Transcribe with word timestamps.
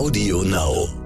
Audio 0.00 0.40
Now. 0.40 0.99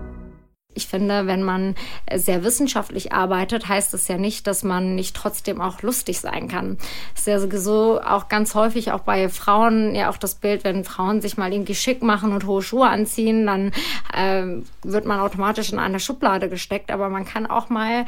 Ich 0.75 0.87
finde, 0.87 1.27
wenn 1.27 1.43
man 1.43 1.75
sehr 2.15 2.45
wissenschaftlich 2.45 3.13
arbeitet, 3.13 3.69
heißt 3.69 3.95
es 3.95 4.09
ja 4.09 4.19
nicht, 4.19 4.47
dass 4.47 4.63
man 4.63 4.95
nicht 4.95 5.15
trotzdem 5.17 5.61
auch 5.61 5.83
lustig 5.83 6.21
sein 6.21 6.49
kann. 6.49 6.79
Es 7.15 7.21
ist 7.21 7.27
ja 7.27 7.39
so 7.59 8.01
auch 8.01 8.29
ganz 8.29 8.55
häufig 8.55 8.93
auch 8.93 9.01
bei 9.01 9.29
Frauen 9.29 9.95
ja 9.95 10.11
auch 10.11 10.17
das 10.17 10.35
Bild, 10.35 10.65
wenn 10.65 10.85
Frauen 10.85 11.21
sich 11.21 11.37
mal 11.37 11.53
irgendwie 11.53 11.75
schick 11.75 12.03
machen 12.03 12.33
und 12.33 12.47
hohe 12.47 12.63
Schuhe 12.63 12.89
anziehen, 12.89 13.47
dann 13.47 13.73
äh, 14.13 14.63
wird 14.83 15.07
man 15.07 15.21
automatisch 15.21 15.73
in 15.73 15.79
eine 15.79 16.01
Schublade 16.01 16.49
gesteckt. 16.49 16.91
Aber 16.91 17.09
man 17.09 17.25
kann 17.25 17.47
auch 17.47 17.69
mal 17.69 18.05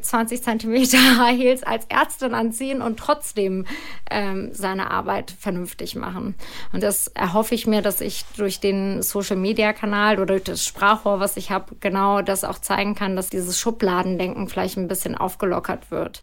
20 0.00 0.42
Zentimeter 0.42 0.98
High 1.18 1.38
Heels 1.38 1.62
als 1.62 1.84
Ärztin 1.88 2.34
anziehen 2.34 2.82
und 2.82 2.98
trotzdem 2.98 3.66
ähm, 4.10 4.50
seine 4.52 4.90
Arbeit 4.90 5.30
vernünftig 5.38 5.94
machen. 5.94 6.34
Und 6.72 6.82
das 6.82 7.08
erhoffe 7.08 7.54
ich 7.54 7.66
mir, 7.66 7.82
dass 7.82 8.00
ich 8.00 8.24
durch 8.36 8.60
den 8.60 9.02
Social 9.02 9.36
Media 9.36 9.72
Kanal 9.72 10.16
oder 10.16 10.26
durch 10.26 10.44
das 10.44 10.64
Sprachrohr, 10.64 11.20
was 11.20 11.36
ich 11.36 11.50
habe, 11.50 11.76
genau 11.80 11.97
genau 11.98 12.22
das 12.22 12.44
auch 12.44 12.60
zeigen 12.60 12.94
kann, 12.94 13.16
dass 13.16 13.28
dieses 13.28 13.58
Schubladendenken 13.58 14.46
vielleicht 14.46 14.76
ein 14.76 14.86
bisschen 14.86 15.16
aufgelockert 15.16 15.90
wird. 15.90 16.22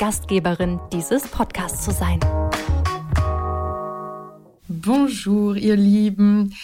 Gastgeberin 0.00 0.80
dieses 0.94 1.28
Podcasts 1.28 1.84
zu 1.84 1.90
sein. 1.90 2.18
Bonjour, 4.66 5.54
ihr 5.56 5.76
Lieben. 5.76 6.54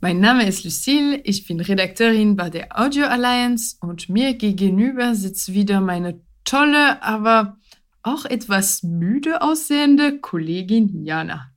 Mein 0.00 0.18
Name 0.18 0.44
ist 0.48 0.64
Lucille, 0.64 1.20
ich 1.22 1.46
bin 1.46 1.60
Redakteurin 1.60 2.34
bei 2.34 2.50
der 2.50 2.80
Audio 2.80 3.06
Alliance 3.06 3.76
und 3.80 4.08
mir 4.08 4.34
gegenüber 4.34 5.14
sitzt 5.14 5.52
wieder 5.52 5.80
meine 5.80 6.20
tolle, 6.44 7.00
aber 7.00 7.58
auch 8.02 8.24
etwas 8.24 8.82
müde 8.82 9.40
aussehende 9.40 10.18
Kollegin 10.18 11.04
Jana. 11.04 11.49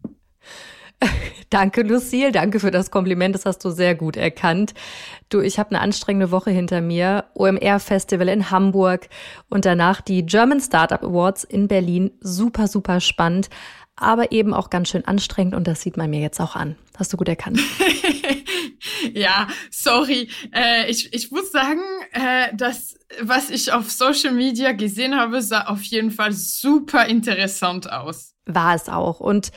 Danke, 1.49 1.83
Lucille. 1.83 2.31
Danke 2.31 2.59
für 2.59 2.71
das 2.71 2.91
Kompliment. 2.91 3.35
Das 3.35 3.45
hast 3.45 3.63
du 3.63 3.69
sehr 3.69 3.95
gut 3.95 4.17
erkannt. 4.17 4.73
Du, 5.29 5.39
ich 5.39 5.59
habe 5.59 5.71
eine 5.71 5.81
anstrengende 5.81 6.31
Woche 6.31 6.51
hinter 6.51 6.81
mir. 6.81 7.25
OMR 7.35 7.79
Festival 7.79 8.29
in 8.29 8.51
Hamburg 8.51 9.07
und 9.49 9.65
danach 9.65 10.01
die 10.01 10.25
German 10.25 10.59
Startup 10.59 11.03
Awards 11.03 11.43
in 11.43 11.67
Berlin. 11.67 12.11
Super, 12.21 12.67
super 12.67 12.99
spannend, 12.99 13.49
aber 13.95 14.31
eben 14.31 14.53
auch 14.53 14.69
ganz 14.69 14.89
schön 14.89 15.05
anstrengend 15.05 15.55
und 15.55 15.67
das 15.67 15.81
sieht 15.81 15.97
man 15.97 16.09
mir 16.09 16.21
jetzt 16.21 16.39
auch 16.39 16.55
an. 16.55 16.75
Hast 16.97 17.13
du 17.13 17.17
gut 17.17 17.29
erkannt. 17.29 17.59
ja, 19.13 19.47
sorry. 19.71 20.29
Äh, 20.51 20.89
ich, 20.89 21.13
ich 21.13 21.31
muss 21.31 21.51
sagen, 21.51 21.81
äh, 22.11 22.55
dass 22.55 22.95
was 23.21 23.49
ich 23.49 23.71
auf 23.71 23.91
Social 23.91 24.33
Media 24.33 24.71
gesehen 24.71 25.15
habe, 25.15 25.41
sah 25.41 25.65
auf 25.65 25.83
jeden 25.83 26.11
Fall 26.11 26.31
super 26.33 27.05
interessant 27.05 27.91
aus. 27.91 28.33
War 28.45 28.75
es 28.75 28.89
auch. 28.89 29.19
Und 29.19 29.51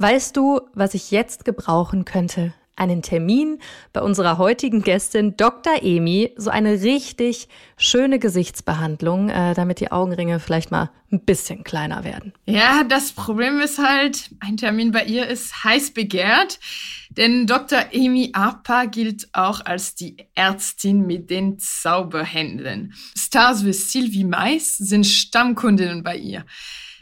Weißt 0.00 0.34
du, 0.34 0.62
was 0.72 0.94
ich 0.94 1.10
jetzt 1.10 1.44
gebrauchen 1.44 2.06
könnte? 2.06 2.54
Einen 2.74 3.02
Termin 3.02 3.58
bei 3.92 4.00
unserer 4.00 4.38
heutigen 4.38 4.80
Gästin 4.80 5.36
Dr. 5.36 5.82
Emi, 5.82 6.32
so 6.38 6.48
eine 6.48 6.80
richtig 6.80 7.48
schöne 7.76 8.18
Gesichtsbehandlung, 8.18 9.28
äh, 9.28 9.52
damit 9.52 9.78
die 9.78 9.92
Augenringe 9.92 10.40
vielleicht 10.40 10.70
mal 10.70 10.90
ein 11.12 11.22
bisschen 11.26 11.64
kleiner 11.64 12.02
werden. 12.02 12.32
Ja, 12.46 12.82
das 12.82 13.12
Problem 13.12 13.60
ist 13.60 13.78
halt, 13.78 14.30
ein 14.40 14.56
Termin 14.56 14.90
bei 14.90 15.04
ihr 15.04 15.26
ist 15.26 15.64
heiß 15.64 15.90
begehrt, 15.90 16.60
denn 17.10 17.46
Dr. 17.46 17.84
Emi 17.92 18.30
Apa 18.32 18.86
gilt 18.86 19.28
auch 19.34 19.60
als 19.66 19.96
die 19.96 20.16
Ärztin 20.34 21.06
mit 21.06 21.28
den 21.28 21.58
Zauberhändeln. 21.58 22.94
Stars 23.14 23.66
wie 23.66 23.74
Sylvie 23.74 24.24
Mais 24.24 24.78
sind 24.78 25.06
Stammkundinnen 25.06 26.02
bei 26.02 26.16
ihr. 26.16 26.46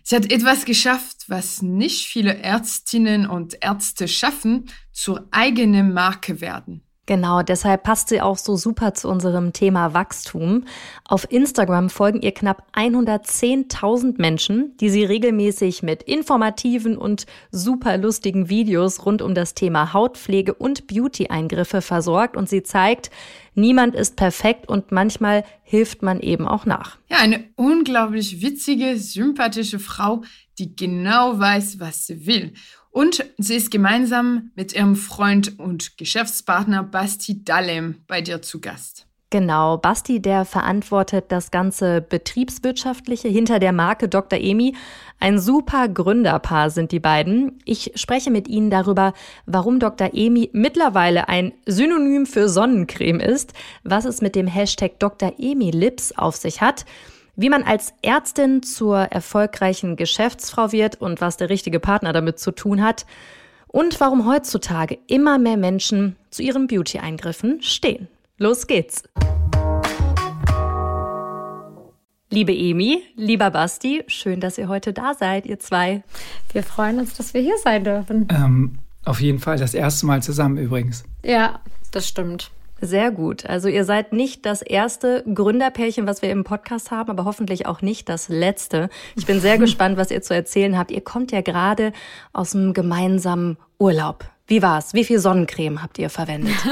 Sie 0.08 0.16
hat 0.16 0.32
etwas 0.32 0.64
geschafft, 0.64 1.24
was 1.26 1.60
nicht 1.60 2.06
viele 2.06 2.38
Ärztinnen 2.38 3.28
und 3.28 3.58
Ärzte 3.60 4.08
schaffen, 4.08 4.70
zur 4.90 5.28
eigenen 5.32 5.92
Marke 5.92 6.40
werden. 6.40 6.87
Genau, 7.08 7.40
deshalb 7.40 7.84
passt 7.84 8.10
sie 8.10 8.20
auch 8.20 8.36
so 8.36 8.54
super 8.56 8.92
zu 8.92 9.08
unserem 9.08 9.54
Thema 9.54 9.94
Wachstum. 9.94 10.64
Auf 11.06 11.26
Instagram 11.32 11.88
folgen 11.88 12.20
ihr 12.20 12.32
knapp 12.32 12.66
110.000 12.74 14.20
Menschen, 14.20 14.76
die 14.76 14.90
sie 14.90 15.04
regelmäßig 15.04 15.82
mit 15.82 16.02
informativen 16.02 16.98
und 16.98 17.24
super 17.50 17.96
lustigen 17.96 18.50
Videos 18.50 19.06
rund 19.06 19.22
um 19.22 19.34
das 19.34 19.54
Thema 19.54 19.94
Hautpflege 19.94 20.52
und 20.52 20.86
Beauty-Eingriffe 20.86 21.80
versorgt 21.80 22.36
und 22.36 22.46
sie 22.46 22.62
zeigt, 22.62 23.10
niemand 23.54 23.94
ist 23.94 24.16
perfekt 24.16 24.68
und 24.68 24.92
manchmal 24.92 25.44
hilft 25.62 26.02
man 26.02 26.20
eben 26.20 26.46
auch 26.46 26.66
nach. 26.66 26.98
Ja, 27.08 27.20
eine 27.20 27.44
unglaublich 27.56 28.42
witzige, 28.42 28.98
sympathische 28.98 29.78
Frau, 29.78 30.24
die 30.58 30.76
genau 30.76 31.38
weiß, 31.38 31.80
was 31.80 32.06
sie 32.06 32.26
will 32.26 32.52
und 32.98 33.24
sie 33.38 33.54
ist 33.54 33.70
gemeinsam 33.70 34.50
mit 34.56 34.72
ihrem 34.72 34.96
Freund 34.96 35.60
und 35.60 35.96
Geschäftspartner 35.98 36.82
Basti 36.82 37.44
Dalem 37.44 38.00
bei 38.08 38.22
dir 38.22 38.42
zu 38.42 38.60
Gast. 38.60 39.06
Genau, 39.30 39.76
Basti, 39.76 40.20
der 40.20 40.44
verantwortet 40.44 41.26
das 41.28 41.52
ganze 41.52 42.00
Betriebswirtschaftliche 42.00 43.28
hinter 43.28 43.60
der 43.60 43.72
Marke 43.72 44.08
Dr. 44.08 44.40
Emi. 44.40 44.74
Ein 45.20 45.38
super 45.38 45.88
Gründerpaar 45.88 46.70
sind 46.70 46.90
die 46.90 46.98
beiden. 46.98 47.60
Ich 47.64 47.92
spreche 47.94 48.32
mit 48.32 48.48
ihnen 48.48 48.68
darüber, 48.68 49.12
warum 49.46 49.78
Dr. 49.78 50.10
Emi 50.12 50.50
mittlerweile 50.52 51.28
ein 51.28 51.52
Synonym 51.66 52.26
für 52.26 52.48
Sonnencreme 52.48 53.20
ist, 53.20 53.52
was 53.84 54.06
es 54.06 54.22
mit 54.22 54.34
dem 54.34 54.48
Hashtag 54.48 54.98
Dr. 54.98 55.34
Emi 55.38 55.70
Lips 55.70 56.10
auf 56.18 56.34
sich 56.34 56.60
hat 56.62 56.84
wie 57.38 57.48
man 57.48 57.62
als 57.62 57.94
Ärztin 58.02 58.64
zur 58.64 58.98
erfolgreichen 58.98 59.94
Geschäftsfrau 59.94 60.72
wird 60.72 61.00
und 61.00 61.20
was 61.20 61.36
der 61.36 61.48
richtige 61.48 61.78
Partner 61.78 62.12
damit 62.12 62.40
zu 62.40 62.50
tun 62.50 62.82
hat 62.82 63.06
und 63.68 64.00
warum 64.00 64.28
heutzutage 64.28 64.98
immer 65.06 65.38
mehr 65.38 65.56
Menschen 65.56 66.16
zu 66.30 66.42
ihren 66.42 66.66
Beauty-Eingriffen 66.66 67.62
stehen. 67.62 68.08
Los 68.38 68.66
geht's! 68.66 69.04
Liebe 72.30 72.52
Emi, 72.52 73.04
lieber 73.14 73.52
Basti, 73.52 74.02
schön, 74.08 74.40
dass 74.40 74.58
ihr 74.58 74.68
heute 74.68 74.92
da 74.92 75.14
seid, 75.14 75.46
ihr 75.46 75.60
zwei. 75.60 76.02
Wir 76.52 76.64
freuen 76.64 76.98
uns, 76.98 77.16
dass 77.16 77.34
wir 77.34 77.40
hier 77.40 77.56
sein 77.62 77.84
dürfen. 77.84 78.26
Ähm, 78.30 78.78
auf 79.04 79.20
jeden 79.20 79.38
Fall 79.38 79.58
das 79.58 79.74
erste 79.74 80.06
Mal 80.06 80.24
zusammen 80.24 80.58
übrigens. 80.58 81.04
Ja, 81.24 81.60
das 81.92 82.08
stimmt. 82.08 82.50
Sehr 82.80 83.10
gut. 83.10 83.44
Also 83.46 83.68
ihr 83.68 83.84
seid 83.84 84.12
nicht 84.12 84.46
das 84.46 84.62
erste 84.62 85.24
Gründerpärchen, 85.32 86.06
was 86.06 86.22
wir 86.22 86.30
im 86.30 86.44
Podcast 86.44 86.90
haben, 86.90 87.10
aber 87.10 87.24
hoffentlich 87.24 87.66
auch 87.66 87.82
nicht 87.82 88.08
das 88.08 88.28
letzte. 88.28 88.88
Ich 89.16 89.26
bin 89.26 89.40
sehr 89.40 89.58
gespannt, 89.58 89.96
was 89.96 90.10
ihr 90.10 90.22
zu 90.22 90.34
erzählen 90.34 90.78
habt. 90.78 90.90
Ihr 90.90 91.00
kommt 91.00 91.32
ja 91.32 91.40
gerade 91.40 91.92
aus 92.32 92.54
einem 92.54 92.74
gemeinsamen 92.74 93.56
Urlaub. 93.78 94.24
Wie 94.46 94.62
war's? 94.62 94.94
Wie 94.94 95.04
viel 95.04 95.18
Sonnencreme 95.18 95.82
habt 95.82 95.98
ihr 95.98 96.10
verwendet? 96.10 96.56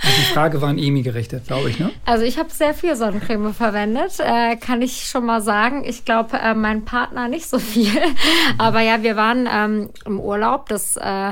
Also 0.00 0.16
die 0.16 0.32
Frage 0.32 0.62
war 0.62 0.68
an 0.68 0.78
Emi 0.78 1.02
gerichtet, 1.02 1.48
glaube 1.48 1.70
ich, 1.70 1.80
ne? 1.80 1.90
Also 2.04 2.24
ich 2.24 2.38
habe 2.38 2.50
sehr 2.50 2.72
viel 2.72 2.94
Sonnencreme 2.94 3.52
verwendet, 3.52 4.20
äh, 4.20 4.54
kann 4.54 4.80
ich 4.80 5.08
schon 5.08 5.26
mal 5.26 5.42
sagen. 5.42 5.82
Ich 5.84 6.04
glaube, 6.04 6.38
äh, 6.38 6.54
mein 6.54 6.84
Partner 6.84 7.26
nicht 7.26 7.48
so 7.48 7.58
viel. 7.58 8.00
Aber 8.58 8.80
ja, 8.80 9.02
wir 9.02 9.16
waren 9.16 9.48
ähm, 9.52 9.90
im 10.06 10.20
Urlaub. 10.20 10.68
Das 10.68 10.96
äh, 10.96 11.30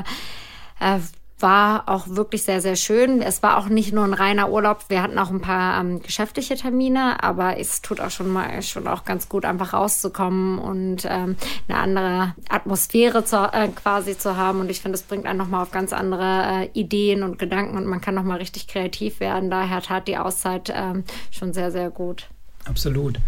äh 0.79 0.99
war 1.39 1.83
auch 1.87 2.07
wirklich 2.07 2.43
sehr, 2.43 2.61
sehr 2.61 2.75
schön. 2.75 3.21
Es 3.21 3.43
war 3.43 3.57
auch 3.57 3.69
nicht 3.69 3.93
nur 3.93 4.03
ein 4.03 4.13
reiner 4.13 4.49
Urlaub. 4.49 4.85
Wir 4.89 5.03
hatten 5.03 5.19
auch 5.19 5.29
ein 5.29 5.41
paar 5.41 5.79
ähm, 5.79 6.01
geschäftliche 6.01 6.55
Termine, 6.55 7.23
aber 7.23 7.59
es 7.59 7.81
tut 7.81 7.99
auch 7.99 8.09
schon 8.09 8.31
mal 8.31 8.61
schon 8.63 8.87
auch 8.87 9.05
ganz 9.05 9.29
gut, 9.29 9.45
einfach 9.45 9.73
rauszukommen 9.73 10.57
und 10.57 11.05
ähm, 11.05 11.35
eine 11.67 11.77
andere 11.77 12.35
Atmosphäre 12.49 13.23
zu, 13.23 13.37
äh, 13.37 13.67
quasi 13.67 14.17
zu 14.17 14.35
haben. 14.35 14.61
Und 14.61 14.71
ich 14.71 14.81
finde, 14.81 14.95
es 14.95 15.03
bringt 15.03 15.25
einen 15.25 15.37
nochmal 15.37 15.61
auf 15.61 15.71
ganz 15.71 15.93
andere 15.93 16.63
äh, 16.63 16.69
Ideen 16.73 17.23
und 17.23 17.37
Gedanken 17.37 17.77
und 17.77 17.85
man 17.85 18.01
kann 18.01 18.15
nochmal 18.15 18.37
richtig 18.37 18.67
kreativ 18.67 19.19
werden. 19.19 19.51
Daher 19.51 19.81
tat 19.81 20.07
die 20.07 20.17
Auszeit 20.17 20.71
ähm, 20.75 21.03
schon 21.29 21.53
sehr, 21.53 21.71
sehr 21.71 21.91
gut. 21.91 22.29
Absolut. 22.67 23.19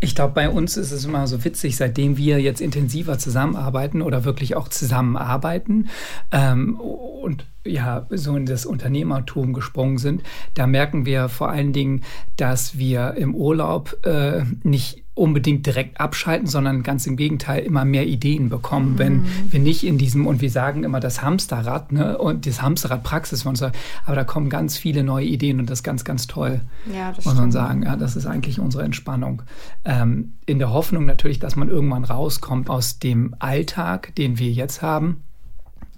Ich 0.00 0.14
glaube, 0.14 0.34
bei 0.34 0.48
uns 0.48 0.76
ist 0.76 0.90
es 0.90 1.04
immer 1.04 1.26
so 1.26 1.44
witzig, 1.44 1.76
seitdem 1.76 2.16
wir 2.16 2.40
jetzt 2.40 2.60
intensiver 2.60 3.18
zusammenarbeiten 3.18 4.02
oder 4.02 4.24
wirklich 4.24 4.56
auch 4.56 4.68
zusammenarbeiten 4.68 5.88
ähm, 6.32 6.80
und 6.80 7.46
ja, 7.64 8.06
so 8.10 8.36
in 8.36 8.46
das 8.46 8.66
Unternehmertum 8.66 9.52
gesprungen 9.52 9.98
sind, 9.98 10.22
da 10.54 10.66
merken 10.66 11.04
wir 11.04 11.28
vor 11.28 11.50
allen 11.50 11.72
Dingen, 11.72 12.02
dass 12.36 12.78
wir 12.78 13.14
im 13.14 13.34
Urlaub 13.34 14.04
äh, 14.06 14.42
nicht 14.62 14.99
unbedingt 15.14 15.66
direkt 15.66 16.00
abschalten, 16.00 16.46
sondern 16.46 16.82
ganz 16.82 17.06
im 17.06 17.16
Gegenteil 17.16 17.62
immer 17.62 17.84
mehr 17.84 18.06
Ideen 18.06 18.48
bekommen, 18.48 18.92
mhm. 18.92 18.98
wenn 18.98 19.24
wir 19.50 19.60
nicht 19.60 19.84
in 19.84 19.98
diesem, 19.98 20.26
und 20.26 20.40
wir 20.40 20.50
sagen 20.50 20.84
immer 20.84 21.00
das 21.00 21.22
Hamsterrad, 21.22 21.92
ne, 21.92 22.16
und 22.16 22.46
das 22.46 22.62
Hamsterrad 22.62 23.02
Praxis 23.02 23.42
von 23.42 23.50
uns, 23.50 23.62
aber 23.62 23.72
da 24.14 24.24
kommen 24.24 24.48
ganz 24.48 24.78
viele 24.78 25.02
neue 25.02 25.26
Ideen 25.26 25.60
und 25.60 25.68
das 25.68 25.80
ist 25.80 25.82
ganz, 25.82 26.04
ganz 26.04 26.26
toll, 26.26 26.60
ja, 26.92 27.12
das 27.12 27.24
muss 27.24 27.34
man 27.34 27.52
sagen. 27.52 27.82
Ja, 27.82 27.96
das 27.96 28.16
ist 28.16 28.26
eigentlich 28.26 28.60
unsere 28.60 28.84
Entspannung. 28.84 29.42
Ähm, 29.84 30.34
in 30.46 30.58
der 30.58 30.72
Hoffnung 30.72 31.04
natürlich, 31.06 31.38
dass 31.38 31.56
man 31.56 31.68
irgendwann 31.68 32.04
rauskommt 32.04 32.70
aus 32.70 32.98
dem 32.98 33.34
Alltag, 33.38 34.14
den 34.14 34.38
wir 34.38 34.50
jetzt 34.50 34.80
haben. 34.82 35.22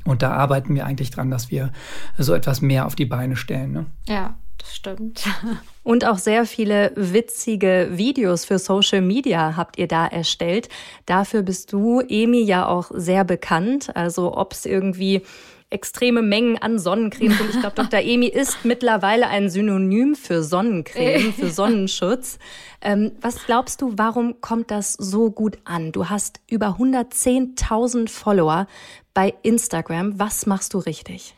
Und 0.05 0.23
da 0.23 0.33
arbeiten 0.33 0.75
wir 0.75 0.85
eigentlich 0.85 1.11
dran, 1.11 1.31
dass 1.31 1.51
wir 1.51 1.71
so 2.19 2.35
etwas 2.35 2.61
mehr 2.61 2.87
auf 2.87 2.97
die 2.97 3.07
Beine 3.07 3.37
stellen. 3.37 3.73
Ne? 3.73 3.87
Ja, 4.09 4.35
das 4.63 4.77
stimmt. 4.77 5.25
Und 5.83 6.05
auch 6.05 6.19
sehr 6.19 6.47
viele 6.47 6.93
witzige 6.95 7.89
Videos 7.93 8.45
für 8.45 8.59
Social 8.59 9.01
Media 9.01 9.57
habt 9.57 9.79
ihr 9.79 9.89
da 9.89 10.07
erstellt. 10.07 10.69
Dafür 11.07 11.43
bist 11.43 11.73
du, 11.73 12.01
Emi, 12.01 12.43
ja 12.43 12.69
auch 12.69 12.91
sehr 12.95 13.25
bekannt. 13.25 13.95
Also 13.97 14.37
ob 14.37 14.53
es 14.53 14.65
irgendwie 14.65 15.23
extreme 15.71 16.23
Mengen 16.23 16.59
an 16.59 16.79
Sonnencreme 16.79 17.33
sind. 17.33 17.51
Ich 17.51 17.61
glaube, 17.61 17.75
Dr. 17.75 18.01
Emi 18.05 18.27
ist 18.27 18.65
mittlerweile 18.65 19.29
ein 19.29 19.49
Synonym 19.51 20.15
für 20.15 20.43
Sonnencreme, 20.43 21.33
für 21.33 21.49
Sonnenschutz. 21.51 22.39
Ähm, 22.81 23.13
was 23.21 23.45
glaubst 23.47 23.81
du, 23.81 23.95
warum 23.97 24.41
kommt 24.41 24.71
das 24.71 24.93
so 24.93 25.31
gut 25.31 25.59
an? 25.65 25.91
Du 25.91 26.09
hast 26.09 26.41
über 26.49 26.77
110.000 26.79 28.09
Follower 28.09 28.67
bei 29.15 29.35
Instagram. 29.43 30.19
Was 30.19 30.47
machst 30.47 30.75
du 30.75 30.79
richtig? 30.79 31.35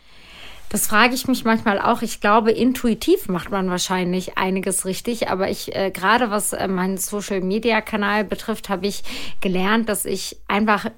Das 0.75 0.88
frage 0.88 1.15
ich 1.15 1.29
mich 1.29 1.44
manchmal 1.44 1.79
auch. 1.79 2.03
Ich 2.03 2.21
glaube, 2.21 2.50
intuitiv 2.50 3.29
macht 3.29 3.53
man 3.53 3.71
wahrscheinlich 3.71 4.37
einiges 4.38 4.85
richtig, 4.85 5.29
aber 5.29 5.49
ich 5.49 5.73
äh, 5.73 5.93
gerade 5.93 6.32
was 6.32 6.53
äh, 6.53 6.67
meinen 6.67 6.97
Social 6.97 7.43
Media 7.43 7.81
Kanal 7.81 8.25
betrifft, 8.25 8.69
habe 8.69 8.88
ich 8.88 9.05
gelernt, 9.41 9.88
dass 9.88 10.05
ich 10.05 10.37
einfach 10.49 10.91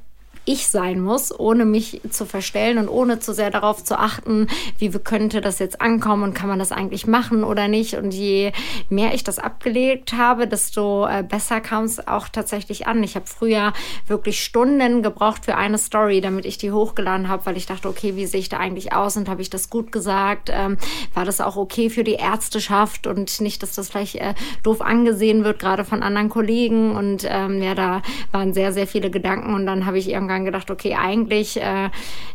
ich 0.47 0.69
sein 0.69 1.01
muss, 1.01 1.39
ohne 1.39 1.65
mich 1.65 2.01
zu 2.11 2.25
verstellen 2.25 2.79
und 2.79 2.89
ohne 2.89 3.19
zu 3.19 3.35
sehr 3.35 3.51
darauf 3.51 3.85
zu 3.85 3.99
achten, 3.99 4.47
wie 4.79 4.91
könnte 4.91 5.41
das 5.41 5.59
jetzt 5.59 5.81
ankommen 5.81 6.23
und 6.23 6.35
kann 6.35 6.49
man 6.49 6.59
das 6.59 6.73
eigentlich 6.73 7.07
machen 7.07 7.45
oder 7.45 7.69
nicht. 7.69 7.95
Und 7.95 8.13
je 8.13 8.53
mehr 8.89 9.13
ich 9.13 9.25
das 9.25 9.39
abgelegt 9.39 10.15
habe, 10.15 10.47
desto 10.47 11.07
äh, 11.07 11.23
besser 11.23 11.61
kam 11.61 11.85
es 11.85 12.07
auch 12.07 12.29
tatsächlich 12.29 12.87
an. 12.87 13.03
Ich 13.03 13.17
habe 13.17 13.27
früher 13.27 13.73
wirklich 14.07 14.43
Stunden 14.43 15.03
gebraucht 15.03 15.45
für 15.45 15.57
eine 15.57 15.79
Story, 15.79 16.21
damit 16.21 16.47
ich 16.47 16.59
die 16.59 16.73
hochgeladen 16.73 17.29
habe, 17.29 17.45
weil 17.47 17.57
ich 17.57 17.67
dachte, 17.67 17.89
okay, 17.89 18.17
wie 18.17 18.27
sehe 18.27 18.41
ich 18.41 18.49
da 18.49 18.59
eigentlich 18.59 18.93
aus 18.93 19.17
und 19.17 19.29
habe 19.29 19.43
ich 19.43 19.51
das 19.51 19.69
gut 19.69 19.93
gesagt? 19.93 20.51
Ähm, 20.53 20.79
war 21.15 21.25
das 21.25 21.41
auch 21.41 21.57
okay 21.57 21.91
für 21.91 22.05
die 22.05 22.15
Ärzteschaft 22.15 23.07
und 23.07 23.41
nicht, 23.41 23.63
dass 23.63 23.75
das 23.75 23.91
vielleicht 23.91 24.17
äh, 24.17 24.35
doof 24.63 24.81
angesehen 24.81 25.45
wird, 25.45 25.59
gerade 25.59 25.85
von 25.85 26.03
anderen 26.03 26.29
Kollegen. 26.29 26.95
Und 26.95 27.27
ähm, 27.29 27.63
ja, 27.63 27.75
da 27.75 28.03
waren 28.31 28.55
sehr, 28.55 28.73
sehr 28.73 28.87
viele 28.87 29.11
Gedanken 29.11 29.55
und 29.55 29.67
dann 29.67 29.87
habe 29.87 29.99
ich 29.99 30.09
irgendwann 30.09 30.36
irgendwann 30.37 30.45
gedacht, 30.45 30.71
okay, 30.71 30.95
eigentlich 30.95 31.61
äh, 31.61 31.91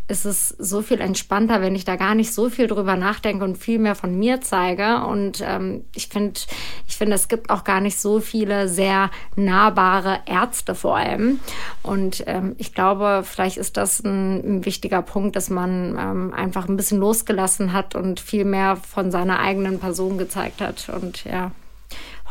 ist 0.08 0.26
es 0.26 0.50
so 0.50 0.82
viel 0.82 1.00
entspannter, 1.00 1.62
wenn 1.62 1.76
ich 1.76 1.86
da 1.86 1.96
gar 1.96 2.16
nicht 2.16 2.34
so 2.34 2.50
viel 2.50 2.68
drüber 2.68 2.96
nachdenke 2.96 3.46
und 3.46 3.58
viel 3.58 3.80
mehr 3.80 3.96
von 3.96 4.18
mir 4.18 4.42
zeige. 4.42 5.06
Und 5.06 5.44
ähm, 5.46 5.86
ich 5.96 6.08
finde, 6.08 6.40
ich 6.88 6.98
finde, 6.98 7.16
es 7.16 7.28
gibt 7.28 7.50
auch 7.50 7.64
gar 7.64 7.82
nicht 7.82 8.00
so 8.00 8.20
viele 8.20 8.68
sehr 8.68 9.10
nahbare 9.36 10.20
Ärzte 10.26 10.76
vor 10.76 10.98
allem. 10.98 11.40
Und 11.84 12.24
ähm, 12.28 12.56
ich 12.58 12.74
glaube, 12.74 13.24
vielleicht 13.24 13.58
ist 13.58 13.78
das 13.78 14.04
ein, 14.04 14.58
ein 14.58 14.66
wichtiger 14.66 15.02
Punkt, 15.02 15.36
dass 15.36 15.50
man 15.50 15.98
ähm, 15.98 16.34
einfach 16.34 16.68
ein 16.68 16.78
bisschen 16.78 17.00
losgelassen 17.00 17.74
hat 17.74 17.96
und 17.96 18.20
viel 18.20 18.46
mehr 18.46 18.76
von 18.76 19.12
seiner 19.12 19.40
eigenen 19.40 19.80
Person 19.80 20.18
gezeigt 20.18 20.62
hat. 20.62 20.90
Und 20.90 21.26
ja 21.26 21.52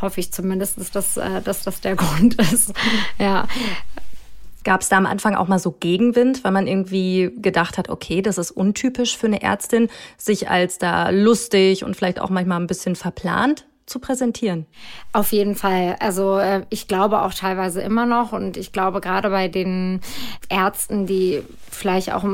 hoffe 0.00 0.20
ich 0.20 0.32
zumindest, 0.32 0.78
dass, 0.94 1.18
äh, 1.18 1.42
dass 1.42 1.62
das 1.62 1.80
der 1.82 1.94
Grund 2.02 2.34
ist. 2.36 2.72
Ja. 3.18 3.46
Gab 4.64 4.82
es 4.82 4.88
da 4.88 4.98
am 4.98 5.06
Anfang 5.06 5.34
auch 5.34 5.48
mal 5.48 5.58
so 5.58 5.72
Gegenwind, 5.72 6.44
weil 6.44 6.52
man 6.52 6.66
irgendwie 6.66 7.32
gedacht 7.36 7.78
hat, 7.78 7.88
okay, 7.88 8.22
das 8.22 8.38
ist 8.38 8.50
untypisch 8.50 9.16
für 9.16 9.26
eine 9.26 9.42
Ärztin, 9.42 9.88
sich 10.16 10.50
als 10.50 10.78
da 10.78 11.10
lustig 11.10 11.84
und 11.84 11.96
vielleicht 11.96 12.20
auch 12.20 12.30
manchmal 12.30 12.60
ein 12.60 12.66
bisschen 12.66 12.96
verplant 12.96 13.66
zu 13.90 13.98
präsentieren? 13.98 14.66
Auf 15.12 15.32
jeden 15.32 15.56
Fall. 15.56 15.96
Also 15.98 16.38
äh, 16.38 16.64
ich 16.70 16.88
glaube 16.88 17.22
auch 17.22 17.34
teilweise 17.34 17.82
immer 17.82 18.06
noch 18.06 18.32
und 18.32 18.56
ich 18.56 18.72
glaube 18.72 19.00
gerade 19.00 19.30
bei 19.30 19.48
den 19.48 20.00
Ärzten, 20.48 21.06
die 21.06 21.42
vielleicht 21.70 22.12
auch 22.12 22.24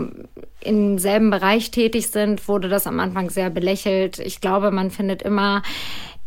im 0.61 0.99
selben 0.99 1.31
Bereich 1.31 1.71
tätig 1.71 2.09
sind, 2.09 2.47
wurde 2.47 2.69
das 2.69 2.87
am 2.87 3.01
Anfang 3.01 3.31
sehr 3.31 3.51
belächelt. 3.51 4.19
Ich 4.19 4.41
glaube, 4.41 4.71
man 4.71 4.91
findet 4.91 5.23
immer 5.23 5.63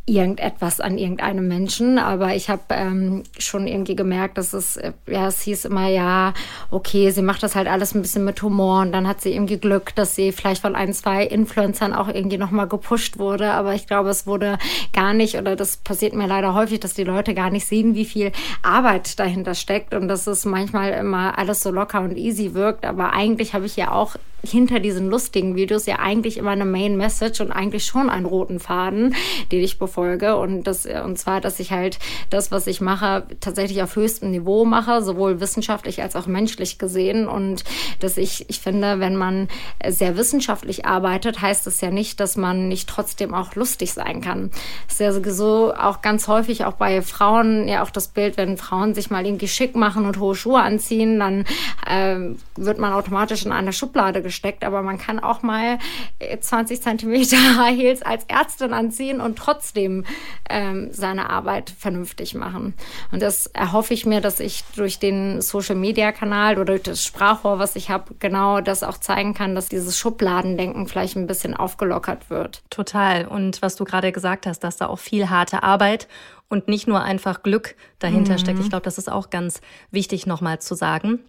irgendetwas 0.10 0.82
an 0.82 0.98
irgendeinem 0.98 1.48
Menschen, 1.48 2.00
aber 2.00 2.36
ich 2.36 2.50
habe 2.50 2.64
ähm, 2.72 3.24
schon 3.38 3.68
irgendwie 3.68 3.96
gemerkt, 3.96 4.38
dass 4.38 4.54
es, 4.54 4.78
äh, 4.78 4.94
ja, 5.08 5.28
es 5.28 5.42
hieß 5.42 5.66
immer, 5.66 5.88
ja, 5.88 6.34
okay, 6.72 7.12
sie 7.12 7.22
macht 7.22 7.44
das 7.44 7.56
halt 7.56 7.68
alles 7.68 7.94
ein 7.94 8.02
bisschen 8.02 8.26
mit 8.26 8.42
Humor 8.42 8.82
und 8.82 8.92
dann 8.92 9.08
hat 9.08 9.22
sie 9.22 9.34
irgendwie 9.34 9.58
Glück, 9.58 9.94
dass 9.96 10.16
sie 10.16 10.32
vielleicht 10.32 10.62
von 10.62 10.76
ein, 10.76 10.94
zwei 10.94 11.26
Influencern 11.26 11.94
auch 11.94 12.08
irgendwie 12.08 12.38
nochmal 12.38 12.68
gepusht 12.68 13.20
wurde, 13.20 13.52
aber 13.52 13.76
ich 13.76 13.88
glaube, 13.88 14.10
es 14.10 14.26
wurde 14.26 14.58
gar 14.94 15.14
nicht, 15.14 15.36
oder 15.36 15.56
das 15.56 15.78
passiert 15.78 16.14
mir 16.14 16.28
leider 16.28 16.54
häufig, 16.54 16.80
dass 16.80 16.94
die 16.94 17.04
Leute 17.04 17.34
gar 17.34 17.52
nicht 17.52 17.68
sehen, 17.68 17.94
wie 17.96 18.06
viel 18.06 18.32
Arbeit 18.64 19.20
dahinter 19.20 19.54
steckt 19.54 19.94
und 19.94 20.08
dass 20.08 20.28
es 20.28 20.46
manchmal 20.46 20.92
immer 20.94 21.38
alles 21.38 21.62
so 21.62 21.72
locker 21.72 22.02
und 22.02 22.18
easy 22.18 22.54
wirkt, 22.54 22.86
aber 22.86 23.14
eigentlich 23.14 23.54
habe 23.54 23.66
ich 23.66 23.76
ja 23.76 23.92
auch 23.92 24.16
hinter 24.44 24.80
diesen 24.80 25.10
lustigen 25.10 25.56
Videos 25.56 25.86
ja 25.86 26.00
eigentlich 26.00 26.38
immer 26.38 26.52
eine 26.52 26.66
Main 26.66 26.98
Message 26.98 27.42
und 27.42 27.52
eigentlich 27.52 27.86
schon 27.86 28.10
einen 28.10 28.26
roten 28.26 28.60
Faden, 28.60 29.16
den 29.52 29.64
ich 29.64 29.80
befolge. 30.00 30.38
Und 30.38 30.64
das, 30.64 30.86
und 30.86 31.18
zwar, 31.18 31.42
dass 31.42 31.60
ich 31.60 31.72
halt 31.72 32.00
das, 32.30 32.52
was 32.52 32.68
ich 32.68 32.82
mache, 32.82 33.26
tatsächlich 33.40 33.82
auf 33.82 33.96
höchstem 33.96 34.32
Niveau 34.32 34.66
mache, 34.66 35.02
sowohl 35.02 35.40
wissenschaftlich 35.40 36.02
als 36.02 36.16
auch 36.16 36.28
menschlich 36.28 36.80
gesehen. 36.80 37.28
Und 37.28 37.64
dass 38.00 38.18
ich, 38.18 38.50
ich 38.50 38.60
finde, 38.60 39.00
wenn 39.00 39.16
man 39.16 39.48
sehr 39.88 40.18
wissenschaftlich 40.18 40.86
arbeitet, 40.86 41.42
heißt 41.42 41.68
es 41.68 41.82
ja 41.82 41.92
nicht, 41.92 42.20
dass 42.20 42.38
man 42.38 42.68
nicht 42.68 42.88
trotzdem 42.90 43.34
auch 43.34 43.56
lustig 43.56 43.94
sein 43.94 44.22
kann. 44.22 44.52
Das 44.86 44.96
ist 44.96 45.00
ja 45.00 45.12
sowieso 45.12 45.74
auch 45.74 46.02
ganz 46.02 46.28
häufig 46.28 46.66
auch 46.66 46.74
bei 46.74 47.02
Frauen 47.02 47.68
ja 47.68 47.84
auch 47.84 47.90
das 47.90 48.08
Bild, 48.08 48.38
wenn 48.38 48.58
Frauen 48.58 48.94
sich 48.94 49.10
mal 49.10 49.26
irgendwie 49.26 49.48
schick 49.48 49.76
machen 49.76 50.06
und 50.06 50.20
hohe 50.20 50.36
Schuhe 50.36 50.62
anziehen, 50.62 51.20
dann 51.20 51.46
äh, 51.86 52.36
wird 52.56 52.80
man 52.80 52.94
automatisch 52.94 53.46
in 53.46 53.52
eine 53.52 53.74
Schublade 53.74 54.22
gesteckt, 54.22 54.64
aber 54.64 54.82
man 54.82 54.98
kann 54.98 55.20
auch 55.20 55.42
mal 55.42 55.80
20 56.40 56.78
äh, 56.78 56.82
Zentimeter 56.82 57.38
Heels 57.66 58.02
als 58.02 58.24
Ärztin 58.28 58.74
anziehen 58.74 59.22
und 59.22 59.38
trotzdem 59.38 59.89
ähm, 60.50 60.90
seine 60.92 61.30
Arbeit 61.30 61.70
vernünftig 61.70 62.36
machen. 62.36 62.74
Und 63.12 63.22
das 63.22 63.48
erhoffe 63.48 63.94
ich 63.94 64.06
mir, 64.06 64.22
dass 64.22 64.40
ich 64.40 64.64
durch 64.76 65.00
den 65.00 65.42
Social 65.42 65.76
Media 65.76 66.12
Kanal 66.12 66.56
oder 66.56 66.74
durch 66.74 66.84
das 66.84 67.04
Sprachrohr, 67.04 67.60
was 67.60 67.76
ich 67.76 67.90
habe, 67.90 68.16
genau 68.20 68.62
das 68.62 68.84
auch 68.84 68.98
zeigen 68.98 69.34
kann, 69.34 69.56
dass 69.56 69.70
dieses 69.70 69.98
Schubladendenken 69.98 70.88
vielleicht 70.88 71.16
ein 71.16 71.28
bisschen 71.28 71.56
aufgelockert 71.56 72.30
wird. 72.30 72.62
Total. 72.70 73.26
Und 73.26 73.62
was 73.62 73.76
du 73.76 73.84
gerade 73.84 74.12
gesagt 74.12 74.46
hast, 74.46 74.60
dass 74.64 74.78
da 74.78 74.88
auch 74.88 75.00
viel 75.00 75.30
harte 75.30 75.64
Arbeit 75.64 76.08
und 76.50 76.68
nicht 76.68 76.88
nur 76.88 77.02
einfach 77.02 77.44
Glück 77.44 77.76
dahinter 78.00 78.34
mhm. 78.34 78.38
steckt. 78.40 78.60
Ich 78.60 78.70
glaube, 78.70 78.84
das 78.84 78.98
ist 78.98 79.12
auch 79.12 79.30
ganz 79.30 79.62
wichtig 79.92 80.26
nochmal 80.26 80.60
zu 80.60 80.76
sagen. 80.76 81.20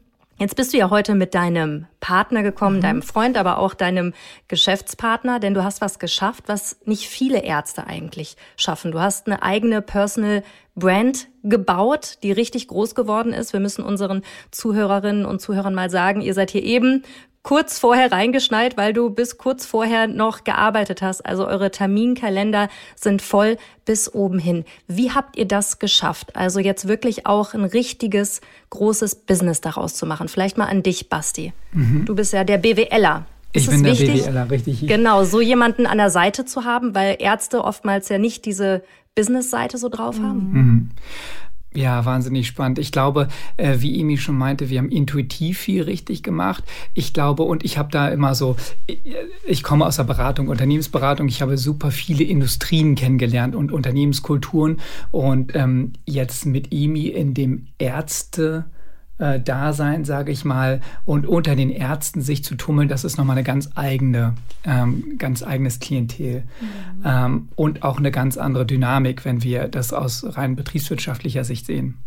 Jetzt 0.41 0.57
bist 0.57 0.73
du 0.73 0.79
ja 0.79 0.89
heute 0.89 1.15
mit 1.15 1.35
deinem 1.35 1.85
Partner 2.01 2.43
gekommen, 2.43 2.79
mhm. 2.79 2.81
deinem 2.81 3.03
Freund, 3.03 3.37
aber 3.37 3.59
auch 3.59 3.75
deinem 3.75 4.15
Geschäftspartner, 4.49 5.39
denn 5.39 5.53
du 5.53 5.63
hast 5.63 5.83
was 5.83 5.99
geschafft, 5.99 6.45
was 6.47 6.79
nicht 6.87 7.09
viele 7.11 7.43
Ärzte 7.45 7.87
eigentlich 7.87 8.39
schaffen. 8.57 8.91
Du 8.91 9.01
hast 9.01 9.27
eine 9.27 9.43
eigene 9.43 9.83
Personal 9.83 10.43
Brand 10.75 11.29
gebaut, 11.43 12.17
die 12.23 12.33
richtig 12.33 12.69
groß 12.69 12.95
geworden 12.95 13.35
ist. 13.35 13.53
Wir 13.53 13.61
müssen 13.61 13.85
unseren 13.85 14.23
Zuhörerinnen 14.51 15.27
und 15.27 15.43
Zuhörern 15.43 15.75
mal 15.75 15.91
sagen, 15.91 16.23
ihr 16.23 16.33
seid 16.33 16.51
hier 16.53 16.63
eben 16.63 17.03
kurz 17.43 17.79
vorher 17.79 18.13
reingeschneit, 18.13 18.77
weil 18.77 18.93
du 18.93 19.11
bis 19.11 19.39
kurz 19.39 19.65
vorher 19.65 20.07
noch 20.07 20.45
gearbeitet 20.45 21.03
hast. 21.03 21.25
Also 21.25 21.47
eure 21.47 21.71
Terminkalender 21.71 22.69
sind 22.95 23.23
voll 23.23 23.57
bis 23.85 24.13
oben 24.13 24.39
hin. 24.39 24.65
Wie 24.87 25.11
habt 25.11 25.37
ihr 25.37 25.47
das 25.47 25.79
geschafft? 25.79 26.37
Also 26.37 26.61
jetzt 26.61 26.87
wirklich 26.87 27.27
auch 27.27 27.55
ein 27.55 27.65
richtiges, 27.65 28.41
großes 28.71 29.15
Business 29.15 29.61
daraus 29.61 29.95
zu 29.95 30.07
machen. 30.07 30.29
Vielleicht 30.29 30.59
mal 30.59 30.67
an 30.67 30.83
dich, 30.83 31.09
Basti. 31.09 31.53
Mhm. 31.73 32.05
Du 32.05 32.15
bist 32.15 32.33
ja 32.33 32.45
der 32.45 32.59
BWLer. 32.59 33.25
Ist 33.53 33.65
ich 33.65 33.71
bin 33.71 33.83
der 33.83 33.93
wichtig, 33.93 34.25
BWLer, 34.25 34.51
richtig. 34.51 34.87
Genau, 34.87 35.25
so 35.25 35.41
jemanden 35.41 35.87
an 35.87 35.99
der 35.99 36.11
Seite 36.11 36.45
zu 36.45 36.65
haben, 36.65 36.95
weil 36.95 37.17
Ärzte 37.19 37.65
oftmals 37.65 38.09
ja 38.09 38.19
nicht 38.19 38.45
diese 38.45 38.83
Business-Seite 39.17 39.77
so 39.79 39.89
drauf 39.89 40.19
haben. 40.21 40.53
Mhm. 40.53 40.91
Ja, 41.73 42.05
wahnsinnig 42.05 42.49
spannend. 42.49 42.81
Ich 42.81 42.91
glaube, 42.91 43.29
äh, 43.57 43.77
wie 43.79 44.01
Emi 44.01 44.19
schon 44.19 44.37
meinte, 44.37 44.71
wir 44.71 44.79
haben 44.79 44.89
intuitiv 44.91 45.61
viel 45.61 45.83
richtig 45.83 46.25
gemacht. 46.25 46.65
Ich 46.95 47.13
glaube, 47.13 47.45
und 47.45 47.65
ich 47.65 47.79
habe 47.79 47.93
da 47.93 48.09
immer 48.09 48.35
so, 48.35 48.57
ich, 48.87 48.99
ich 49.47 49.63
komme 49.63 49.87
aus 49.87 49.95
der 49.97 50.03
Beratung, 50.05 50.49
Unternehmensberatung. 50.49 51.29
Ich 51.29 51.43
habe 51.43 51.57
super 51.57 51.93
viele 51.93 52.25
Industrien 52.25 52.97
kennengelernt 52.97 53.55
und 53.55 53.71
Unternehmenskulturen. 53.71 54.81
Und 55.13 55.55
ähm, 55.55 55.93
jetzt 56.07 56.45
mit 56.45 56.73
Emi 56.73 57.07
in 57.07 57.35
dem 57.35 57.67
Ärzte- 57.79 58.65
äh, 59.21 59.41
Dasein, 59.41 60.05
sage 60.05 60.33
ich 60.33 60.45
mal, 60.45 60.81
und 61.05 61.27
unter 61.27 61.55
den 61.55 61.71
Ärzten 61.71 62.23
sich 62.23 62.43
zu 62.43 62.55
tummeln, 62.55 62.89
das 62.89 63.05
ist 63.05 63.19
nochmal 63.19 63.37
eine 63.37 63.45
ganz 63.45 63.71
eigene, 63.75 64.35
ähm, 64.65 65.17
ganz 65.19 65.43
eigenes 65.43 65.79
Klientel 65.79 66.45
mhm. 66.61 67.03
ähm, 67.05 67.49
und 67.55 67.83
auch 67.83 67.99
eine 67.99 68.11
ganz 68.11 68.37
andere 68.37 68.67
Dynamik, 68.67 69.25
wenn 69.25 69.43
wir 69.43 69.69
das 69.69 69.93
aus 69.93 70.25
rein 70.37 70.57
betriebswirtschaftlicher 70.57 71.45
Sicht 71.45 71.67
sehen. 71.67 71.99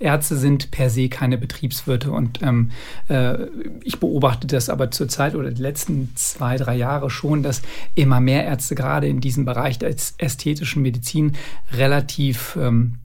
Ärzte 0.00 0.36
sind 0.36 0.70
per 0.70 0.90
se 0.90 1.08
keine 1.08 1.38
Betriebswirte 1.38 2.12
und 2.12 2.40
ähm, 2.42 2.70
äh, 3.08 3.46
ich 3.82 3.98
beobachte 3.98 4.46
das 4.46 4.68
aber 4.68 4.92
zurzeit 4.92 5.34
oder 5.34 5.50
die 5.50 5.62
letzten 5.62 6.12
zwei, 6.14 6.56
drei 6.56 6.76
Jahre 6.76 7.10
schon, 7.10 7.42
dass 7.42 7.62
immer 7.96 8.20
mehr 8.20 8.44
Ärzte 8.44 8.76
gerade 8.76 9.08
in 9.08 9.20
diesem 9.20 9.44
Bereich 9.44 9.78
der 9.78 9.90
ästhetischen 10.18 10.82
Medizin 10.82 11.32
relativ 11.72 12.56
ähm, 12.60 12.98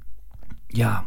ja, 0.72 1.05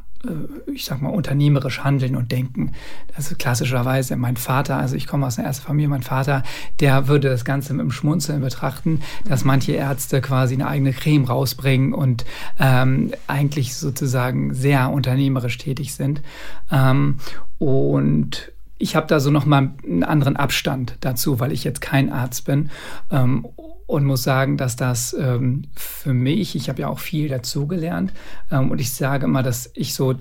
ich 0.73 0.85
sag 0.85 1.03
mal, 1.03 1.11
unternehmerisch 1.11 1.85
handeln 1.85 2.17
und 2.17 2.33
denken. 2.33 2.73
Das 3.15 3.31
ist 3.31 3.39
klassischerweise 3.39 4.17
mein 4.17 4.37
Vater, 4.37 4.77
also 4.77 4.97
ich 4.97 5.07
komme 5.07 5.27
aus 5.27 5.39
einer 5.39 5.47
ersten 5.47 5.67
Familie, 5.67 5.89
mein 5.89 6.03
Vater, 6.03 6.43
der 6.81 7.09
würde 7.09 7.29
das 7.29 7.45
Ganze 7.45 7.73
mit 7.75 7.83
dem 7.83 7.91
Schmunzeln 7.91 8.41
betrachten, 8.41 9.01
dass 9.29 9.45
manche 9.45 9.73
Ärzte 9.73 10.21
quasi 10.21 10.55
eine 10.55 10.69
eigene 10.69 10.93
Creme 10.93 11.25
rausbringen 11.25 11.93
und 11.93 12.25
ähm, 12.59 13.13
eigentlich 13.27 13.75
sozusagen 13.75 14.55
sehr 14.55 14.91
unternehmerisch 14.91 15.59
tätig 15.59 15.95
sind. 15.95 16.23
Ähm, 16.71 17.19
und 17.59 18.53
ich 18.79 18.97
habe 18.97 19.07
da 19.07 19.21
so 19.21 19.31
noch 19.31 19.47
mal 19.47 19.71
einen 19.85 20.05
anderen 20.05 20.37
Abstand 20.37 20.97
dazu, 21.01 21.41
weil 21.41 21.53
ich 21.53 21.65
jetzt 21.65 21.81
kein 21.81 22.13
Arzt 22.13 22.45
bin. 22.45 22.71
Ähm, 23.11 23.47
und 23.87 24.05
muss 24.05 24.23
sagen, 24.23 24.57
dass 24.57 24.77
das 24.77 25.15
ähm, 25.19 25.63
für 25.75 26.13
mich, 26.13 26.57
ich 26.57 26.69
habe 26.69 26.83
ja 26.83 26.89
auch 26.89 26.99
viel 26.99 27.29
dazugelernt 27.29 28.13
ähm, 28.51 28.71
und 28.71 28.81
ich 28.81 28.93
sage 28.93 29.27
immer, 29.27 29.43
dass 29.43 29.71
ich 29.75 29.95
so 29.95 30.15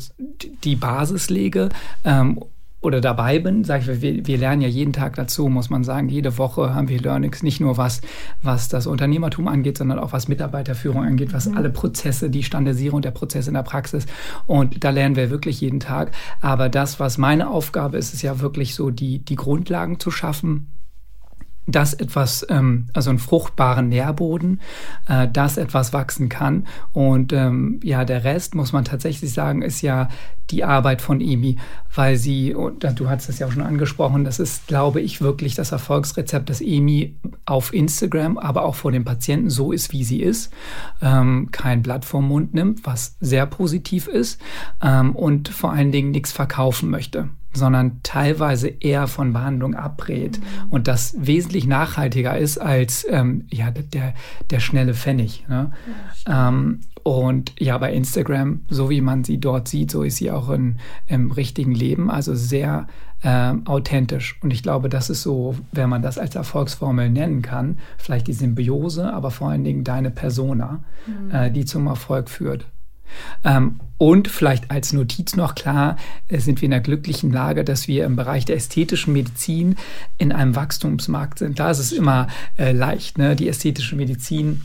die 0.63 0.75
Basis 0.75 1.29
lege 1.29 1.69
ähm, 2.03 2.39
oder 2.85 3.01
dabei 3.01 3.39
bin, 3.39 3.63
sage 3.63 3.91
ich, 3.91 4.01
wir, 4.01 4.27
wir 4.27 4.37
lernen 4.37 4.61
ja 4.61 4.67
jeden 4.67 4.93
Tag 4.93 5.15
dazu, 5.15 5.49
muss 5.49 5.71
man 5.71 5.83
sagen. 5.83 6.07
Jede 6.07 6.37
Woche 6.37 6.75
haben 6.75 6.87
wir 6.87 7.01
Learnings, 7.01 7.41
nicht 7.41 7.59
nur 7.59 7.77
was, 7.77 8.01
was 8.43 8.69
das 8.69 8.85
Unternehmertum 8.85 9.47
angeht, 9.47 9.79
sondern 9.79 9.97
auch 9.97 10.13
was 10.13 10.27
Mitarbeiterführung 10.27 11.03
angeht, 11.03 11.33
was 11.33 11.47
mhm. 11.47 11.57
alle 11.57 11.71
Prozesse, 11.71 12.29
die 12.29 12.43
Standardisierung 12.43 13.01
der 13.01 13.09
Prozesse 13.09 13.49
in 13.49 13.55
der 13.55 13.63
Praxis. 13.63 14.05
Und 14.45 14.83
da 14.83 14.91
lernen 14.91 15.15
wir 15.15 15.31
wirklich 15.31 15.61
jeden 15.61 15.79
Tag. 15.79 16.11
Aber 16.41 16.69
das, 16.69 16.99
was 16.99 17.17
meine 17.17 17.49
Aufgabe 17.49 17.97
ist, 17.97 18.13
ist 18.13 18.21
ja 18.21 18.39
wirklich 18.39 18.75
so, 18.75 18.91
die, 18.91 19.17
die 19.17 19.35
Grundlagen 19.35 19.99
zu 19.99 20.11
schaffen, 20.11 20.67
dass 21.67 21.93
etwas, 21.93 22.45
ähm, 22.49 22.87
also 22.93 23.09
einen 23.09 23.19
fruchtbaren 23.19 23.89
Nährboden, 23.89 24.61
äh, 25.07 25.27
dass 25.27 25.57
etwas 25.57 25.93
wachsen 25.93 26.29
kann. 26.29 26.67
Und 26.93 27.33
ähm, 27.33 27.79
ja, 27.83 28.05
der 28.05 28.23
Rest, 28.23 28.55
muss 28.55 28.71
man 28.71 28.85
tatsächlich 28.85 29.33
sagen, 29.33 29.61
ist 29.61 29.81
ja 29.81 30.09
die 30.51 30.63
Arbeit 30.63 31.01
von 31.01 31.21
Emi, 31.21 31.57
weil 31.93 32.17
sie, 32.17 32.53
und 32.53 32.83
du 32.83 33.09
hast 33.09 33.29
es 33.29 33.39
ja 33.39 33.47
auch 33.47 33.51
schon 33.51 33.63
angesprochen, 33.63 34.23
das 34.23 34.39
ist, 34.39 34.67
glaube 34.67 35.01
ich, 35.01 35.21
wirklich 35.21 35.55
das 35.55 35.71
Erfolgsrezept, 35.71 36.49
dass 36.51 36.61
Emi 36.61 37.15
auf 37.45 37.73
Instagram, 37.73 38.37
aber 38.37 38.63
auch 38.63 38.75
vor 38.75 38.91
dem 38.91 39.05
Patienten 39.05 39.49
so 39.49 39.71
ist, 39.71 39.91
wie 39.91 40.03
sie 40.03 40.21
ist, 40.21 40.53
ähm, 41.01 41.49
kein 41.51 41.81
Blatt 41.81 42.05
vom 42.05 42.27
Mund 42.27 42.53
nimmt, 42.53 42.85
was 42.85 43.15
sehr 43.19 43.47
positiv 43.47 44.07
ist 44.07 44.39
ähm, 44.83 45.15
und 45.15 45.49
vor 45.49 45.71
allen 45.71 45.91
Dingen 45.91 46.11
nichts 46.11 46.31
verkaufen 46.31 46.91
möchte 46.91 47.29
sondern 47.55 48.01
teilweise 48.03 48.67
eher 48.67 49.07
von 49.07 49.33
Behandlung 49.33 49.75
abrät 49.75 50.39
mhm. 50.39 50.69
und 50.71 50.87
das 50.87 51.15
wesentlich 51.17 51.65
nachhaltiger 51.65 52.37
ist 52.37 52.57
als 52.57 53.05
ähm, 53.09 53.45
ja, 53.51 53.71
der, 53.71 54.13
der 54.49 54.59
schnelle 54.59 54.93
Pfennig. 54.93 55.45
Ne? 55.47 55.71
Ja, 56.27 56.49
ähm, 56.49 56.81
und 57.03 57.53
ja, 57.59 57.77
bei 57.77 57.93
Instagram, 57.93 58.61
so 58.67 58.89
wie 58.89 58.99
man 58.99 59.23
sie 59.23 59.37
dort 59.37 59.67
sieht, 59.67 59.91
so 59.91 60.01
ist 60.01 60.17
sie 60.17 60.31
auch 60.31 60.49
in, 60.49 60.77
im 61.05 61.29
richtigen 61.31 61.75
Leben, 61.75 62.09
also 62.09 62.33
sehr 62.33 62.87
ähm, 63.23 63.67
authentisch. 63.67 64.39
Und 64.41 64.51
ich 64.51 64.63
glaube, 64.63 64.89
das 64.89 65.11
ist 65.11 65.21
so, 65.21 65.55
wenn 65.71 65.87
man 65.87 66.01
das 66.01 66.17
als 66.17 66.33
Erfolgsformel 66.33 67.11
nennen 67.11 67.43
kann, 67.43 67.77
vielleicht 67.99 68.25
die 68.25 68.33
Symbiose, 68.33 69.13
aber 69.13 69.29
vor 69.29 69.49
allen 69.49 69.63
Dingen 69.63 69.83
deine 69.83 70.09
Persona, 70.09 70.83
mhm. 71.05 71.31
äh, 71.31 71.51
die 71.51 71.65
zum 71.65 71.85
Erfolg 71.85 72.27
führt. 72.27 72.65
Ähm, 73.43 73.79
und 73.97 74.27
vielleicht 74.27 74.71
als 74.71 74.93
Notiz 74.93 75.35
noch 75.35 75.55
klar, 75.55 75.97
äh, 76.27 76.39
sind 76.39 76.61
wir 76.61 76.65
in 76.65 76.71
der 76.71 76.81
glücklichen 76.81 77.31
Lage, 77.31 77.63
dass 77.63 77.87
wir 77.87 78.05
im 78.05 78.15
Bereich 78.15 78.45
der 78.45 78.57
ästhetischen 78.57 79.13
Medizin 79.13 79.75
in 80.17 80.31
einem 80.31 80.55
Wachstumsmarkt 80.55 81.39
sind. 81.39 81.59
Da 81.59 81.71
ist 81.71 81.79
es 81.79 81.91
immer 81.91 82.27
äh, 82.57 82.71
leicht. 82.71 83.17
Ne? 83.17 83.35
Die 83.35 83.47
ästhetische 83.47 83.95
Medizin 83.95 84.61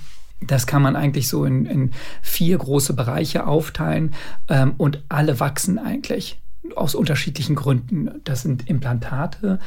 das 0.47 0.67
kann 0.67 0.81
man 0.81 0.97
eigentlich 0.97 1.29
so 1.29 1.45
in, 1.45 1.67
in 1.67 1.91
vier 2.23 2.57
große 2.57 2.95
Bereiche 2.95 3.47
aufteilen 3.47 4.15
ähm, 4.49 4.73
und 4.79 5.03
alle 5.11 5.39
wachsen 5.39 5.79
eigentlich 5.79 6.41
aus 6.77 6.95
unterschiedlichen 6.95 7.57
Gründen. 7.57 8.11
Das 8.25 8.43
sind 8.43 8.69
Implantate, 8.69 9.59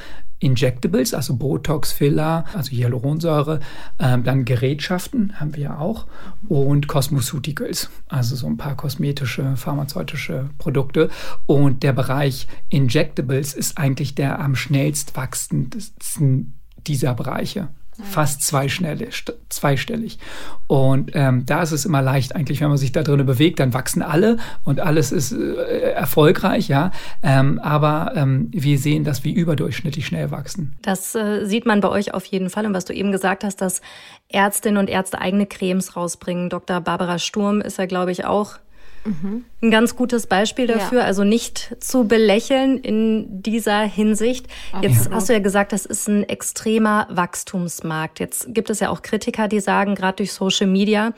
Injectables, 0.43 1.13
also 1.13 1.35
Botox, 1.35 1.91
Filler, 1.91 2.45
also 2.53 2.71
Hyaluronsäure, 2.71 3.59
ähm, 4.00 4.23
dann 4.23 4.45
Gerätschaften 4.45 5.39
haben 5.39 5.55
wir 5.55 5.63
ja 5.63 5.77
auch 5.79 6.07
und 6.47 6.88
Cosmeceuticals, 6.88 7.89
also 8.09 8.35
so 8.35 8.47
ein 8.47 8.57
paar 8.57 8.75
kosmetische, 8.75 9.55
pharmazeutische 9.55 10.50
Produkte. 10.57 11.09
Und 11.45 11.83
der 11.83 11.93
Bereich 11.93 12.47
Injectables 12.69 13.53
ist 13.53 13.77
eigentlich 13.77 14.15
der 14.15 14.39
am 14.39 14.55
schnellst 14.55 15.15
wachsendsten 15.15 16.53
dieser 16.85 17.13
Bereiche 17.13 17.69
fast 18.01 18.41
zweistellig. 18.43 20.19
Und 20.67 21.12
ähm, 21.13 21.45
da 21.45 21.62
ist 21.62 21.71
es 21.71 21.85
immer 21.85 22.01
leicht, 22.01 22.35
eigentlich, 22.35 22.62
wenn 22.62 22.69
man 22.69 22.77
sich 22.77 22.91
da 22.91 23.03
drin 23.03 23.25
bewegt, 23.25 23.59
dann 23.59 23.73
wachsen 23.73 24.01
alle 24.01 24.38
und 24.63 24.79
alles 24.79 25.12
ist 25.12 25.31
äh, 25.31 25.91
erfolgreich, 25.91 26.67
ja. 26.67 26.91
Ähm, 27.21 27.59
aber 27.59 28.13
ähm, 28.15 28.50
wir 28.51 28.77
sehen, 28.77 29.03
dass 29.03 29.23
wir 29.23 29.33
überdurchschnittlich 29.35 30.07
schnell 30.07 30.31
wachsen. 30.31 30.75
Das 30.81 31.15
äh, 31.15 31.45
sieht 31.45 31.65
man 31.65 31.81
bei 31.81 31.89
euch 31.89 32.13
auf 32.13 32.25
jeden 32.25 32.50
Fall. 32.50 32.65
Und 32.65 32.73
was 32.73 32.85
du 32.85 32.93
eben 32.93 33.12
gesagt 33.12 33.43
hast, 33.43 33.62
dass 33.62 33.81
Ärztinnen 34.29 34.77
und 34.77 34.89
Ärzte 34.89 35.19
eigene 35.19 35.45
Cremes 35.45 35.95
rausbringen. 35.95 36.50
Dr. 36.50 36.81
Barbara 36.81 37.19
Sturm 37.19 37.62
ist 37.62 37.77
ja, 37.77 37.85
glaube 37.85 38.12
ich, 38.12 38.25
auch 38.25 38.57
Mhm. 39.05 39.45
Ein 39.62 39.72
ganz 39.72 39.95
gutes 39.95 40.27
Beispiel 40.27 40.67
dafür, 40.67 41.00
ja. 41.00 41.05
also 41.05 41.24
nicht 41.24 41.75
zu 41.79 42.05
belächeln 42.05 42.77
in 42.77 43.41
dieser 43.41 43.81
Hinsicht. 43.81 44.48
Jetzt 44.81 45.12
hast 45.12 45.29
du 45.29 45.33
ja 45.33 45.39
gesagt, 45.39 45.74
das 45.74 45.86
ist 45.86 46.07
ein 46.07 46.27
extremer 46.27 47.07
Wachstumsmarkt. 47.10 48.19
Jetzt 48.19 48.53
gibt 48.53 48.69
es 48.69 48.79
ja 48.79 48.89
auch 48.89 49.01
Kritiker, 49.01 49.48
die 49.48 49.60
sagen, 49.60 49.95
gerade 49.95 50.17
durch 50.17 50.33
Social 50.33 50.67
Media 50.67 51.13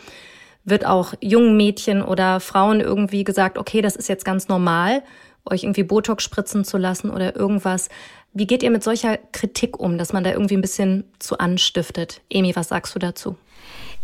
wird 0.63 0.86
auch 0.86 1.13
jungen 1.22 1.56
Mädchen 1.56 2.01
oder 2.01 2.39
Frauen 2.39 2.82
irgendwie 2.82 3.24
gesagt, 3.24 3.58
okay, 3.58 3.82
das 3.82 3.96
ist 3.96 4.10
jetzt 4.10 4.25
ganz 4.25 4.48
normal, 4.48 5.04
euch 5.46 5.63
irgendwie 5.63 5.84
Botox 5.84 6.24
spritzen 6.24 6.65
zu 6.65 6.77
lassen 6.77 7.12
oder 7.12 7.36
irgendwas. 7.36 7.89
Wie 8.34 8.48
geht 8.48 8.63
ihr 8.63 8.72
mit 8.72 8.84
solcher 8.84 9.18
Kritik 9.32 9.80
um, 9.80 9.98
dass 9.98 10.12
man 10.12 10.24
da 10.24 10.32
irgendwie 10.32 10.58
ein 10.58 10.62
bisschen 10.62 11.06
zu 11.20 11.38
anstiftet? 11.38 12.22
Emi, 12.30 12.56
was 12.56 12.70
sagst 12.70 12.96
du 12.96 13.00
dazu? 13.00 13.38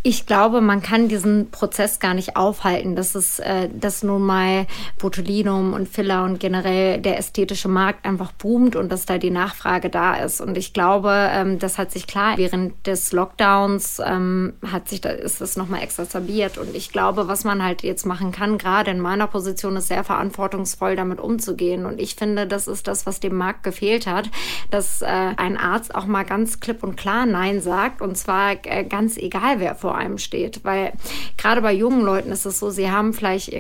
Ich 0.04 0.26
glaube, 0.26 0.62
man 0.62 0.82
kann 0.82 1.10
diesen 1.10 1.52
Prozess 1.52 2.00
gar 2.00 2.16
nicht 2.16 2.36
aufhalten, 2.36 2.96
dass 2.96 3.14
es, 3.14 3.38
äh, 3.38 3.70
dass 3.72 4.02
nun 4.02 4.24
mal 4.24 4.66
Botulinum 4.98 5.74
und 5.74 5.88
Filler 5.88 6.24
und 6.24 6.40
generell 6.40 7.00
der 7.00 7.20
ästhetische 7.20 7.68
Markt 7.68 8.04
einfach 8.04 8.32
boomt 8.32 8.76
und 8.76 8.92
dass 8.92 9.06
da 9.06 9.20
die 9.20 9.30
Nachfrage 9.30 9.92
da 9.92 10.16
ist. 10.16 10.42
Und 10.42 10.58
ich 10.58 10.74
glaube, 10.74 11.30
ähm, 11.32 11.60
das 11.60 11.78
hat 11.78 11.92
sich 11.92 12.08
klar 12.08 12.38
während 12.38 12.88
des 12.88 13.12
Lockdowns 13.12 14.02
ähm, 14.04 14.54
hat 14.72 14.90
sich 14.90 15.02
da 15.02 15.10
ist 15.10 15.40
es 15.40 15.56
nochmal 15.56 15.84
exacerbiert. 15.84 16.58
Und 16.58 16.76
ich 16.76 16.92
glaube, 16.92 17.28
was 17.28 17.44
man 17.44 17.64
halt 17.64 17.84
jetzt 17.84 18.08
machen 18.08 18.32
kann, 18.32 18.58
gerade 18.58 18.90
in 18.90 19.00
meiner 19.00 19.28
Position, 19.28 19.76
ist 19.76 19.90
sehr 19.90 20.04
verantwortungsvoll 20.04 20.96
damit 20.96 21.20
umzugehen. 21.20 21.86
Und 21.86 22.02
ich 22.02 22.16
finde, 22.16 22.48
das 22.48 22.68
ist 22.68 22.88
das, 22.88 23.06
was 23.06 23.20
dem 23.20 23.36
Markt 23.36 23.62
gefehlt 23.62 24.08
hat, 24.08 24.32
dass 24.72 25.04
äh, 25.04 25.06
ein 25.06 25.58
Arzt 25.58 25.94
auch 25.94 26.08
mal 26.08 26.24
ganz 26.24 26.60
klipp 26.60 26.82
und 26.82 26.98
klar 26.98 27.28
Nein 27.28 27.62
sagt. 27.62 28.02
Und 28.02 28.18
zwar 28.18 28.56
äh, 28.64 28.84
ganz 28.84 29.18
egal, 29.18 29.60
wer 29.60 29.76
vor 29.76 29.91
vor 29.92 29.98
einem 29.98 30.18
steht. 30.18 30.64
Weil 30.64 30.94
gerade 31.38 31.62
bei 31.62 31.74
jungen 31.74 32.02
Leuten 32.02 32.32
ist 32.32 32.46
es 32.46 32.60
so, 32.60 32.70
sie 32.70 32.90
haben 32.90 33.14
vielleicht 33.14 33.52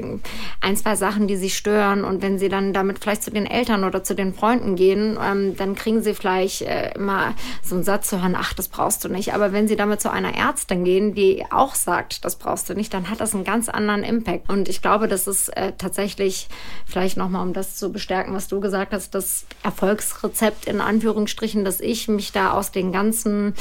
ein, 0.61 0.77
zwei 0.77 0.95
Sachen, 0.95 1.27
die 1.27 1.35
sie 1.35 1.49
stören 1.49 2.05
und 2.05 2.21
wenn 2.21 2.39
sie 2.39 2.47
dann 2.47 2.71
damit 2.71 2.99
vielleicht 2.99 3.23
zu 3.23 3.31
den 3.31 3.45
Eltern 3.45 3.83
oder 3.83 4.01
zu 4.01 4.15
den 4.15 4.33
Freunden 4.33 4.77
gehen, 4.77 5.19
ähm, 5.21 5.57
dann 5.57 5.75
kriegen 5.75 6.01
sie 6.01 6.13
vielleicht 6.13 6.61
äh, 6.61 6.93
immer 6.93 7.33
so 7.61 7.75
einen 7.75 7.83
Satz 7.83 8.07
zu 8.07 8.21
hören, 8.21 8.37
ach, 8.39 8.53
das 8.53 8.69
brauchst 8.69 9.03
du 9.03 9.09
nicht. 9.09 9.33
Aber 9.33 9.51
wenn 9.51 9.67
sie 9.67 9.75
damit 9.75 9.99
zu 9.99 10.09
einer 10.09 10.33
Ärztin 10.33 10.85
gehen, 10.85 11.13
die 11.13 11.43
auch 11.51 11.75
sagt, 11.75 12.23
das 12.23 12.37
brauchst 12.37 12.69
du 12.69 12.75
nicht, 12.75 12.93
dann 12.93 13.09
hat 13.09 13.19
das 13.19 13.35
einen 13.35 13.43
ganz 13.43 13.67
anderen 13.67 14.03
Impact. 14.03 14.49
Und 14.49 14.69
ich 14.69 14.81
glaube, 14.81 15.09
das 15.09 15.27
ist 15.27 15.49
äh, 15.57 15.73
tatsächlich, 15.77 16.47
vielleicht 16.85 17.17
nochmal, 17.17 17.45
um 17.45 17.51
das 17.51 17.75
zu 17.75 17.91
bestärken, 17.91 18.33
was 18.33 18.47
du 18.47 18.61
gesagt 18.61 18.93
hast, 18.93 19.13
das 19.15 19.45
Erfolgsrezept 19.63 20.65
in 20.65 20.79
Anführungsstrichen, 20.79 21.65
dass 21.65 21.81
ich 21.81 22.07
mich 22.07 22.31
da 22.31 22.53
aus 22.53 22.71
den 22.71 22.93
ganzen, 22.93 23.53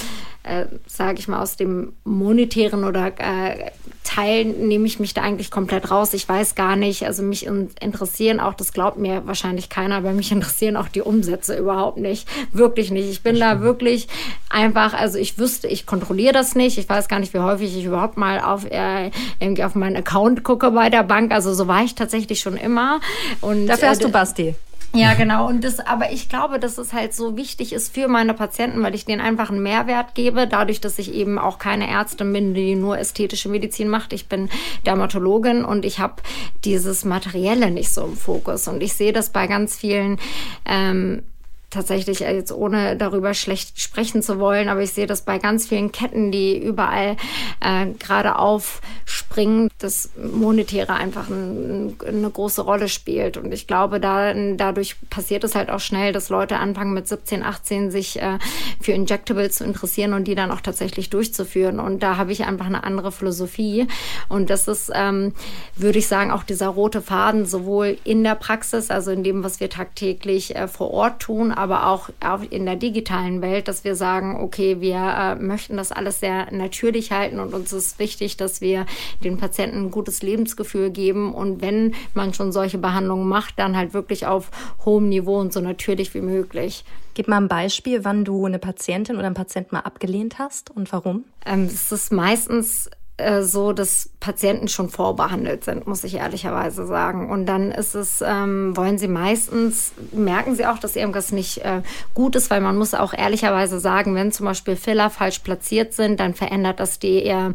äh, 0.44 0.66
sage 0.86 1.18
ich 1.18 1.26
mal, 1.26 1.42
aus 1.42 1.56
dem 1.56 1.94
monetären 2.04 2.59
monetären 2.60 2.84
oder 2.84 3.12
äh, 3.18 3.70
Teilen 4.02 4.66
nehme 4.66 4.86
ich 4.86 4.98
mich 4.98 5.14
da 5.14 5.22
eigentlich 5.22 5.50
komplett 5.50 5.90
raus. 5.90 6.14
Ich 6.14 6.28
weiß 6.28 6.56
gar 6.56 6.74
nicht, 6.74 7.06
also 7.06 7.22
mich 7.22 7.46
interessieren 7.46 8.40
auch, 8.40 8.54
das 8.54 8.72
glaubt 8.72 8.98
mir 8.98 9.22
wahrscheinlich 9.26 9.68
keiner, 9.68 9.96
aber 9.96 10.12
mich 10.12 10.32
interessieren 10.32 10.76
auch 10.76 10.88
die 10.88 11.02
Umsätze 11.02 11.56
überhaupt 11.56 11.98
nicht. 11.98 12.26
Wirklich 12.52 12.90
nicht. 12.90 13.08
Ich 13.08 13.22
bin 13.22 13.38
da 13.38 13.60
wirklich 13.60 14.08
einfach, 14.48 14.94
also 14.94 15.18
ich 15.18 15.38
wüsste, 15.38 15.68
ich 15.68 15.86
kontrolliere 15.86 16.32
das 16.32 16.54
nicht. 16.54 16.78
Ich 16.78 16.88
weiß 16.88 17.08
gar 17.08 17.20
nicht, 17.20 17.34
wie 17.34 17.38
häufig 17.38 17.76
ich 17.76 17.84
überhaupt 17.84 18.16
mal 18.16 18.40
auf, 18.40 18.64
äh, 18.64 19.10
irgendwie 19.38 19.64
auf 19.64 19.74
meinen 19.74 19.96
Account 19.96 20.42
gucke 20.42 20.70
bei 20.72 20.90
der 20.90 21.04
Bank. 21.04 21.32
Also 21.32 21.54
so 21.54 21.68
war 21.68 21.84
ich 21.84 21.94
tatsächlich 21.94 22.40
schon 22.40 22.56
immer. 22.56 23.00
Und, 23.40 23.66
Dafür 23.66 23.90
hast 23.90 24.00
äh, 24.00 24.06
du 24.06 24.10
Basti. 24.10 24.54
Ja, 24.92 25.14
genau. 25.14 25.46
Und 25.46 25.62
das, 25.62 25.78
aber 25.78 26.10
ich 26.10 26.28
glaube, 26.28 26.58
dass 26.58 26.76
es 26.76 26.92
halt 26.92 27.14
so 27.14 27.36
wichtig 27.36 27.72
ist 27.72 27.94
für 27.94 28.08
meine 28.08 28.34
Patienten, 28.34 28.82
weil 28.82 28.94
ich 28.94 29.04
denen 29.04 29.20
einfach 29.20 29.50
einen 29.50 29.62
Mehrwert 29.62 30.14
gebe, 30.14 30.48
dadurch, 30.48 30.80
dass 30.80 30.98
ich 30.98 31.14
eben 31.14 31.38
auch 31.38 31.58
keine 31.58 31.88
Ärztin 31.88 32.32
bin, 32.32 32.54
die 32.54 32.74
nur 32.74 32.98
ästhetische 32.98 33.48
Medizin 33.48 33.88
macht. 33.88 34.12
Ich 34.12 34.28
bin 34.28 34.48
Dermatologin 34.86 35.64
und 35.64 35.84
ich 35.84 36.00
habe 36.00 36.16
dieses 36.64 37.04
Materielle 37.04 37.70
nicht 37.70 37.92
so 37.94 38.04
im 38.04 38.16
Fokus. 38.16 38.66
Und 38.66 38.82
ich 38.82 38.94
sehe 38.94 39.12
das 39.12 39.30
bei 39.30 39.46
ganz 39.46 39.76
vielen 39.76 40.18
ähm, 40.66 41.22
tatsächlich 41.70 42.22
äh, 42.22 42.34
jetzt 42.34 42.52
ohne 42.52 42.96
darüber 42.96 43.32
schlecht 43.32 43.80
sprechen 43.80 44.22
zu 44.22 44.38
wollen, 44.38 44.68
aber 44.68 44.82
ich 44.82 44.92
sehe 44.92 45.06
das 45.06 45.22
bei 45.22 45.38
ganz 45.38 45.68
vielen 45.68 45.92
Ketten, 45.92 46.32
die 46.32 46.58
überall 46.58 47.16
äh, 47.60 47.86
gerade 47.98 48.36
aufspringen, 48.36 49.70
dass 49.78 50.10
Monetäre 50.16 50.94
einfach 50.94 51.28
ein, 51.28 51.96
eine 52.06 52.30
große 52.30 52.62
Rolle 52.62 52.88
spielt. 52.88 53.36
Und 53.36 53.52
ich 53.52 53.66
glaube, 53.66 54.00
da, 54.00 54.34
dadurch 54.34 54.96
passiert 55.08 55.44
es 55.44 55.54
halt 55.54 55.70
auch 55.70 55.80
schnell, 55.80 56.12
dass 56.12 56.28
Leute 56.28 56.58
anfangen 56.58 56.92
mit 56.92 57.06
17, 57.06 57.42
18 57.44 57.90
sich 57.90 58.20
äh, 58.20 58.38
für 58.80 58.92
Injectables 58.92 59.56
zu 59.56 59.64
interessieren 59.64 60.12
und 60.12 60.24
die 60.24 60.34
dann 60.34 60.50
auch 60.50 60.60
tatsächlich 60.60 61.08
durchzuführen. 61.10 61.78
Und 61.78 62.02
da 62.02 62.16
habe 62.16 62.32
ich 62.32 62.44
einfach 62.44 62.66
eine 62.66 62.82
andere 62.82 63.12
Philosophie. 63.12 63.86
Und 64.28 64.50
das 64.50 64.66
ist, 64.66 64.90
ähm, 64.94 65.34
würde 65.76 66.00
ich 66.00 66.08
sagen, 66.08 66.32
auch 66.32 66.42
dieser 66.42 66.68
rote 66.68 67.00
Faden 67.00 67.46
sowohl 67.46 67.96
in 68.02 68.24
der 68.24 68.34
Praxis, 68.34 68.90
also 68.90 69.12
in 69.12 69.22
dem, 69.22 69.44
was 69.44 69.60
wir 69.60 69.70
tagtäglich 69.70 70.56
äh, 70.56 70.66
vor 70.66 70.90
Ort 70.90 71.20
tun, 71.20 71.52
aber 71.60 71.86
auch, 71.88 72.08
auch 72.20 72.40
in 72.48 72.64
der 72.64 72.76
digitalen 72.76 73.42
Welt, 73.42 73.68
dass 73.68 73.84
wir 73.84 73.94
sagen, 73.94 74.40
okay, 74.40 74.80
wir 74.80 74.96
äh, 74.96 75.34
möchten 75.34 75.76
das 75.76 75.92
alles 75.92 76.20
sehr 76.20 76.50
natürlich 76.52 77.12
halten 77.12 77.38
und 77.38 77.52
uns 77.52 77.72
ist 77.74 77.98
wichtig, 77.98 78.38
dass 78.38 78.62
wir 78.62 78.86
den 79.22 79.36
Patienten 79.36 79.76
ein 79.76 79.90
gutes 79.90 80.22
Lebensgefühl 80.22 80.90
geben 80.90 81.34
und 81.34 81.60
wenn 81.60 81.94
man 82.14 82.32
schon 82.32 82.50
solche 82.50 82.78
Behandlungen 82.78 83.28
macht, 83.28 83.58
dann 83.58 83.76
halt 83.76 83.92
wirklich 83.92 84.26
auf 84.26 84.50
hohem 84.86 85.10
Niveau 85.10 85.38
und 85.38 85.52
so 85.52 85.60
natürlich 85.60 86.14
wie 86.14 86.22
möglich. 86.22 86.84
Gib 87.12 87.28
mal 87.28 87.36
ein 87.36 87.48
Beispiel, 87.48 88.04
wann 88.04 88.24
du 88.24 88.46
eine 88.46 88.58
Patientin 88.58 89.16
oder 89.16 89.26
einen 89.26 89.34
Patienten 89.34 89.74
mal 89.74 89.82
abgelehnt 89.82 90.38
hast 90.38 90.70
und 90.70 90.90
warum? 90.92 91.24
Ähm, 91.44 91.64
es 91.64 91.92
ist 91.92 92.10
meistens 92.10 92.88
äh, 93.20 93.42
so, 93.42 93.72
dass 93.72 94.10
Patienten 94.20 94.68
schon 94.68 94.88
vorbehandelt 94.88 95.64
sind, 95.64 95.86
muss 95.86 96.04
ich 96.04 96.16
ehrlicherweise 96.16 96.86
sagen. 96.86 97.30
Und 97.30 97.46
dann 97.46 97.70
ist 97.70 97.94
es, 97.94 98.22
ähm, 98.26 98.76
wollen 98.76 98.98
sie 98.98 99.08
meistens, 99.08 99.92
merken 100.12 100.54
sie 100.54 100.66
auch, 100.66 100.78
dass 100.78 100.96
irgendwas 100.96 101.32
nicht 101.32 101.58
äh, 101.58 101.82
gut 102.14 102.36
ist, 102.36 102.50
weil 102.50 102.60
man 102.60 102.76
muss 102.76 102.94
auch 102.94 103.12
ehrlicherweise 103.12 103.80
sagen, 103.80 104.14
wenn 104.14 104.32
zum 104.32 104.46
Beispiel 104.46 104.76
Filler 104.76 105.10
falsch 105.10 105.40
platziert 105.40 105.94
sind, 105.94 106.20
dann 106.20 106.34
verändert 106.34 106.80
das 106.80 106.98
die 106.98 107.22
eher 107.22 107.54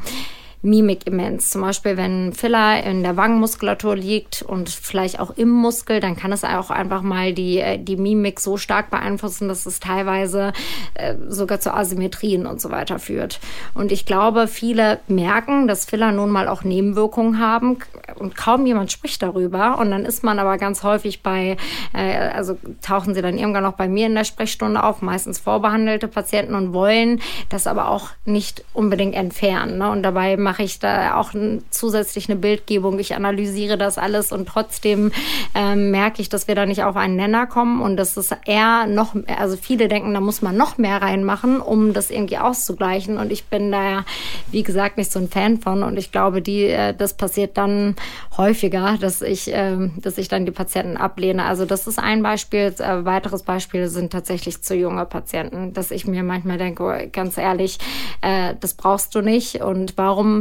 Mimik 0.62 1.06
immens. 1.06 1.50
Zum 1.50 1.62
Beispiel, 1.62 1.98
wenn 1.98 2.34
Filler 2.34 2.84
in 2.84 3.04
der 3.04 3.18
Wangenmuskulatur 3.18 3.96
liegt 3.96 4.42
und 4.42 4.70
vielleicht 4.70 5.20
auch 5.20 5.32
im 5.38 5.50
Muskel, 5.50 6.00
dann 6.00 6.16
kann 6.16 6.32
es 6.32 6.44
auch 6.44 6.70
einfach 6.70 7.02
mal 7.02 7.34
die, 7.34 7.60
äh, 7.60 7.78
die 7.78 7.96
Mimik 7.96 8.40
so 8.40 8.58
stark 8.58 8.90
beeinflussen, 8.90 9.48
dass 9.48 9.66
es 9.66 9.80
teilweise 9.80 10.54
äh, 10.96 11.16
sogar 11.28 11.60
zu 11.60 11.74
Asymmetrien 11.74 12.46
und 12.46 12.62
so 12.62 12.72
weiter 12.72 13.00
führt. 13.00 13.40
Und 13.74 13.92
ich 13.92 14.06
glaube, 14.06 14.48
viele 14.48 15.00
merken, 15.08 15.68
dass 15.68 15.86
Filler 15.86 16.12
nun 16.12 16.30
mal 16.30 16.48
auch 16.48 16.64
Nebenwirkungen 16.64 17.40
haben 17.40 17.78
und 18.16 18.36
kaum 18.36 18.66
jemand 18.66 18.92
spricht 18.92 19.22
darüber. 19.22 19.78
Und 19.78 19.92
dann 19.92 20.06
ist 20.06 20.24
man 20.24 20.40
aber 20.40 20.58
ganz 20.58 20.84
häufig 20.84 21.22
bei, 21.22 21.58
äh, 21.94 22.18
also 22.34 22.58
tauchen 22.82 23.14
sie 23.14 23.22
dann 23.22 23.38
irgendwann 23.38 23.64
noch 23.64 23.74
bei 23.74 23.88
mir 23.88 24.08
in 24.08 24.16
der 24.16 24.24
Sprechstunde 24.24 24.84
auf, 24.84 25.02
meistens 25.02 25.40
vorbehandelte 25.40 26.08
Patienten 26.08 26.56
und 26.56 26.74
wollen 26.74 27.22
das 27.50 27.68
aber 27.68 27.90
auch 27.90 28.10
nicht 28.26 28.64
unbedingt 28.74 29.16
entfernen. 29.16 29.78
Ne? 29.78 29.90
Und 29.92 30.04
dabei 30.04 30.38
mache 30.46 30.62
ich 30.62 30.78
da 30.78 31.20
auch 31.20 31.32
zusätzlich 31.72 32.30
eine 32.30 32.38
Bildgebung. 32.38 33.00
Ich 33.00 33.16
analysiere 33.16 33.78
das 33.80 33.98
alles 33.98 34.32
und 34.32 34.48
trotzdem 34.48 35.12
ähm, 35.56 35.90
merke 35.90 36.22
ich, 36.22 36.30
dass 36.30 36.48
wir 36.48 36.54
da 36.54 36.68
nicht 36.68 36.84
auf 36.84 36.96
einen 36.96 37.16
Nenner 37.16 37.48
kommen 37.48 37.82
und 37.82 37.98
dass 37.98 38.16
es 38.16 38.30
eher 38.46 38.86
noch, 38.86 39.16
also 39.40 39.58
viele 39.58 39.88
denken, 39.88 40.14
da 40.14 40.22
muss 40.22 40.44
man 40.44 40.56
noch 40.56 40.78
mehr 40.78 41.02
reinmachen, 41.02 41.60
um 41.60 41.94
das 41.94 42.12
irgendwie 42.12 42.38
auszugleichen. 42.38 43.18
Und 43.18 43.32
ich 43.32 43.46
bin 43.46 43.72
da, 43.72 44.06
wie 44.52 44.62
gesagt, 44.62 44.98
nicht 44.98 45.12
so 45.12 45.18
ein 45.18 45.30
Fan 45.30 45.58
von. 45.58 45.82
Und 45.82 45.98
ich 45.98 46.12
glaube, 46.12 46.44
die, 46.44 46.66
äh, 46.66 46.94
das 46.94 47.16
passiert 47.16 47.58
dann 47.58 47.96
häufiger, 48.38 48.98
dass 49.02 49.24
ich, 49.24 49.52
äh, 49.52 49.90
dass 49.98 50.20
ich 50.20 50.28
dann 50.28 50.46
die 50.46 50.52
Patienten 50.52 50.96
ablehne. 50.96 51.46
Also 51.46 51.66
das 51.66 51.88
ist 51.88 51.98
ein 51.98 52.22
Beispiel. 52.22 52.75
Äh, 52.78 53.04
weiteres 53.04 53.42
Beispiel 53.42 53.88
sind 53.88 54.12
tatsächlich 54.12 54.62
zu 54.62 54.75
junge 54.75 55.06
Patienten, 55.06 55.74
dass 55.74 55.90
ich 55.90 56.06
mir 56.06 56.22
manchmal 56.22 56.60
denke, 56.60 56.84
oh, 56.84 57.10
ganz 57.12 57.40
ehrlich, 57.40 57.80
äh, 58.22 58.54
das 58.60 58.75
brauchst 58.75 59.16
du 59.16 59.22
nicht. 59.22 59.64
Und 59.64 59.94
warum 59.98 60.35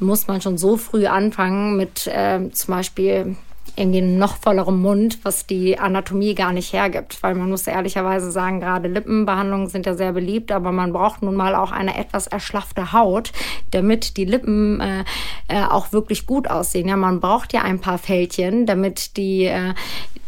muss 0.00 0.26
man 0.26 0.40
schon 0.40 0.58
so 0.58 0.76
früh 0.76 1.06
anfangen 1.06 1.76
mit 1.76 2.06
äh, 2.06 2.50
zum 2.50 2.74
Beispiel 2.74 3.36
irgendwie 3.76 4.02
noch 4.02 4.36
vollerem 4.36 4.82
Mund, 4.82 5.20
was 5.22 5.46
die 5.46 5.78
Anatomie 5.78 6.34
gar 6.34 6.52
nicht 6.52 6.72
hergibt. 6.72 7.22
Weil 7.22 7.34
man 7.34 7.48
muss 7.48 7.66
ehrlicherweise 7.66 8.30
sagen, 8.30 8.60
gerade 8.60 8.88
Lippenbehandlungen 8.88 9.68
sind 9.68 9.86
ja 9.86 9.94
sehr 9.94 10.12
beliebt, 10.12 10.52
aber 10.52 10.72
man 10.72 10.92
braucht 10.92 11.22
nun 11.22 11.34
mal 11.34 11.54
auch 11.54 11.72
eine 11.72 11.96
etwas 11.96 12.26
erschlaffte 12.26 12.92
Haut, 12.92 13.32
damit 13.70 14.16
die 14.16 14.26
Lippen 14.26 14.80
äh, 14.80 15.04
äh, 15.48 15.64
auch 15.64 15.92
wirklich 15.92 16.26
gut 16.26 16.50
aussehen. 16.50 16.88
Ja, 16.88 16.96
man 16.96 17.20
braucht 17.20 17.52
ja 17.52 17.62
ein 17.62 17.80
paar 17.80 17.98
Fältchen, 17.98 18.66
damit 18.66 19.16
die, 19.16 19.44
äh, 19.44 19.72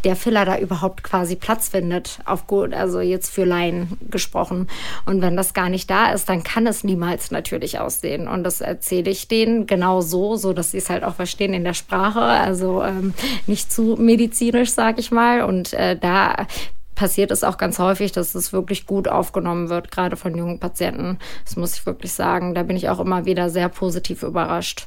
der 0.04 0.16
Filler 0.16 0.44
da 0.44 0.58
überhaupt 0.58 1.02
quasi 1.02 1.36
Platz 1.36 1.68
findet, 1.68 2.18
auf 2.24 2.46
gut, 2.46 2.74
also 2.74 3.00
jetzt 3.00 3.32
für 3.32 3.44
Laien 3.44 3.98
gesprochen. 4.10 4.68
Und 5.06 5.22
wenn 5.22 5.36
das 5.36 5.54
gar 5.54 5.68
nicht 5.68 5.88
da 5.90 6.12
ist, 6.12 6.28
dann 6.28 6.42
kann 6.42 6.66
es 6.66 6.84
niemals 6.84 7.30
natürlich 7.30 7.78
aussehen. 7.78 8.28
Und 8.28 8.44
das 8.44 8.60
erzähle 8.60 9.10
ich 9.10 9.28
denen 9.28 9.66
genau 9.66 10.00
so, 10.00 10.36
so 10.36 10.52
dass 10.52 10.70
sie 10.72 10.78
es 10.78 10.90
halt 10.90 11.04
auch 11.04 11.14
verstehen 11.14 11.54
in 11.54 11.64
der 11.64 11.74
Sprache. 11.74 12.20
Also 12.20 12.82
ähm, 12.82 13.14
nicht 13.46 13.72
zu 13.72 13.96
medizinisch, 13.98 14.72
sag 14.72 14.98
ich 14.98 15.10
mal. 15.10 15.42
Und 15.42 15.72
äh, 15.72 15.96
da 15.98 16.46
passiert 16.94 17.30
es 17.30 17.44
auch 17.44 17.58
ganz 17.58 17.78
häufig, 17.78 18.12
dass 18.12 18.34
es 18.34 18.52
wirklich 18.52 18.86
gut 18.86 19.08
aufgenommen 19.08 19.68
wird, 19.68 19.90
gerade 19.90 20.16
von 20.16 20.36
jungen 20.36 20.60
Patienten. 20.60 21.18
Das 21.44 21.56
muss 21.56 21.74
ich 21.74 21.86
wirklich 21.86 22.12
sagen. 22.12 22.54
Da 22.54 22.62
bin 22.62 22.76
ich 22.76 22.88
auch 22.88 23.00
immer 23.00 23.24
wieder 23.24 23.50
sehr 23.50 23.68
positiv 23.68 24.22
überrascht. 24.22 24.86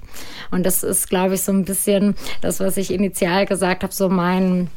Und 0.51 0.65
das 0.65 0.84
ist, 0.84 1.10
glaube 1.10 1.36
ich, 1.36 1.41
so 1.41 1.51
ein 1.51 1.65
bisschen 1.65 2.15
das, 2.41 2.60
was 2.60 2.77
ich 2.77 2.91
initial 2.91 3.45
gesagt 3.45 3.84
habe, 3.84 3.93
so 3.93 4.10
mein 4.10 4.69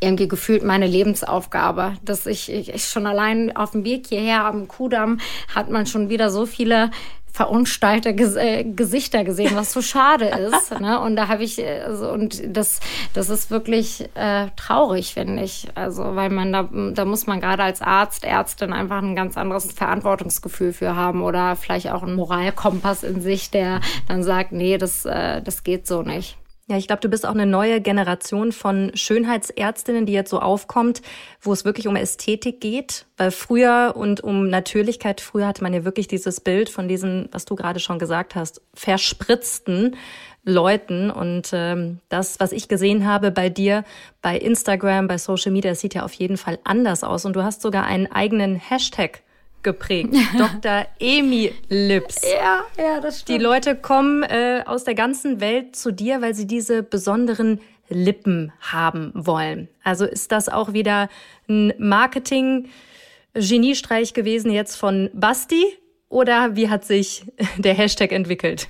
irgendwie 0.00 0.28
gefühlt 0.28 0.64
meine 0.64 0.86
Lebensaufgabe, 0.86 1.94
dass 2.02 2.26
ich, 2.26 2.50
ich 2.50 2.84
schon 2.84 3.06
allein 3.06 3.54
auf 3.54 3.72
dem 3.72 3.84
Weg 3.84 4.06
hierher 4.08 4.46
am 4.46 4.66
Kudamm 4.66 5.20
hat 5.54 5.70
man 5.70 5.86
schon 5.86 6.08
wieder 6.08 6.30
so 6.30 6.46
viele 6.46 6.90
verunstallte 7.32 8.14
Ges 8.14 8.34
äh, 8.36 8.64
Gesichter 8.64 9.24
gesehen, 9.24 9.54
was 9.54 9.72
so 9.72 9.82
schade 9.82 10.26
ist. 10.26 10.78
ne? 10.80 11.00
Und 11.00 11.16
da 11.16 11.28
habe 11.28 11.44
ich, 11.44 11.64
also, 11.64 12.10
und 12.10 12.42
das, 12.44 12.80
das 13.14 13.30
ist 13.30 13.50
wirklich 13.50 14.08
äh, 14.14 14.48
traurig, 14.56 15.14
finde 15.14 15.42
ich. 15.42 15.68
Also, 15.74 16.16
weil 16.16 16.30
man 16.30 16.52
da, 16.52 16.68
da 16.92 17.04
muss 17.04 17.26
man 17.26 17.40
gerade 17.40 17.62
als 17.62 17.82
Arzt, 17.82 18.24
Ärztin 18.24 18.72
einfach 18.72 19.02
ein 19.02 19.16
ganz 19.16 19.36
anderes 19.36 19.70
Verantwortungsgefühl 19.72 20.72
für 20.72 20.96
haben 20.96 21.22
oder 21.22 21.56
vielleicht 21.56 21.90
auch 21.90 22.02
einen 22.02 22.16
Moralkompass 22.16 23.02
in 23.04 23.20
sich, 23.20 23.50
der 23.50 23.80
dann 24.08 24.22
sagt, 24.22 24.52
nee, 24.52 24.78
das, 24.78 25.04
äh, 25.04 25.42
das 25.42 25.62
geht 25.62 25.86
so 25.86 26.02
nicht. 26.02 26.39
Ja, 26.70 26.76
ich 26.76 26.86
glaube, 26.86 27.00
du 27.00 27.08
bist 27.08 27.26
auch 27.26 27.34
eine 27.34 27.46
neue 27.46 27.80
Generation 27.80 28.52
von 28.52 28.92
Schönheitsärztinnen, 28.94 30.06
die 30.06 30.12
jetzt 30.12 30.30
so 30.30 30.38
aufkommt, 30.38 31.02
wo 31.40 31.52
es 31.52 31.64
wirklich 31.64 31.88
um 31.88 31.96
Ästhetik 31.96 32.60
geht. 32.60 33.06
Weil 33.16 33.32
früher 33.32 33.94
und 33.96 34.22
um 34.22 34.48
Natürlichkeit, 34.48 35.20
früher 35.20 35.48
hatte 35.48 35.64
man 35.64 35.74
ja 35.74 35.84
wirklich 35.84 36.06
dieses 36.06 36.40
Bild 36.40 36.68
von 36.68 36.86
diesen, 36.86 37.28
was 37.32 37.44
du 37.44 37.56
gerade 37.56 37.80
schon 37.80 37.98
gesagt 37.98 38.36
hast, 38.36 38.62
verspritzten 38.72 39.96
Leuten. 40.44 41.10
Und 41.10 41.50
ähm, 41.52 41.98
das, 42.08 42.38
was 42.38 42.52
ich 42.52 42.68
gesehen 42.68 43.04
habe 43.04 43.32
bei 43.32 43.48
dir, 43.48 43.82
bei 44.22 44.38
Instagram, 44.38 45.08
bei 45.08 45.18
Social 45.18 45.50
Media, 45.50 45.74
sieht 45.74 45.94
ja 45.94 46.04
auf 46.04 46.12
jeden 46.12 46.36
Fall 46.36 46.60
anders 46.62 47.02
aus. 47.02 47.24
Und 47.24 47.34
du 47.34 47.42
hast 47.42 47.62
sogar 47.62 47.84
einen 47.84 48.06
eigenen 48.12 48.54
Hashtag 48.54 49.22
geprägt. 49.62 50.14
Dr. 50.38 50.86
Emi 50.98 51.52
Lips. 51.68 52.22
Ja, 52.22 52.64
ja, 52.78 53.00
das 53.00 53.20
stimmt. 53.20 53.38
Die 53.38 53.42
Leute 53.42 53.76
kommen 53.76 54.22
äh, 54.22 54.62
aus 54.66 54.84
der 54.84 54.94
ganzen 54.94 55.40
Welt 55.40 55.76
zu 55.76 55.92
dir, 55.92 56.22
weil 56.22 56.34
sie 56.34 56.46
diese 56.46 56.82
besonderen 56.82 57.60
Lippen 57.88 58.52
haben 58.60 59.12
wollen. 59.14 59.68
Also 59.82 60.06
ist 60.06 60.32
das 60.32 60.48
auch 60.48 60.72
wieder 60.72 61.10
ein 61.48 61.74
Marketing-Geniestreich 61.78 64.14
gewesen 64.14 64.50
jetzt 64.52 64.76
von 64.76 65.10
Basti? 65.12 65.64
Oder 66.08 66.56
wie 66.56 66.68
hat 66.68 66.84
sich 66.84 67.24
der 67.58 67.74
Hashtag 67.74 68.12
entwickelt? 68.12 68.68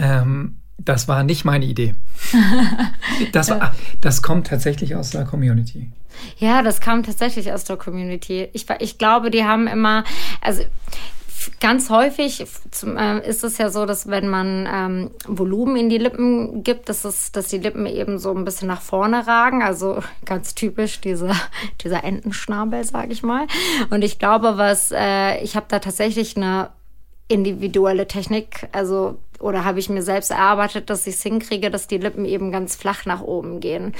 Ähm, 0.00 0.58
das 0.78 1.08
war 1.08 1.24
nicht 1.24 1.44
meine 1.44 1.64
Idee. 1.64 1.94
Das, 3.32 3.50
war, 3.50 3.74
das 4.00 4.22
kommt 4.22 4.46
tatsächlich 4.46 4.94
aus 4.94 5.10
der 5.10 5.24
Community. 5.24 5.90
Ja, 6.38 6.62
das 6.62 6.80
kam 6.80 7.02
tatsächlich 7.02 7.52
aus 7.52 7.64
der 7.64 7.76
Community. 7.76 8.48
Ich, 8.52 8.66
ich 8.78 8.96
glaube, 8.96 9.30
die 9.30 9.44
haben 9.44 9.66
immer, 9.66 10.04
also 10.40 10.62
ganz 11.60 11.90
häufig 11.90 12.40
äh, 12.40 13.28
ist 13.28 13.44
es 13.44 13.58
ja 13.58 13.70
so, 13.70 13.86
dass 13.86 14.08
wenn 14.08 14.28
man 14.28 14.68
ähm, 14.72 15.10
Volumen 15.26 15.76
in 15.76 15.88
die 15.88 15.98
Lippen 15.98 16.62
gibt, 16.62 16.88
dass, 16.88 17.04
es, 17.04 17.32
dass 17.32 17.48
die 17.48 17.58
Lippen 17.58 17.86
eben 17.86 18.18
so 18.18 18.34
ein 18.34 18.44
bisschen 18.44 18.68
nach 18.68 18.82
vorne 18.82 19.26
ragen. 19.26 19.62
Also 19.62 20.02
ganz 20.24 20.54
typisch 20.54 21.00
dieser, 21.00 21.34
dieser 21.82 22.04
Entenschnabel, 22.04 22.84
sage 22.84 23.12
ich 23.12 23.22
mal. 23.22 23.46
Und 23.90 24.02
ich 24.02 24.18
glaube, 24.18 24.58
was 24.58 24.92
äh, 24.92 25.42
ich 25.42 25.56
habe 25.56 25.66
da 25.68 25.78
tatsächlich 25.78 26.36
eine 26.36 26.70
individuelle 27.28 28.06
Technik. 28.06 28.68
Also 28.72 29.18
oder 29.38 29.64
habe 29.64 29.78
ich 29.78 29.88
mir 29.88 30.02
selbst 30.02 30.30
erarbeitet, 30.30 30.90
dass 30.90 31.06
ich 31.06 31.14
es 31.14 31.22
hinkriege, 31.22 31.70
dass 31.70 31.86
die 31.86 31.98
Lippen 31.98 32.24
eben 32.24 32.50
ganz 32.50 32.76
flach 32.76 33.06
nach 33.06 33.20
oben 33.20 33.60
gehen. 33.60 33.94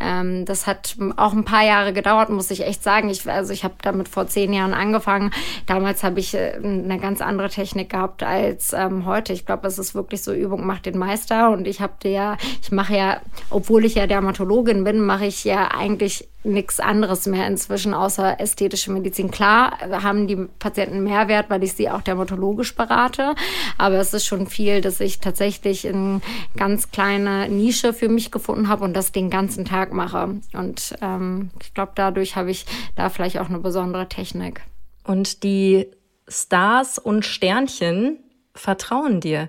Ähm, 0.00 0.44
das 0.44 0.66
hat 0.66 0.96
auch 1.16 1.32
ein 1.32 1.44
paar 1.44 1.64
Jahre 1.64 1.92
gedauert, 1.92 2.30
muss 2.30 2.50
ich 2.50 2.64
echt 2.64 2.82
sagen. 2.82 3.08
Ich, 3.10 3.28
also 3.28 3.52
ich 3.52 3.64
habe 3.64 3.74
damit 3.82 4.08
vor 4.08 4.26
zehn 4.26 4.52
Jahren 4.52 4.74
angefangen. 4.74 5.32
Damals 5.66 6.04
habe 6.04 6.20
ich 6.20 6.34
äh, 6.34 6.58
eine 6.62 6.98
ganz 6.98 7.20
andere 7.20 7.48
Technik 7.48 7.90
gehabt 7.90 8.22
als 8.22 8.72
ähm, 8.72 9.04
heute. 9.04 9.32
Ich 9.32 9.46
glaube, 9.46 9.66
es 9.66 9.78
ist 9.78 9.94
wirklich 9.94 10.22
so, 10.22 10.32
Übung 10.32 10.66
macht 10.66 10.86
den 10.86 10.98
Meister. 10.98 11.50
Und 11.50 11.66
ich 11.66 11.80
habe 11.80 12.08
ja, 12.08 12.36
ich 12.62 12.70
mache 12.70 12.96
ja, 12.96 13.20
obwohl 13.50 13.84
ich 13.84 13.96
ja 13.96 14.06
Dermatologin 14.06 14.84
bin, 14.84 15.00
mache 15.00 15.26
ich 15.26 15.44
ja 15.44 15.68
eigentlich 15.72 16.28
nichts 16.44 16.78
anderes 16.78 17.26
mehr 17.26 17.46
inzwischen 17.46 17.94
außer 17.94 18.38
ästhetische 18.40 18.92
Medizin. 18.92 19.30
Klar 19.30 19.78
haben 20.02 20.26
die 20.26 20.36
Patienten 20.36 21.02
Mehrwert, 21.02 21.50
weil 21.50 21.64
ich 21.64 21.72
sie 21.72 21.90
auch 21.90 22.02
dermatologisch 22.02 22.74
berate, 22.74 23.34
aber 23.78 23.96
es 23.96 24.14
ist 24.14 24.26
schon 24.26 24.46
viel, 24.46 24.80
dass 24.80 25.00
ich 25.00 25.20
tatsächlich 25.20 25.88
eine 25.88 26.20
ganz 26.56 26.90
kleine 26.90 27.48
Nische 27.48 27.92
für 27.92 28.08
mich 28.08 28.30
gefunden 28.30 28.68
habe 28.68 28.84
und 28.84 28.94
das 28.94 29.12
den 29.12 29.30
ganzen 29.30 29.64
Tag 29.64 29.92
mache. 29.92 30.36
Und 30.52 30.94
ähm, 31.00 31.50
ich 31.60 31.74
glaube, 31.74 31.92
dadurch 31.94 32.36
habe 32.36 32.50
ich 32.50 32.66
da 32.96 33.08
vielleicht 33.08 33.38
auch 33.38 33.48
eine 33.48 33.58
besondere 33.58 34.08
Technik. 34.08 34.62
Und 35.04 35.42
die 35.42 35.86
Stars 36.28 36.98
und 36.98 37.24
Sternchen 37.24 38.18
vertrauen 38.54 39.20
dir. 39.20 39.48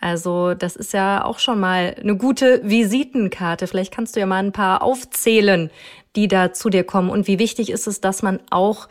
Also 0.00 0.52
das 0.52 0.76
ist 0.76 0.92
ja 0.92 1.24
auch 1.24 1.38
schon 1.38 1.58
mal 1.60 1.96
eine 1.98 2.16
gute 2.16 2.60
Visitenkarte. 2.62 3.66
Vielleicht 3.66 3.92
kannst 3.92 4.16
du 4.16 4.20
ja 4.20 4.26
mal 4.26 4.42
ein 4.42 4.52
paar 4.52 4.82
aufzählen, 4.82 5.70
die 6.16 6.28
da 6.28 6.52
zu 6.52 6.70
dir 6.70 6.84
kommen. 6.84 7.10
Und 7.10 7.26
wie 7.26 7.38
wichtig 7.38 7.70
ist 7.70 7.86
es, 7.86 8.00
dass 8.00 8.22
man 8.22 8.40
auch 8.50 8.88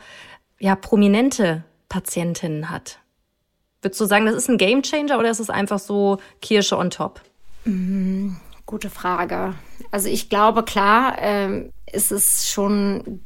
ja 0.58 0.76
prominente 0.76 1.64
Patientinnen 1.88 2.70
hat? 2.70 2.98
Würdest 3.82 4.00
du 4.00 4.06
sagen, 4.06 4.26
das 4.26 4.34
ist 4.34 4.48
ein 4.48 4.58
Gamechanger 4.58 5.18
oder 5.18 5.30
ist 5.30 5.40
es 5.40 5.50
einfach 5.50 5.78
so 5.78 6.18
Kirsche 6.40 6.78
on 6.78 6.90
top? 6.90 7.20
Mm, 7.64 8.36
gute 8.66 8.90
Frage. 8.90 9.54
Also 9.90 10.08
ich 10.08 10.30
glaube, 10.30 10.62
klar, 10.62 11.16
ähm, 11.18 11.70
ist 11.92 12.10
es 12.10 12.48
schon 12.48 13.20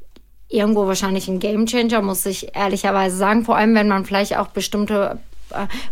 irgendwo 0.49 0.87
wahrscheinlich 0.87 1.29
ein 1.29 1.39
Gamechanger, 1.39 2.03
muss 2.03 2.27
ich 2.27 2.57
ehrlicherweise 2.57 3.17
sagen. 3.17 3.45
Vor 3.45 3.57
allem, 3.57 3.75
wenn 3.75 3.89
man 3.89 4.05
vielleicht 4.05 4.37
auch 4.37 4.49
bestimmte 4.49 5.21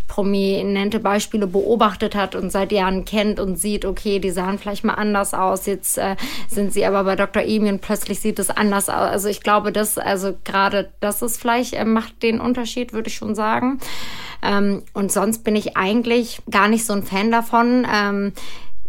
prominente 0.08 1.00
Beispiele 1.00 1.46
beobachtet 1.46 2.14
hat 2.14 2.34
und 2.34 2.50
seit 2.50 2.72
Jahren 2.72 3.04
kennt 3.04 3.40
und 3.40 3.56
sieht, 3.56 3.84
okay, 3.84 4.18
die 4.18 4.30
sahen 4.30 4.58
vielleicht 4.58 4.84
mal 4.84 4.94
anders 4.94 5.34
aus, 5.34 5.66
jetzt 5.66 5.98
äh, 5.98 6.16
sind 6.48 6.72
sie 6.72 6.84
aber 6.84 7.04
bei 7.04 7.16
Dr. 7.16 7.42
Emi 7.42 7.68
und 7.68 7.80
plötzlich 7.80 8.20
sieht 8.20 8.38
es 8.38 8.50
anders 8.50 8.88
aus. 8.88 9.10
Also 9.10 9.28
ich 9.28 9.42
glaube, 9.42 9.72
das, 9.72 9.98
also 9.98 10.34
gerade 10.44 10.90
das 11.00 11.22
ist 11.22 11.40
vielleicht, 11.40 11.74
äh, 11.74 11.84
macht 11.84 12.22
den 12.22 12.40
Unterschied, 12.40 12.92
würde 12.92 13.08
ich 13.08 13.16
schon 13.16 13.34
sagen. 13.34 13.78
Ähm, 14.42 14.82
und 14.92 15.12
sonst 15.12 15.44
bin 15.44 15.56
ich 15.56 15.76
eigentlich 15.76 16.40
gar 16.50 16.68
nicht 16.68 16.84
so 16.84 16.92
ein 16.92 17.02
Fan 17.02 17.30
davon. 17.30 17.86
Ähm, 17.92 18.32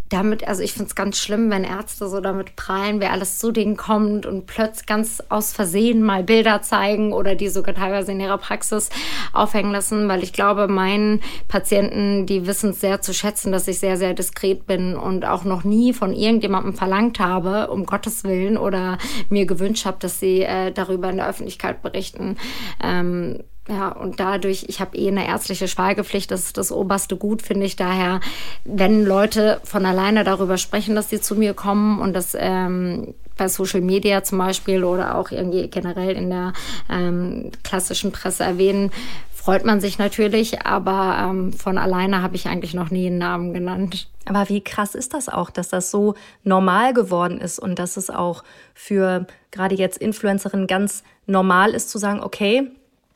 damit, 0.10 0.48
also 0.48 0.64
ich 0.64 0.74
finde 0.74 0.88
es 0.88 0.96
ganz 0.96 1.18
schlimm, 1.18 1.50
wenn 1.50 1.64
Ärzte 1.64 2.08
so 2.08 2.20
damit 2.22 2.56
prallen, 2.56 3.00
wer 3.00 3.12
alles 3.12 3.40
zu 3.40 3.52
denen 3.52 3.78
kommt 3.78 4.26
und 4.26 4.46
plötzlich 4.46 4.86
ganz 4.86 5.24
aus 5.30 5.54
Versehen 5.54 6.04
mal 6.04 6.24
Bilder 6.24 6.62
zeigen 6.62 7.14
oder 7.14 7.36
die 7.36 7.50
sogar 7.50 7.76
teilweise 7.76 8.12
in 8.12 8.20
ihrer 8.20 8.38
Praxis 8.38 8.90
aufhängen 9.34 9.72
lassen, 9.72 10.08
weil 10.08 10.24
ich 10.24 10.34
glaube, 10.34 10.68
meinen 10.68 11.22
Patienten, 11.48 12.26
die 12.26 12.48
wissen 12.48 12.72
es 12.72 12.82
sehr 12.82 13.02
zu 13.02 13.14
schätzen, 13.14 13.52
dass 13.52 13.68
ich 13.68 13.80
sehr, 13.80 13.98
sehr 13.98 14.14
diskret 14.14 14.66
bin 14.66 14.96
und 14.96 15.26
auch 15.26 15.44
noch 15.44 15.64
nie 15.64 15.94
von 15.94 16.14
irgendjemandem 16.14 16.74
verlangt 16.74 17.20
habe, 17.20 17.70
um 17.70 17.86
Gottes 17.86 18.24
Willen, 18.24 18.58
oder 18.58 18.98
mir 19.30 19.46
gewünscht 19.46 19.86
habe, 19.86 19.98
dass 20.00 20.20
sie 20.20 20.42
äh, 20.42 20.72
darüber 20.72 21.10
in 21.10 21.18
der 21.18 21.28
Öffentlichkeit 21.28 21.82
berichten. 21.82 22.38
Ähm, 22.84 23.44
ja, 23.70 23.90
und 23.90 24.20
dadurch, 24.20 24.66
ich 24.68 24.80
habe 24.80 24.98
eh 24.98 25.10
eine 25.10 25.28
ärztliche 25.28 25.68
Schweigepflicht, 25.68 26.32
das 26.32 26.46
ist 26.46 26.58
das 26.58 26.72
oberste 26.72 27.18
Gut, 27.18 27.42
finde 27.42 27.66
ich. 27.66 27.76
Daher, 27.76 28.22
wenn 28.64 29.04
Leute 29.06 29.60
von 29.64 29.86
alleine 29.86 30.24
darüber 30.24 30.58
sprechen, 30.58 30.96
dass 30.96 31.10
sie 31.10 31.20
zu 31.20 31.36
mir 31.36 31.54
kommen 31.54 32.00
und 32.00 32.14
das 32.14 32.36
ähm, 32.40 33.14
bei 33.36 33.50
Social 33.50 33.82
Media 33.82 34.24
zum 34.24 34.38
Beispiel 34.38 34.84
oder 34.84 35.16
auch 35.16 35.32
irgendwie 35.32 35.68
generell 35.68 36.16
in 36.16 36.30
der 36.30 36.54
ähm, 36.90 37.52
klassischen 37.64 38.12
Presse 38.12 38.44
erwähnen, 38.44 38.92
freut 39.34 39.64
man 39.64 39.80
sich 39.80 39.98
natürlich, 39.98 40.66
aber 40.66 41.30
ähm, 41.30 41.54
von 41.54 41.78
alleine 41.78 42.22
habe 42.22 42.36
ich 42.36 42.48
eigentlich 42.48 42.74
noch 42.74 42.90
nie 42.90 43.08
einen 43.08 43.18
Namen 43.18 43.54
genannt. 43.54 44.10
Aber 44.26 44.50
wie 44.50 44.62
krass 44.62 44.96
ist 44.96 45.14
das 45.14 45.30
auch, 45.30 45.50
dass 45.50 45.70
das 45.70 45.92
so 45.92 46.16
normal 46.44 46.94
geworden 46.94 47.40
ist 47.40 47.60
und 47.60 47.80
dass 47.80 47.96
es 47.96 48.10
auch 48.10 48.44
für 48.74 49.26
gerade 49.52 49.76
jetzt 49.76 50.00
Influencerinnen 50.00 50.68
ganz 50.68 51.04
normal 51.28 51.72
ist 51.72 51.90
zu 51.90 51.98
sagen, 51.98 52.22
okay, 52.22 52.72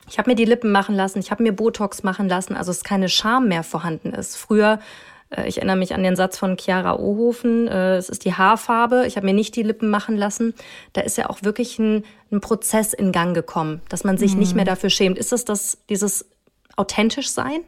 ich 0.08 0.18
habe 0.18 0.30
mir 0.30 0.36
die 0.36 0.44
Lippen 0.44 0.72
machen 0.72 0.94
lassen, 0.94 1.18
ich 1.18 1.30
habe 1.30 1.42
mir 1.42 1.52
Botox 1.52 2.02
machen 2.02 2.28
lassen, 2.28 2.54
also 2.56 2.70
es 2.70 2.84
keine 2.84 3.08
Scham 3.08 3.48
mehr 3.48 3.62
vorhanden 3.62 4.12
ist. 4.12 4.36
Früher, 4.36 4.80
äh, 5.30 5.48
ich 5.48 5.58
erinnere 5.58 5.76
mich 5.76 5.94
an 5.94 6.02
den 6.02 6.16
Satz 6.16 6.38
von 6.38 6.56
Chiara 6.58 6.96
Ohofen, 6.98 7.68
äh, 7.68 7.96
es 7.96 8.08
ist 8.08 8.24
die 8.24 8.34
Haarfarbe, 8.34 9.06
ich 9.06 9.16
habe 9.16 9.26
mir 9.26 9.34
nicht 9.34 9.56
die 9.56 9.62
Lippen 9.62 9.90
machen 9.90 10.16
lassen. 10.16 10.54
Da 10.92 11.02
ist 11.02 11.16
ja 11.16 11.30
auch 11.30 11.42
wirklich 11.42 11.78
ein, 11.78 12.04
ein 12.30 12.40
Prozess 12.40 12.92
in 12.92 13.12
Gang 13.12 13.34
gekommen, 13.34 13.80
dass 13.88 14.04
man 14.04 14.18
sich 14.18 14.34
mhm. 14.34 14.40
nicht 14.40 14.54
mehr 14.54 14.64
dafür 14.64 14.90
schämt. 14.90 15.18
Ist 15.18 15.32
es 15.32 15.44
das, 15.44 15.78
dieses 15.88 16.26
authentisch 16.76 17.30
sein? 17.30 17.60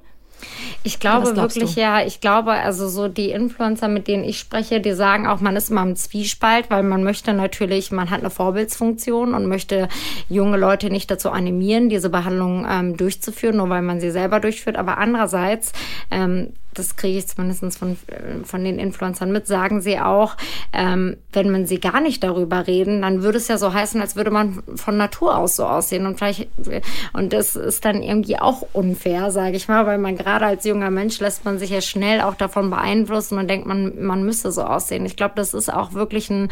Ich 0.82 1.00
glaube 1.00 1.34
wirklich, 1.36 1.74
du? 1.74 1.80
ja, 1.80 2.04
ich 2.04 2.20
glaube, 2.20 2.52
also 2.52 2.88
so 2.88 3.08
die 3.08 3.30
Influencer, 3.30 3.88
mit 3.88 4.06
denen 4.06 4.24
ich 4.24 4.38
spreche, 4.38 4.80
die 4.80 4.92
sagen 4.92 5.26
auch, 5.26 5.40
man 5.40 5.56
ist 5.56 5.70
immer 5.70 5.82
im 5.82 5.96
Zwiespalt, 5.96 6.70
weil 6.70 6.82
man 6.82 7.02
möchte 7.04 7.32
natürlich, 7.32 7.90
man 7.90 8.10
hat 8.10 8.20
eine 8.20 8.30
Vorbildsfunktion 8.30 9.34
und 9.34 9.46
möchte 9.46 9.88
junge 10.28 10.58
Leute 10.58 10.90
nicht 10.90 11.10
dazu 11.10 11.30
animieren, 11.30 11.88
diese 11.88 12.10
Behandlung 12.10 12.66
ähm, 12.68 12.96
durchzuführen, 12.96 13.56
nur 13.56 13.70
weil 13.70 13.82
man 13.82 14.00
sie 14.00 14.10
selber 14.10 14.40
durchführt. 14.40 14.76
Aber 14.76 14.98
andererseits 14.98 15.72
ähm, 16.10 16.52
das 16.74 16.96
kriege 16.96 17.18
ich 17.18 17.26
zumindest 17.26 17.78
von, 17.78 17.96
von 18.44 18.64
den 18.64 18.78
Influencern 18.78 19.32
mit, 19.32 19.46
sagen 19.46 19.80
sie 19.80 19.98
auch, 19.98 20.36
ähm, 20.72 21.16
wenn 21.32 21.50
man 21.50 21.66
sie 21.66 21.80
gar 21.80 22.00
nicht 22.00 22.22
darüber 22.22 22.66
reden, 22.66 23.02
dann 23.02 23.22
würde 23.22 23.38
es 23.38 23.48
ja 23.48 23.58
so 23.58 23.72
heißen, 23.72 24.00
als 24.00 24.16
würde 24.16 24.30
man 24.30 24.62
von 24.76 24.96
Natur 24.96 25.36
aus 25.36 25.56
so 25.56 25.64
aussehen. 25.64 26.06
Und 26.06 26.18
vielleicht, 26.18 26.48
und 27.12 27.32
das 27.32 27.56
ist 27.56 27.84
dann 27.84 28.02
irgendwie 28.02 28.38
auch 28.38 28.66
unfair, 28.72 29.30
sage 29.30 29.56
ich 29.56 29.68
mal, 29.68 29.86
weil 29.86 29.98
man 29.98 30.16
gerade 30.16 30.46
als 30.46 30.64
junger 30.64 30.90
Mensch 30.90 31.20
lässt 31.20 31.44
man 31.44 31.58
sich 31.58 31.70
ja 31.70 31.80
schnell 31.80 32.20
auch 32.20 32.34
davon 32.34 32.70
beeinflussen 32.70 33.38
und 33.38 33.48
denkt, 33.48 33.66
man, 33.66 34.04
man 34.04 34.24
müsste 34.24 34.52
so 34.52 34.62
aussehen. 34.62 35.06
Ich 35.06 35.16
glaube, 35.16 35.34
das 35.36 35.54
ist 35.54 35.72
auch 35.72 35.92
wirklich 35.92 36.30
ein 36.30 36.48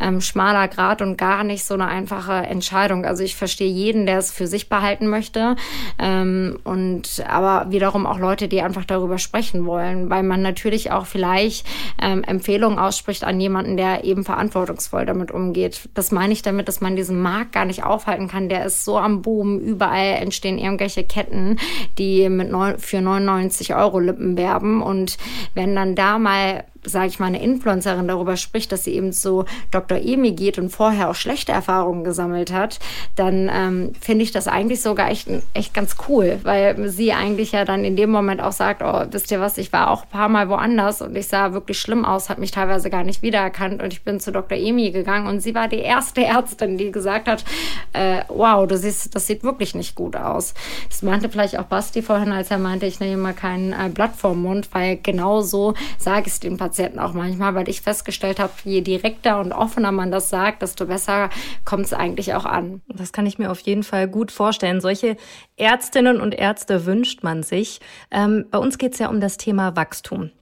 ähm, 0.00 0.20
schmaler 0.20 0.68
Grad 0.68 1.02
und 1.02 1.16
gar 1.16 1.44
nicht 1.44 1.64
so 1.64 1.74
eine 1.74 1.86
einfache 1.86 2.34
Entscheidung. 2.34 3.04
Also 3.04 3.22
ich 3.22 3.36
verstehe 3.36 3.70
jeden, 3.70 4.06
der 4.06 4.18
es 4.18 4.30
für 4.30 4.46
sich 4.46 4.68
behalten 4.68 5.08
möchte. 5.08 5.56
Ähm, 5.98 6.58
und 6.64 7.24
aber 7.28 7.70
wiederum 7.70 8.06
auch 8.06 8.18
Leute, 8.18 8.48
die 8.48 8.62
einfach 8.62 8.84
darüber 8.84 9.18
sprechen 9.18 9.55
erreichen 9.56 9.66
wollen, 9.66 10.10
weil 10.10 10.22
man 10.22 10.42
natürlich 10.42 10.90
auch 10.90 11.06
vielleicht 11.06 11.66
ähm, 12.00 12.22
Empfehlungen 12.24 12.78
ausspricht 12.78 13.24
an 13.24 13.40
jemanden, 13.40 13.76
der 13.76 14.04
eben 14.04 14.24
verantwortungsvoll 14.24 15.06
damit 15.06 15.30
umgeht. 15.30 15.88
Das 15.94 16.12
meine 16.12 16.32
ich 16.32 16.42
damit, 16.42 16.68
dass 16.68 16.80
man 16.80 16.96
diesen 16.96 17.20
Markt 17.20 17.52
gar 17.52 17.64
nicht 17.64 17.84
aufhalten 17.84 18.28
kann. 18.28 18.48
Der 18.48 18.64
ist 18.64 18.84
so 18.84 18.98
am 18.98 19.22
Boom. 19.22 19.58
Überall 19.58 20.16
entstehen 20.20 20.58
irgendwelche 20.58 21.04
Ketten, 21.04 21.58
die 21.98 22.28
mit 22.28 22.50
neun, 22.50 22.78
für 22.78 23.00
99 23.00 23.74
Euro 23.74 23.98
Lippen 24.00 24.36
werben. 24.36 24.82
Und 24.82 25.16
wenn 25.54 25.74
dann 25.74 25.94
da 25.94 26.18
mal 26.18 26.64
sage 26.86 27.08
ich 27.08 27.18
mal, 27.18 27.26
eine 27.26 27.42
Influencerin 27.42 28.08
darüber 28.08 28.36
spricht, 28.36 28.72
dass 28.72 28.84
sie 28.84 28.94
eben 28.94 29.12
zu 29.12 29.44
Dr. 29.70 29.98
Emi 29.98 30.32
geht 30.32 30.58
und 30.58 30.70
vorher 30.70 31.10
auch 31.10 31.14
schlechte 31.14 31.52
Erfahrungen 31.52 32.04
gesammelt 32.04 32.52
hat, 32.52 32.78
dann 33.16 33.50
ähm, 33.52 33.92
finde 34.00 34.22
ich 34.22 34.30
das 34.30 34.48
eigentlich 34.48 34.80
sogar 34.80 35.10
echt, 35.10 35.28
echt 35.52 35.74
ganz 35.74 35.96
cool, 36.08 36.38
weil 36.44 36.88
sie 36.88 37.12
eigentlich 37.12 37.52
ja 37.52 37.64
dann 37.64 37.84
in 37.84 37.96
dem 37.96 38.10
Moment 38.10 38.40
auch 38.40 38.52
sagt, 38.52 38.82
oh, 38.82 39.04
wisst 39.10 39.30
ihr 39.30 39.40
was, 39.40 39.58
ich 39.58 39.72
war 39.72 39.90
auch 39.90 40.04
ein 40.04 40.10
paar 40.10 40.28
Mal 40.28 40.48
woanders 40.48 41.02
und 41.02 41.16
ich 41.16 41.26
sah 41.26 41.52
wirklich 41.52 41.78
schlimm 41.78 42.04
aus, 42.04 42.30
hat 42.30 42.38
mich 42.38 42.52
teilweise 42.52 42.88
gar 42.88 43.02
nicht 43.02 43.22
wiedererkannt 43.22 43.82
und 43.82 43.92
ich 43.92 44.04
bin 44.04 44.20
zu 44.20 44.30
Dr. 44.30 44.56
Emi 44.56 44.90
gegangen 44.92 45.26
und 45.26 45.40
sie 45.40 45.54
war 45.54 45.68
die 45.68 45.80
erste 45.80 46.24
Ärztin, 46.24 46.78
die 46.78 46.92
gesagt 46.92 47.26
hat, 47.26 47.44
äh, 47.92 48.22
wow, 48.28 48.66
du 48.66 48.76
siehst, 48.76 49.14
das 49.14 49.26
sieht 49.26 49.42
wirklich 49.42 49.74
nicht 49.74 49.94
gut 49.94 50.16
aus. 50.16 50.54
Das 50.88 51.02
meinte 51.02 51.28
vielleicht 51.28 51.58
auch 51.58 51.64
Basti 51.64 52.02
vorhin, 52.02 52.32
als 52.32 52.50
er 52.50 52.58
meinte, 52.58 52.86
ich 52.86 53.00
nehme 53.00 53.16
mal 53.16 53.34
kein 53.34 53.72
äh, 53.72 53.88
Blatt 53.92 54.14
vorm 54.16 54.42
Mund, 54.42 54.68
weil 54.72 54.98
genau 55.02 55.40
so 55.40 55.74
sage 55.98 56.26
ich 56.26 56.34
es 56.34 56.40
den 56.40 56.56
Patienten 56.56 56.75
Patienten 56.76 56.98
auch 56.98 57.14
manchmal, 57.14 57.54
weil 57.54 57.70
ich 57.70 57.80
festgestellt 57.80 58.38
habe, 58.38 58.52
je 58.64 58.82
direkter 58.82 59.40
und 59.40 59.52
offener 59.52 59.92
man 59.92 60.10
das 60.10 60.28
sagt, 60.28 60.60
desto 60.60 60.84
besser 60.84 61.30
kommt 61.64 61.86
es 61.86 61.94
eigentlich 61.94 62.34
auch 62.34 62.44
an. 62.44 62.82
Das 62.86 63.14
kann 63.14 63.24
ich 63.24 63.38
mir 63.38 63.50
auf 63.50 63.60
jeden 63.60 63.82
Fall 63.82 64.08
gut 64.08 64.30
vorstellen. 64.30 64.82
Solche 64.82 65.16
Ärztinnen 65.56 66.20
und 66.20 66.34
Ärzte 66.34 66.84
wünscht 66.84 67.22
man 67.22 67.42
sich. 67.42 67.80
Ähm, 68.10 68.44
bei 68.50 68.58
uns 68.58 68.76
geht 68.76 68.92
es 68.92 68.98
ja 68.98 69.08
um 69.08 69.22
das 69.22 69.38
Thema 69.38 69.74
Wachstum. 69.74 70.32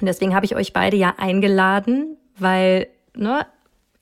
Und 0.00 0.06
deswegen 0.06 0.32
habe 0.32 0.46
ich 0.46 0.54
euch 0.54 0.72
beide 0.72 0.96
ja 0.96 1.14
eingeladen, 1.18 2.16
weil, 2.38 2.86
ne, 3.16 3.44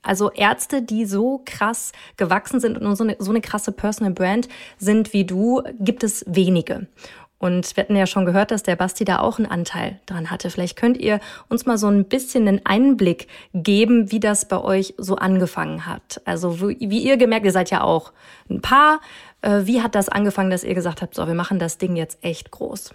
also 0.03 0.31
Ärzte, 0.31 0.83
die 0.83 1.05
so 1.05 1.41
krass 1.43 1.91
gewachsen 2.17 2.59
sind 2.59 2.77
und 2.77 2.95
so 2.95 3.03
eine, 3.03 3.15
so 3.17 3.31
eine 3.31 3.41
krasse 3.41 3.71
Personal 3.71 4.13
Brand 4.13 4.47
sind 4.77 5.11
wie 5.11 5.25
du, 5.25 5.63
gibt 5.79 6.03
es 6.03 6.23
wenige. 6.27 6.87
Und 7.39 7.75
wir 7.75 7.83
hatten 7.83 7.95
ja 7.95 8.05
schon 8.05 8.25
gehört, 8.25 8.51
dass 8.51 8.63
der 8.63 8.75
Basti 8.75 9.05
da 9.05 9.19
auch 9.19 9.39
einen 9.39 9.49
Anteil 9.49 9.99
dran 10.05 10.29
hatte. 10.29 10.49
Vielleicht 10.49 10.75
könnt 10.75 10.97
ihr 10.97 11.21
uns 11.47 11.65
mal 11.65 11.77
so 11.77 11.87
ein 11.87 12.05
bisschen 12.05 12.47
einen 12.47 12.65
Einblick 12.65 13.27
geben, 13.53 14.11
wie 14.11 14.19
das 14.19 14.47
bei 14.47 14.61
euch 14.61 14.93
so 14.97 15.15
angefangen 15.15 15.85
hat. 15.85 16.21
Also 16.25 16.59
wie, 16.59 16.99
ihr 16.99 17.17
gemerkt, 17.17 17.45
ihr 17.45 17.53
seid 17.53 17.71
ja 17.71 17.81
auch 17.81 18.11
ein 18.49 18.61
Paar. 18.61 18.99
Äh, 19.41 19.61
wie 19.63 19.81
hat 19.81 19.95
das 19.95 20.09
angefangen, 20.09 20.49
dass 20.49 20.65
ihr 20.65 20.75
gesagt 20.75 21.01
habt, 21.01 21.15
so, 21.15 21.25
wir 21.27 21.33
machen 21.33 21.59
das 21.59 21.77
Ding 21.77 21.95
jetzt 21.95 22.19
echt 22.21 22.51
groß? 22.51 22.93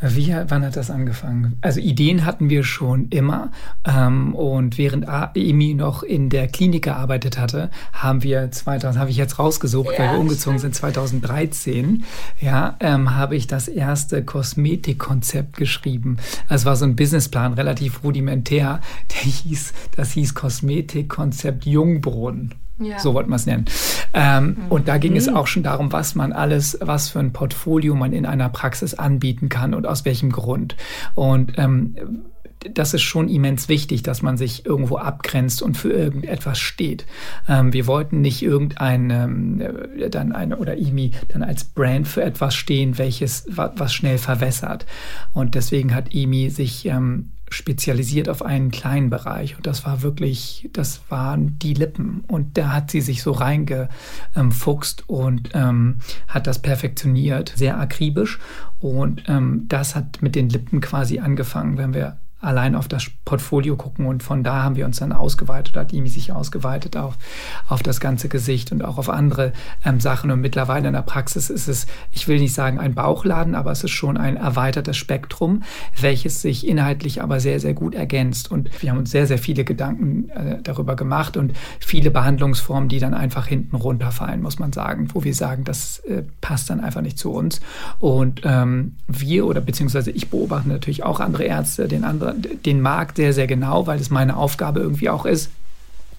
Wie, 0.00 0.32
wann 0.46 0.64
hat 0.64 0.76
das 0.76 0.90
angefangen? 0.90 1.56
Also 1.60 1.80
Ideen 1.80 2.24
hatten 2.24 2.50
wir 2.50 2.62
schon 2.62 3.08
immer. 3.08 3.50
Ähm, 3.84 4.32
und 4.34 4.78
während 4.78 5.06
Emi 5.34 5.74
noch 5.74 6.04
in 6.04 6.30
der 6.30 6.46
Klinik 6.46 6.84
gearbeitet 6.84 7.36
hatte, 7.38 7.70
haben 7.92 8.22
wir 8.22 8.50
2000, 8.50 9.00
habe 9.00 9.10
ich 9.10 9.16
jetzt 9.16 9.40
rausgesucht, 9.40 9.92
ja, 9.92 9.98
weil 9.98 10.12
wir 10.12 10.20
umgezogen 10.20 10.58
stimmt. 10.58 10.74
sind 10.74 10.74
2013, 10.76 12.04
ja, 12.40 12.76
ähm, 12.78 13.16
habe 13.16 13.34
ich 13.34 13.48
das 13.48 13.66
erste 13.66 14.24
Kosmetikkonzept 14.24 15.56
geschrieben. 15.56 16.18
Also 16.48 16.62
es 16.62 16.64
war 16.64 16.76
so 16.76 16.84
ein 16.84 16.94
Businessplan, 16.94 17.54
relativ 17.54 18.04
rudimentär. 18.04 18.80
Der 19.10 19.32
hieß, 19.32 19.72
das 19.96 20.12
hieß 20.12 20.34
Kosmetikkonzept 20.34 21.66
Jungbrunnen. 21.66 22.54
Ja. 22.80 22.98
So 22.98 23.14
wollte 23.14 23.28
man 23.28 23.36
es 23.36 23.46
nennen. 23.46 23.64
Ähm, 24.14 24.44
mhm. 24.44 24.66
Und 24.68 24.88
da 24.88 24.98
ging 24.98 25.12
mhm. 25.12 25.18
es 25.18 25.28
auch 25.28 25.46
schon 25.46 25.62
darum, 25.62 25.92
was 25.92 26.14
man 26.14 26.32
alles, 26.32 26.78
was 26.80 27.08
für 27.10 27.18
ein 27.18 27.32
Portfolio 27.32 27.94
man 27.94 28.12
in 28.12 28.26
einer 28.26 28.48
Praxis 28.48 28.94
anbieten 28.94 29.48
kann 29.48 29.74
und 29.74 29.86
aus 29.86 30.04
welchem 30.04 30.30
Grund. 30.30 30.76
Und 31.14 31.58
ähm, 31.58 31.96
das 32.74 32.94
ist 32.94 33.02
schon 33.02 33.28
immens 33.28 33.68
wichtig, 33.68 34.02
dass 34.02 34.22
man 34.22 34.36
sich 34.36 34.66
irgendwo 34.66 34.96
abgrenzt 34.96 35.62
und 35.62 35.76
für 35.76 35.90
irgendetwas 35.92 36.58
steht. 36.58 37.06
Ähm, 37.48 37.72
wir 37.72 37.86
wollten 37.86 38.20
nicht 38.20 38.42
irgendein 38.42 39.10
ähm, 39.10 39.62
dann 40.10 40.32
eine 40.32 40.58
oder 40.58 40.76
IMI 40.76 41.12
dann 41.28 41.42
als 41.42 41.64
Brand 41.64 42.08
für 42.08 42.22
etwas 42.22 42.54
stehen, 42.54 42.98
welches 42.98 43.46
was 43.48 43.94
schnell 43.94 44.18
verwässert. 44.18 44.86
Und 45.32 45.54
deswegen 45.54 45.94
hat 45.94 46.14
IMI 46.14 46.50
sich 46.50 46.86
ähm, 46.86 47.30
spezialisiert 47.50 48.28
auf 48.28 48.42
einen 48.42 48.70
kleinen 48.70 49.10
Bereich. 49.10 49.56
Und 49.56 49.66
das 49.66 49.84
war 49.84 50.02
wirklich, 50.02 50.68
das 50.72 51.00
waren 51.08 51.58
die 51.58 51.74
Lippen. 51.74 52.24
Und 52.28 52.58
da 52.58 52.70
hat 52.72 52.90
sie 52.90 53.00
sich 53.00 53.22
so 53.22 53.32
reingefuchst 53.32 55.08
und 55.08 55.50
ähm, 55.54 55.98
hat 56.26 56.46
das 56.46 56.60
perfektioniert, 56.60 57.52
sehr 57.56 57.78
akribisch. 57.78 58.38
Und 58.78 59.22
ähm, 59.28 59.64
das 59.68 59.94
hat 59.94 60.22
mit 60.22 60.34
den 60.34 60.48
Lippen 60.48 60.80
quasi 60.80 61.18
angefangen, 61.18 61.78
wenn 61.78 61.94
wir 61.94 62.18
allein 62.40 62.76
auf 62.76 62.86
das 62.86 63.10
Portfolio 63.24 63.76
gucken 63.76 64.06
und 64.06 64.22
von 64.22 64.44
da 64.44 64.62
haben 64.62 64.76
wir 64.76 64.86
uns 64.86 64.98
dann 64.98 65.12
ausgeweitet, 65.12 65.76
hat 65.76 65.92
Imi 65.92 66.08
sich 66.08 66.32
ausgeweitet 66.32 66.96
auf, 66.96 67.14
auf 67.66 67.82
das 67.82 67.98
ganze 67.98 68.28
Gesicht 68.28 68.70
und 68.70 68.84
auch 68.84 68.96
auf 68.96 69.08
andere 69.08 69.52
ähm, 69.84 69.98
Sachen. 69.98 70.30
Und 70.30 70.40
mittlerweile 70.40 70.86
in 70.86 70.94
der 70.94 71.02
Praxis 71.02 71.50
ist 71.50 71.66
es, 71.66 71.86
ich 72.12 72.28
will 72.28 72.38
nicht 72.38 72.54
sagen 72.54 72.78
ein 72.78 72.94
Bauchladen, 72.94 73.56
aber 73.56 73.72
es 73.72 73.82
ist 73.82 73.90
schon 73.90 74.16
ein 74.16 74.36
erweitertes 74.36 74.96
Spektrum, 74.96 75.64
welches 76.00 76.40
sich 76.40 76.66
inhaltlich 76.66 77.22
aber 77.22 77.40
sehr, 77.40 77.58
sehr 77.58 77.74
gut 77.74 77.94
ergänzt. 77.94 78.52
Und 78.52 78.70
wir 78.82 78.90
haben 78.90 78.98
uns 78.98 79.10
sehr, 79.10 79.26
sehr 79.26 79.38
viele 79.38 79.64
Gedanken 79.64 80.28
äh, 80.30 80.62
darüber 80.62 80.94
gemacht 80.94 81.36
und 81.36 81.54
viele 81.80 82.12
Behandlungsformen, 82.12 82.88
die 82.88 83.00
dann 83.00 83.14
einfach 83.14 83.48
hinten 83.48 83.74
runterfallen, 83.74 84.42
muss 84.42 84.60
man 84.60 84.72
sagen, 84.72 85.08
wo 85.12 85.24
wir 85.24 85.34
sagen, 85.34 85.64
das 85.64 85.98
äh, 86.00 86.22
passt 86.40 86.70
dann 86.70 86.80
einfach 86.80 87.00
nicht 87.00 87.18
zu 87.18 87.32
uns. 87.32 87.60
Und 87.98 88.42
ähm, 88.44 88.94
wir 89.08 89.44
oder 89.46 89.60
beziehungsweise 89.60 90.12
ich 90.12 90.30
beobachte 90.30 90.68
natürlich 90.68 91.02
auch 91.02 91.18
andere 91.18 91.42
Ärzte, 91.42 91.88
den 91.88 92.04
anderen 92.04 92.27
den 92.34 92.80
Markt 92.80 93.16
sehr, 93.16 93.32
sehr 93.32 93.46
genau, 93.46 93.86
weil 93.86 94.00
es 94.00 94.10
meine 94.10 94.36
Aufgabe 94.36 94.80
irgendwie 94.80 95.10
auch 95.10 95.26
ist. 95.26 95.50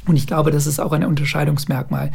Und 0.05 0.15
ich 0.15 0.27
glaube, 0.27 0.49
das 0.49 0.65
ist 0.65 0.79
auch 0.79 0.91
ein 0.93 1.05
Unterscheidungsmerkmal, 1.05 2.11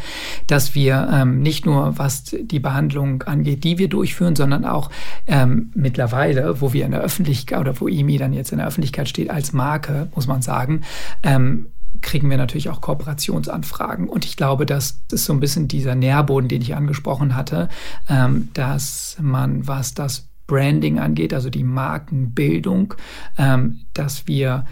dass 0.47 0.75
wir 0.75 1.09
ähm, 1.13 1.43
nicht 1.43 1.65
nur, 1.65 1.97
was 1.99 2.25
die 2.25 2.59
Behandlung 2.59 3.23
angeht, 3.23 3.63
die 3.63 3.79
wir 3.79 3.89
durchführen, 3.89 4.35
sondern 4.35 4.65
auch 4.65 4.91
ähm, 5.27 5.71
mittlerweile, 5.75 6.61
wo 6.61 6.73
wir 6.73 6.87
in 6.87 6.91
der 6.91 7.03
Öffentlichkeit 7.03 7.61
oder 7.61 7.79
wo 7.81 7.87
IMI 7.87 8.19
dann 8.19 8.33
jetzt 8.33 8.53
in 8.53 8.59
der 8.59 8.67
Öffentlichkeit 8.67 9.09
steht 9.09 9.31
als 9.31 9.53
Marke, 9.53 10.09
muss 10.15 10.27
man 10.27 10.43
sagen, 10.43 10.81
ähm, 11.23 11.67
kriegen 12.01 12.29
wir 12.31 12.37
natürlich 12.37 12.69
auch 12.69 12.81
Kooperationsanfragen. 12.81 14.09
Und 14.09 14.25
ich 14.25 14.37
glaube, 14.37 14.67
das 14.67 15.01
ist 15.13 15.27
so 15.27 15.33
ein 15.33 15.41
bisschen 15.41 15.69
dieser 15.69 15.95
Nährboden, 15.95 16.49
den 16.49 16.63
ich 16.63 16.75
angesprochen 16.75 17.37
hatte, 17.37 17.69
ähm, 18.09 18.49
dass 18.55 19.17
man, 19.21 19.69
was 19.69 19.95
das 19.95 20.27
Branding 20.47 20.99
angeht, 20.99 21.33
also 21.33 21.51
die 21.51 21.65
Markenbildung, 21.65 22.95
ähm, 23.39 23.81
dass 23.95 24.27
wir 24.27 24.65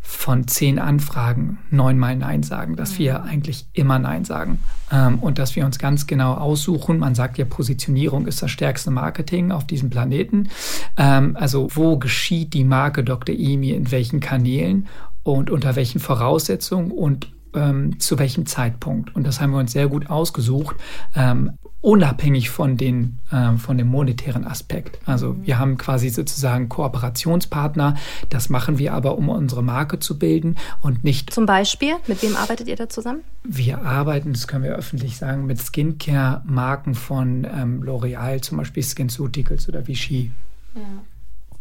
von 0.00 0.48
zehn 0.48 0.78
Anfragen 0.78 1.58
neunmal 1.70 2.16
Nein 2.16 2.42
sagen, 2.42 2.76
dass 2.76 2.92
mhm. 2.92 2.98
wir 2.98 3.22
eigentlich 3.24 3.66
immer 3.74 3.98
Nein 3.98 4.24
sagen 4.24 4.58
ähm, 4.90 5.18
und 5.18 5.38
dass 5.38 5.54
wir 5.54 5.66
uns 5.66 5.78
ganz 5.78 6.06
genau 6.06 6.32
aussuchen. 6.32 6.98
Man 6.98 7.14
sagt 7.14 7.36
ja, 7.36 7.44
Positionierung 7.44 8.26
ist 8.26 8.40
das 8.40 8.50
stärkste 8.50 8.90
Marketing 8.90 9.52
auf 9.52 9.66
diesem 9.66 9.90
Planeten. 9.90 10.48
Ähm, 10.96 11.36
also 11.38 11.68
wo 11.74 11.98
geschieht 11.98 12.54
die 12.54 12.64
Marke 12.64 13.04
Dr. 13.04 13.34
Emi 13.34 13.72
in 13.72 13.90
welchen 13.90 14.20
Kanälen 14.20 14.86
und 15.24 15.50
unter 15.50 15.76
welchen 15.76 16.00
Voraussetzungen 16.00 16.90
und 16.90 17.30
ähm, 17.54 18.00
zu 18.00 18.18
welchem 18.18 18.46
Zeitpunkt. 18.46 19.14
Und 19.14 19.26
das 19.26 19.40
haben 19.40 19.50
wir 19.50 19.58
uns 19.58 19.72
sehr 19.72 19.88
gut 19.88 20.08
ausgesucht, 20.08 20.76
ähm, 21.14 21.52
unabhängig 21.80 22.50
von, 22.50 22.76
den, 22.76 23.18
äh, 23.30 23.56
von 23.56 23.78
dem 23.78 23.86
monetären 23.86 24.44
Aspekt. 24.44 24.98
Also 25.06 25.36
wir 25.42 25.58
haben 25.58 25.78
quasi 25.78 26.08
sozusagen 26.08 26.68
Kooperationspartner. 26.68 27.96
Das 28.30 28.48
machen 28.48 28.78
wir 28.78 28.94
aber, 28.94 29.16
um 29.16 29.28
unsere 29.28 29.62
Marke 29.62 29.98
zu 29.98 30.18
bilden 30.18 30.56
und 30.82 31.04
nicht. 31.04 31.32
Zum 31.32 31.46
Beispiel, 31.46 31.94
mit 32.06 32.22
wem 32.22 32.36
arbeitet 32.36 32.68
ihr 32.68 32.76
da 32.76 32.88
zusammen? 32.88 33.20
Wir 33.44 33.82
arbeiten, 33.82 34.32
das 34.32 34.48
können 34.48 34.64
wir 34.64 34.74
öffentlich 34.74 35.16
sagen, 35.16 35.46
mit 35.46 35.60
Skincare-Marken 35.60 36.94
von 36.94 37.44
ähm, 37.44 37.82
L'Oreal, 37.82 38.40
zum 38.42 38.58
Beispiel 38.58 38.82
SkinCeuticals 38.82 39.68
oder 39.68 39.86
Vichy. 39.86 40.32
Ja. 40.74 40.82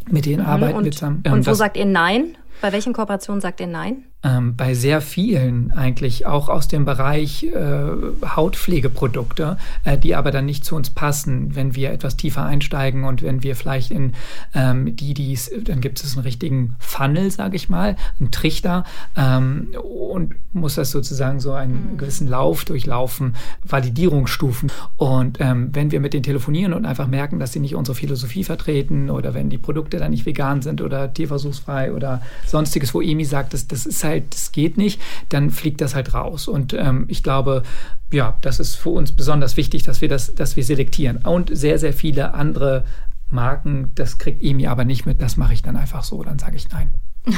Mit 0.10 0.26
denen 0.26 0.44
mhm, 0.44 0.50
arbeiten 0.50 0.78
und, 0.78 0.86
wir 0.86 0.92
zusammen. 0.92 1.24
Und 1.30 1.46
wo 1.46 1.54
sagt 1.54 1.78
ihr 1.78 1.86
Nein? 1.86 2.38
Bei 2.62 2.72
welchen 2.72 2.94
Kooperationen 2.94 3.42
sagt 3.42 3.60
ihr 3.60 3.68
Nein? 3.68 4.04
ähm, 4.24 4.56
bei 4.56 4.74
sehr 4.74 5.02
vielen 5.02 5.72
eigentlich, 5.72 6.26
auch 6.26 6.50
aus 6.50 6.68
dem 6.68 6.86
Bereich 6.86 7.44
äh, 7.44 7.86
Hautpflegeprodukte, 8.26 9.58
äh, 9.84 9.98
die 9.98 10.16
aber 10.16 10.32
dann 10.32 10.46
nicht 10.46 10.66
zu 10.66 10.76
uns 10.76 10.90
passen, 10.90 11.56
wenn 11.56 11.76
wir 11.76 11.92
etwas 11.92 12.18
tiefer 12.18 12.44
einsteigen 12.44 13.04
und 13.04 13.22
wenn 13.22 13.44
wir 13.44 13.56
vielleicht 13.56 13.92
in 13.92 14.14
ähm, 14.56 14.96
die, 14.96 15.14
die 15.14 15.38
dann 15.64 15.82
gibt 15.82 16.02
es 16.04 16.16
einen 16.16 16.24
richtigen 16.24 16.76
Funnel, 16.80 17.30
sage 17.30 17.56
ich 17.56 17.70
mal, 17.70 17.96
einen 18.20 18.32
Trichter 18.32 18.86
ähm, 19.16 19.70
und 19.84 20.34
muss 20.52 20.76
das 20.76 20.90
sozusagen 20.90 21.40
so 21.40 21.54
einen 21.54 21.94
mhm. 21.94 21.98
gewissen 21.98 22.28
Lauf 22.28 22.66
durchlaufen, 22.66 23.36
Validierungsstufen. 23.64 24.72
Und 24.96 25.40
ähm, 25.40 25.70
wenn 25.74 25.92
wir 25.92 26.00
mit 26.00 26.14
denen 26.14 26.24
telefonieren 26.24 26.74
und 26.74 26.86
einfach 26.86 27.08
merken, 27.08 27.40
dass 27.40 27.54
sie 27.54 27.60
nicht 27.60 27.76
unsere 27.76 27.94
Philosophie 27.96 28.44
vertreten 28.44 29.12
oder 29.12 29.36
wenn 29.36 29.50
die 29.50 29.60
Produkte 29.60 29.98
dann 29.98 30.12
nicht 30.12 30.26
vegan 30.26 30.64
sind 30.64 30.82
oder 30.82 31.14
tierversuchsfrei 31.14 31.94
oder 31.94 32.22
sonstiges, 32.50 32.94
wo 32.94 33.02
EMI 33.02 33.26
sagt, 33.26 33.54
das, 33.54 33.68
das 33.68 33.86
ist 33.86 34.04
halt 34.04 34.34
das 34.34 34.52
geht 34.52 34.78
nicht, 34.78 35.02
dann 35.30 35.52
fliegt 35.52 35.82
das 35.82 35.96
halt 35.96 36.14
raus. 36.14 36.48
Und 36.48 36.74
ähm, 36.74 37.06
ich 37.08 37.24
glaube, 37.24 37.64
ja, 38.12 38.38
das 38.42 38.60
ist 38.60 38.76
für 38.76 38.90
uns 38.90 39.12
besonders 39.12 39.58
wichtig, 39.58 39.84
dass 39.84 40.02
wir 40.02 40.10
das, 40.10 40.34
dass 40.36 40.56
wir 40.56 40.64
selektieren. 40.64 41.18
Und 41.18 41.56
sehr, 41.56 41.80
sehr 41.80 41.94
viele 41.94 42.34
andere 42.34 42.86
Marken, 43.30 43.92
das 43.96 44.18
kriegt 44.18 44.42
EMI 44.42 44.68
aber 44.68 44.86
nicht 44.86 45.06
mit, 45.06 45.22
das 45.22 45.38
mache 45.38 45.54
ich 45.54 45.62
dann 45.62 45.76
einfach 45.76 46.04
so, 46.04 46.24
dann 46.24 46.40
sage 46.40 46.56
ich 46.56 46.70
nein. 46.70 46.90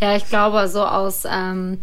ja, 0.00 0.16
ich 0.16 0.28
glaube, 0.28 0.68
so 0.68 0.84
aus 0.84 1.24
ähm, 1.30 1.78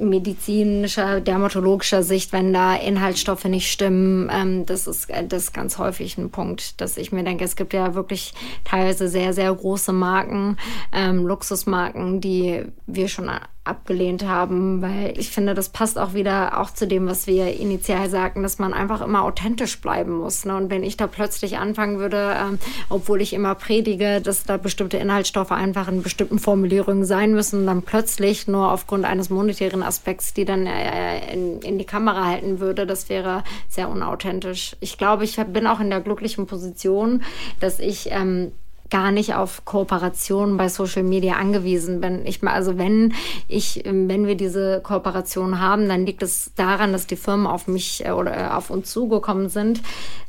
medizinischer, 0.00 1.20
dermatologischer 1.20 2.02
Sicht, 2.02 2.32
wenn 2.32 2.52
da 2.52 2.74
Inhaltsstoffe 2.74 3.44
nicht 3.44 3.70
stimmen, 3.70 4.30
ähm, 4.32 4.66
das, 4.66 4.86
ist, 4.86 5.08
das 5.28 5.44
ist 5.44 5.54
ganz 5.54 5.78
häufig 5.78 6.18
ein 6.18 6.30
Punkt, 6.30 6.80
dass 6.80 6.96
ich 6.96 7.12
mir 7.12 7.24
denke, 7.24 7.44
es 7.44 7.56
gibt 7.56 7.72
ja 7.72 7.94
wirklich 7.94 8.34
teilweise 8.64 9.08
sehr, 9.08 9.32
sehr 9.32 9.54
große 9.54 9.92
Marken, 9.92 10.56
ähm, 10.92 11.26
Luxusmarken, 11.26 12.20
die 12.20 12.64
wir 12.86 13.08
schon 13.08 13.30
abgelehnt 13.62 14.24
haben, 14.26 14.80
weil 14.80 15.12
ich 15.18 15.30
finde, 15.30 15.54
das 15.54 15.68
passt 15.68 15.98
auch 15.98 16.14
wieder 16.14 16.58
auch 16.60 16.70
zu 16.70 16.86
dem, 16.86 17.06
was 17.06 17.26
wir 17.26 17.58
initial 17.58 18.08
sagten, 18.08 18.42
dass 18.42 18.58
man 18.58 18.72
einfach 18.72 19.02
immer 19.02 19.22
authentisch 19.22 19.80
bleiben 19.80 20.16
muss. 20.16 20.46
Ne? 20.46 20.56
Und 20.56 20.70
wenn 20.70 20.82
ich 20.82 20.96
da 20.96 21.06
plötzlich 21.06 21.58
anfangen 21.58 21.98
würde, 21.98 22.34
ähm, 22.40 22.58
obwohl 22.88 23.20
ich 23.20 23.34
immer 23.34 23.54
predige, 23.54 24.22
dass 24.22 24.44
da 24.44 24.56
bestimmte 24.56 24.96
Inhaltsstoffe 24.96 25.52
einfach 25.52 25.88
in 25.88 26.02
bestimmten 26.02 26.38
Formulierungen 26.38 27.04
sein 27.04 27.32
müssen, 27.32 27.66
dann 27.66 27.82
plötzlich 27.82 28.48
nur 28.48 28.72
aufgrund 28.72 29.04
eines 29.04 29.28
monetären 29.28 29.82
Aspekts, 29.82 30.32
die 30.32 30.46
dann 30.46 30.66
äh, 30.66 31.32
in, 31.32 31.60
in 31.60 31.78
die 31.78 31.84
Kamera 31.84 32.24
halten 32.24 32.60
würde, 32.60 32.86
das 32.86 33.10
wäre 33.10 33.44
sehr 33.68 33.90
unauthentisch. 33.90 34.74
Ich 34.80 34.96
glaube, 34.96 35.24
ich 35.24 35.36
bin 35.36 35.66
auch 35.66 35.80
in 35.80 35.90
der 35.90 36.00
glücklichen 36.00 36.46
Position, 36.46 37.22
dass 37.60 37.78
ich 37.78 38.10
ähm, 38.10 38.52
gar 38.90 39.12
nicht 39.12 39.34
auf 39.34 39.64
Kooperationen 39.64 40.56
bei 40.56 40.68
Social 40.68 41.02
Media 41.02 41.34
angewiesen 41.34 42.00
bin. 42.00 42.26
Ich 42.26 42.42
also 42.42 42.78
wenn 42.78 43.14
ich, 43.48 43.82
wenn 43.84 44.26
wir 44.26 44.34
diese 44.34 44.80
Kooperation 44.82 45.60
haben, 45.60 45.88
dann 45.88 46.06
liegt 46.06 46.22
es 46.22 46.52
daran, 46.56 46.92
dass 46.92 47.06
die 47.06 47.16
Firmen 47.16 47.46
auf 47.46 47.68
mich 47.68 48.04
äh, 48.04 48.10
oder 48.10 48.36
äh, 48.36 48.48
auf 48.48 48.70
uns 48.70 48.90
zugekommen 48.90 49.48
sind, 49.48 49.80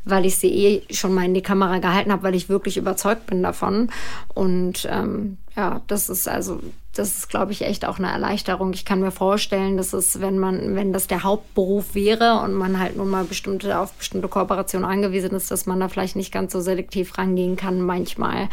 weil 0.04 0.26
ich 0.26 0.38
sie 0.38 0.50
eh 0.50 0.94
schon 0.94 1.14
mal 1.14 1.26
in 1.26 1.34
die 1.34 1.42
Kamera 1.42 1.80
gehalten 1.80 2.12
habe, 2.12 2.24
weil 2.24 2.36
ich 2.36 2.50
wirklich 2.50 2.78
überzeugt 2.78 3.28
bin 3.28 3.44
davon. 3.44 3.90
Und 4.34 4.88
ähm, 4.90 5.38
ja, 5.56 5.82
das 5.88 6.10
ist 6.10 6.28
also, 6.28 6.60
das 6.94 7.18
ist, 7.18 7.30
glaube 7.30 7.52
ich, 7.52 7.62
echt 7.64 7.86
auch 7.86 8.00
eine 8.00 8.12
Erleichterung. 8.12 8.74
Ich 8.74 8.86
kann 8.86 9.02
mir 9.02 9.12
vorstellen, 9.12 9.78
dass 9.78 9.94
es, 9.94 10.22
wenn 10.22 10.40
man, 10.40 10.76
wenn 10.76 10.94
das 10.94 11.08
der 11.08 11.24
Hauptberuf 11.24 11.96
wäre 11.96 12.42
und 12.44 12.54
man 12.54 12.80
halt 12.80 12.98
nun 12.98 13.10
mal 13.10 13.24
bestimmte, 13.24 13.78
auf 13.78 13.94
bestimmte 13.94 14.28
Kooperationen 14.28 14.90
angewiesen 14.90 15.32
ist, 15.32 15.52
dass 15.52 15.66
man 15.66 15.80
da 15.80 15.88
vielleicht 15.88 16.16
nicht 16.16 16.32
ganz 16.32 16.54
so 16.54 16.62
selektiv 16.62 17.18
rangehen 17.18 17.56
kann 17.56 17.82
manchmal. 17.82 18.50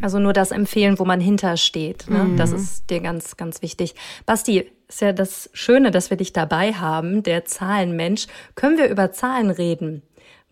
Also 0.00 0.18
nur 0.18 0.32
das 0.32 0.50
empfehlen, 0.50 0.98
wo 0.98 1.04
man 1.04 1.20
hintersteht. 1.20 2.06
Ne? 2.08 2.24
Mhm. 2.24 2.36
Das 2.36 2.52
ist 2.52 2.88
dir 2.90 3.00
ganz, 3.00 3.36
ganz 3.36 3.60
wichtig. 3.60 3.94
Basti, 4.24 4.70
ist 4.88 5.00
ja 5.00 5.12
das 5.12 5.50
Schöne, 5.52 5.90
dass 5.90 6.10
wir 6.10 6.16
dich 6.16 6.32
dabei 6.32 6.74
haben, 6.74 7.22
der 7.22 7.44
Zahlenmensch. 7.44 8.26
Können 8.54 8.78
wir 8.78 8.88
über 8.88 9.12
Zahlen 9.12 9.50
reden? 9.50 10.02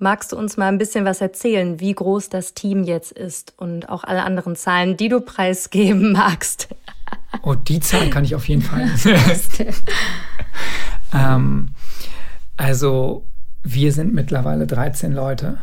Magst 0.03 0.33
du 0.33 0.37
uns 0.37 0.57
mal 0.57 0.67
ein 0.67 0.79
bisschen 0.79 1.05
was 1.05 1.21
erzählen, 1.21 1.79
wie 1.79 1.93
groß 1.93 2.29
das 2.29 2.55
Team 2.55 2.83
jetzt 2.83 3.12
ist 3.12 3.55
und 3.57 3.88
auch 3.88 4.03
alle 4.03 4.25
anderen 4.25 4.57
Zahlen, 4.57 4.97
die 4.97 5.09
du 5.09 5.21
preisgeben 5.21 6.11
magst? 6.19 6.67
Oh, 7.45 7.55
die 7.55 7.79
Zahl 7.79 8.11
kann 8.11 8.25
ich 8.25 8.35
auf 8.35 8.49
jeden 8.49 8.62
Fall. 8.62 8.91
ähm, 11.15 11.69
also 12.57 13.25
wir 13.62 13.93
sind 13.93 14.12
mittlerweile 14.12 14.67
13 14.67 15.12
Leute 15.12 15.59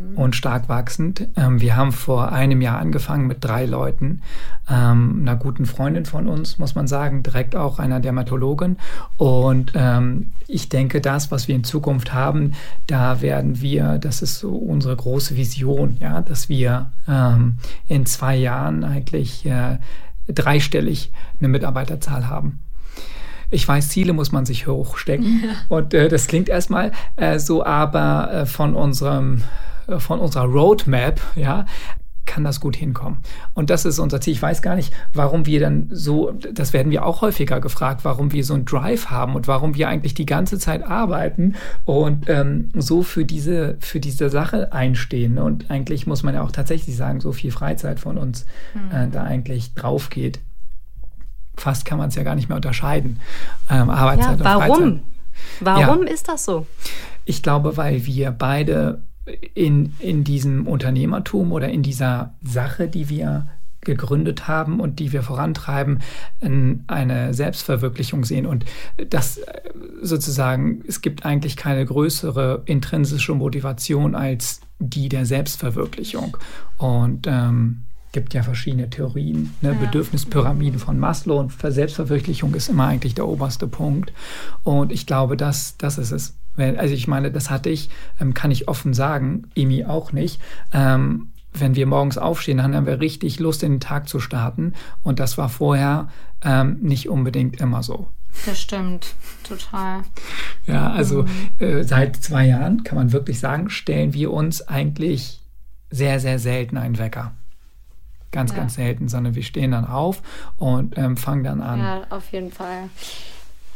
mhm. 0.00 0.16
und 0.16 0.36
stark 0.36 0.68
wachsend. 0.68 1.28
Ähm, 1.36 1.60
wir 1.60 1.76
haben 1.76 1.92
vor 1.92 2.32
einem 2.32 2.60
Jahr 2.60 2.78
angefangen 2.78 3.26
mit 3.26 3.44
drei 3.44 3.66
Leuten, 3.66 4.22
ähm, 4.68 5.20
einer 5.22 5.36
guten 5.36 5.66
Freundin 5.66 6.04
von 6.04 6.28
uns, 6.28 6.58
muss 6.58 6.74
man 6.74 6.86
sagen, 6.86 7.22
direkt 7.22 7.56
auch 7.56 7.78
einer 7.78 8.00
Dermatologin. 8.00 8.76
Und 9.16 9.72
ähm, 9.74 10.32
ich 10.46 10.68
denke, 10.68 11.00
das, 11.00 11.30
was 11.30 11.48
wir 11.48 11.54
in 11.54 11.64
Zukunft 11.64 12.12
haben, 12.12 12.52
da 12.86 13.20
werden 13.20 13.60
wir, 13.60 13.98
das 13.98 14.22
ist 14.22 14.38
so 14.38 14.50
unsere 14.56 14.96
große 14.96 15.36
Vision, 15.36 15.96
ja, 16.00 16.20
dass 16.22 16.48
wir 16.48 16.90
ähm, 17.06 17.58
in 17.86 18.06
zwei 18.06 18.36
Jahren 18.36 18.84
eigentlich 18.84 19.46
äh, 19.46 19.78
dreistellig 20.28 21.12
eine 21.38 21.48
Mitarbeiterzahl 21.48 22.28
haben. 22.28 22.60
Ich 23.50 23.66
weiß, 23.66 23.88
Ziele 23.88 24.12
muss 24.12 24.30
man 24.30 24.46
sich 24.46 24.66
hochstecken. 24.66 25.42
Ja. 25.44 25.50
Und 25.76 25.92
äh, 25.92 26.08
das 26.08 26.28
klingt 26.28 26.48
erstmal 26.48 26.92
äh, 27.16 27.38
so, 27.38 27.64
aber 27.64 28.32
äh, 28.32 28.46
von 28.46 28.74
unserem 28.74 29.42
von 29.98 30.20
unserer 30.20 30.44
Roadmap, 30.44 31.20
ja, 31.34 31.64
kann 32.30 32.44
das 32.44 32.60
gut 32.60 32.76
hinkommen. 32.76 33.18
Und 33.54 33.70
das 33.70 33.84
ist 33.84 33.98
unser 33.98 34.20
Ziel. 34.20 34.34
Ich 34.34 34.42
weiß 34.42 34.62
gar 34.62 34.76
nicht, 34.76 34.94
warum 35.14 35.46
wir 35.46 35.58
dann 35.58 35.88
so, 35.90 36.30
das 36.30 36.72
werden 36.72 36.92
wir 36.92 37.04
auch 37.04 37.22
häufiger 37.22 37.60
gefragt, 37.60 38.04
warum 38.04 38.30
wir 38.30 38.44
so 38.44 38.54
einen 38.54 38.64
Drive 38.64 39.10
haben 39.10 39.34
und 39.34 39.48
warum 39.48 39.74
wir 39.74 39.88
eigentlich 39.88 40.14
die 40.14 40.26
ganze 40.26 40.58
Zeit 40.58 40.86
arbeiten 40.86 41.56
und 41.86 42.28
ähm, 42.28 42.70
so 42.74 43.02
für 43.02 43.24
diese, 43.24 43.76
für 43.80 43.98
diese 43.98 44.30
Sache 44.30 44.72
einstehen. 44.72 45.38
Und 45.38 45.72
eigentlich 45.72 46.06
muss 46.06 46.22
man 46.22 46.34
ja 46.34 46.42
auch 46.42 46.52
tatsächlich 46.52 46.96
sagen, 46.96 47.20
so 47.20 47.32
viel 47.32 47.50
Freizeit 47.50 47.98
von 47.98 48.16
uns 48.16 48.46
äh, 48.92 49.08
da 49.08 49.24
eigentlich 49.24 49.74
drauf 49.74 50.08
geht. 50.08 50.38
Fast 51.56 51.84
kann 51.84 51.98
man 51.98 52.10
es 52.10 52.14
ja 52.14 52.22
gar 52.22 52.36
nicht 52.36 52.48
mehr 52.48 52.56
unterscheiden. 52.56 53.18
Ähm, 53.68 53.90
Arbeitszeit 53.90 54.38
ja, 54.38 54.44
warum? 54.44 54.70
und 54.70 54.78
Freizeit. 54.78 55.02
Warum 55.60 56.06
ja. 56.06 56.12
ist 56.12 56.28
das 56.28 56.44
so? 56.44 56.66
Ich 57.24 57.42
glaube, 57.42 57.76
weil 57.76 58.06
wir 58.06 58.30
beide 58.30 59.02
in, 59.54 59.94
in 59.98 60.24
diesem 60.24 60.66
Unternehmertum 60.66 61.52
oder 61.52 61.68
in 61.68 61.82
dieser 61.82 62.34
Sache, 62.42 62.88
die 62.88 63.08
wir 63.08 63.48
gegründet 63.82 64.46
haben 64.46 64.78
und 64.80 64.98
die 64.98 65.12
wir 65.12 65.22
vorantreiben, 65.22 66.00
eine 66.40 67.34
Selbstverwirklichung 67.34 68.24
sehen. 68.24 68.46
Und 68.46 68.64
das 69.08 69.38
äh, 69.38 69.60
sozusagen, 70.02 70.82
es 70.86 71.00
gibt 71.00 71.24
eigentlich 71.24 71.56
keine 71.56 71.84
größere 71.86 72.62
intrinsische 72.66 73.34
Motivation 73.34 74.14
als 74.14 74.60
die 74.78 75.08
der 75.08 75.24
Selbstverwirklichung. 75.24 76.36
Und 76.76 77.26
ähm, 77.26 77.84
gibt 78.12 78.34
ja 78.34 78.42
verschiedene 78.42 78.90
Theorien, 78.90 79.54
ne? 79.60 79.72
ja. 79.72 79.74
Bedürfnispyramiden 79.74 80.78
von 80.78 80.98
Maslow 80.98 81.38
und 81.38 81.52
Selbstverwirklichung 81.52 82.54
ist 82.54 82.68
immer 82.68 82.86
eigentlich 82.86 83.14
der 83.14 83.28
oberste 83.28 83.66
Punkt. 83.66 84.12
Und 84.62 84.92
ich 84.92 85.06
glaube, 85.06 85.36
das, 85.36 85.76
das 85.78 85.96
ist 85.96 86.10
es. 86.10 86.34
Also 86.56 86.94
ich 86.94 87.08
meine, 87.08 87.30
das 87.30 87.50
hatte 87.50 87.70
ich, 87.70 87.90
ähm, 88.20 88.34
kann 88.34 88.50
ich 88.50 88.68
offen 88.68 88.92
sagen, 88.92 89.50
Emi 89.54 89.84
auch 89.84 90.12
nicht. 90.12 90.40
Ähm, 90.72 91.30
wenn 91.52 91.74
wir 91.74 91.86
morgens 91.86 92.18
aufstehen, 92.18 92.58
dann 92.58 92.74
haben 92.74 92.86
wir 92.86 93.00
richtig 93.00 93.40
Lust, 93.40 93.62
in 93.62 93.72
den 93.72 93.80
Tag 93.80 94.08
zu 94.08 94.20
starten. 94.20 94.74
Und 95.02 95.18
das 95.18 95.38
war 95.38 95.48
vorher 95.48 96.08
ähm, 96.42 96.78
nicht 96.80 97.08
unbedingt 97.08 97.60
immer 97.60 97.82
so. 97.82 98.06
Das 98.46 98.60
stimmt, 98.60 99.14
total. 99.42 100.02
Ja, 100.66 100.90
also 100.90 101.24
mhm. 101.24 101.50
äh, 101.58 101.82
seit 101.82 102.16
zwei 102.16 102.46
Jahren 102.46 102.84
kann 102.84 102.96
man 102.96 103.12
wirklich 103.12 103.40
sagen, 103.40 103.70
stellen 103.70 104.14
wir 104.14 104.30
uns 104.32 104.62
eigentlich 104.68 105.40
sehr, 105.90 106.20
sehr 106.20 106.38
selten 106.38 106.76
einen 106.76 106.98
Wecker. 106.98 107.32
Ganz, 108.30 108.52
ja. 108.52 108.58
ganz 108.58 108.74
selten, 108.74 109.08
sondern 109.08 109.34
wir 109.34 109.42
stehen 109.42 109.72
dann 109.72 109.84
auf 109.84 110.22
und 110.56 110.96
ähm, 110.96 111.16
fangen 111.16 111.42
dann 111.42 111.60
an. 111.60 111.80
Ja, 111.80 112.06
auf 112.10 112.30
jeden 112.30 112.52
Fall. 112.52 112.88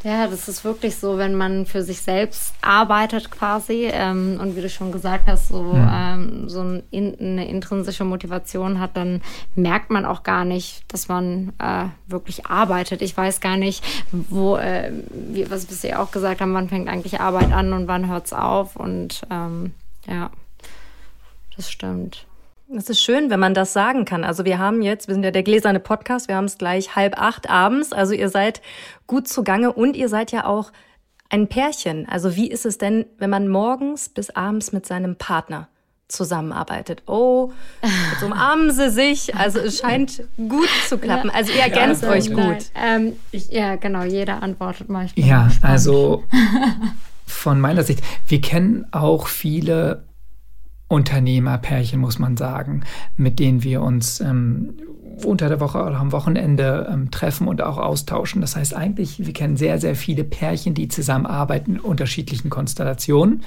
Ja, 0.05 0.27
das 0.27 0.49
ist 0.49 0.65
wirklich 0.65 0.97
so, 0.97 1.17
wenn 1.17 1.35
man 1.35 1.65
für 1.65 1.83
sich 1.83 2.03
selbst 2.03 2.55
arbeitet 2.61 3.31
quasi 3.31 3.89
ähm, 3.91 4.39
und 4.39 4.55
wie 4.55 4.61
du 4.61 4.69
schon 4.69 4.93
gesagt 4.93 5.27
hast, 5.27 5.49
so, 5.49 5.63
mhm. 5.63 5.91
ähm, 5.91 6.49
so 6.51 6.61
ein, 6.61 6.83
in, 6.91 7.19
eine 7.19 7.49
intrinsische 7.49 8.05
Motivation 8.05 8.81
hat, 8.81 8.99
dann 8.99 9.23
merkt 9.55 9.89
man 9.89 10.05
auch 10.05 10.23
gar 10.23 10.45
nicht, 10.45 10.85
dass 10.89 11.09
man 11.09 11.55
äh, 11.59 11.87
wirklich 12.07 12.45
arbeitet. 12.45 13.01
Ich 13.01 13.17
weiß 13.17 13.41
gar 13.41 13.57
nicht, 13.57 13.83
wo, 14.13 14.57
äh, 14.57 14.93
wie, 15.11 15.51
was 15.51 15.83
wir 15.83 15.91
ja 15.91 16.03
auch 16.03 16.11
gesagt 16.11 16.43
haben, 16.43 16.53
wann 16.53 16.69
fängt 16.69 16.91
eigentlich 16.91 17.21
Arbeit 17.21 17.51
an 17.53 17.73
und 17.73 17.89
wann 17.89 18.07
hört 18.07 18.27
es 18.27 18.35
auf 18.35 18.77
und 18.77 19.23
ähm, 19.31 19.73
ja, 20.07 20.31
das 21.57 21.71
stimmt. 21.71 22.27
Es 22.77 22.91
ist 22.91 23.01
schön, 23.01 23.31
wenn 23.31 23.39
man 23.39 23.55
das 23.55 23.73
sagen 23.73 24.05
kann. 24.05 24.25
Also 24.25 24.45
wir 24.45 24.59
haben 24.59 24.83
jetzt, 24.83 25.07
wir 25.07 25.15
sind 25.15 25.23
ja 25.23 25.31
der 25.31 25.45
gläserne 25.45 25.79
Podcast, 25.79 26.27
wir 26.27 26.35
haben 26.35 26.47
es 26.47 26.59
gleich 26.59 26.97
halb 26.97 27.17
acht 27.21 27.49
abends. 27.49 27.93
Also 27.93 28.15
ihr 28.15 28.29
seid 28.29 28.63
gut 29.07 29.29
zugange 29.29 29.73
und 29.73 29.97
ihr 29.97 30.09
seid 30.09 30.33
ja 30.33 30.45
auch 30.45 30.73
ein 31.31 31.47
Pärchen. 31.47 32.09
Also 32.09 32.35
wie 32.35 32.51
ist 32.51 32.67
es 32.67 32.77
denn, 32.77 33.07
wenn 33.19 33.31
man 33.31 33.47
morgens 33.47 34.09
bis 34.09 34.31
abends 34.31 34.73
mit 34.73 34.87
seinem 34.87 35.15
Partner 35.15 35.69
zusammenarbeitet? 36.09 37.05
Oh, 37.07 37.53
jetzt 38.13 38.25
umarmen 38.25 38.73
sie 38.73 38.91
sich. 38.91 39.37
Also 39.37 39.61
es 39.61 39.79
scheint 39.79 40.25
gut 40.37 40.69
zu 40.89 40.99
klappen. 40.99 41.31
Also 41.31 41.53
ihr 41.53 41.61
ergänzt 41.61 42.03
ja, 42.03 42.11
also, 42.11 42.33
euch 42.33 42.37
gut. 42.37 42.67
Ähm, 42.75 43.13
ja, 43.31 43.77
genau, 43.77 44.03
jeder 44.03 44.43
antwortet 44.43 44.89
mal. 44.89 45.07
Ja, 45.15 45.49
also 45.63 46.25
von 47.27 47.61
meiner 47.61 47.85
Sicht, 47.85 48.03
wir 48.27 48.41
kennen 48.41 48.87
auch 48.91 49.29
viele 49.29 50.03
Unternehmerpärchen, 50.95 52.01
muss 52.01 52.21
man 52.21 52.37
sagen, 52.37 52.85
mit 53.17 53.41
denen 53.41 53.65
wir 53.65 53.83
uns 53.83 54.21
ähm, 54.21 54.75
unter 55.25 55.49
der 55.49 55.59
Woche 55.59 55.79
oder 55.79 55.99
am 55.99 56.13
Wochenende 56.13 56.89
ähm, 56.91 57.11
treffen 57.11 57.49
und 57.49 57.63
auch 57.63 57.79
austauschen. 57.79 58.41
Das 58.41 58.55
heißt 58.55 58.75
eigentlich, 58.75 59.25
wir 59.25 59.33
kennen 59.33 59.57
sehr, 59.57 59.81
sehr 59.81 59.97
viele 59.97 60.23
Pärchen, 60.23 60.75
die 60.75 60.87
zusammenarbeiten 60.87 61.75
in 61.75 61.81
unterschiedlichen 61.81 62.49
Konstellationen. 62.49 63.43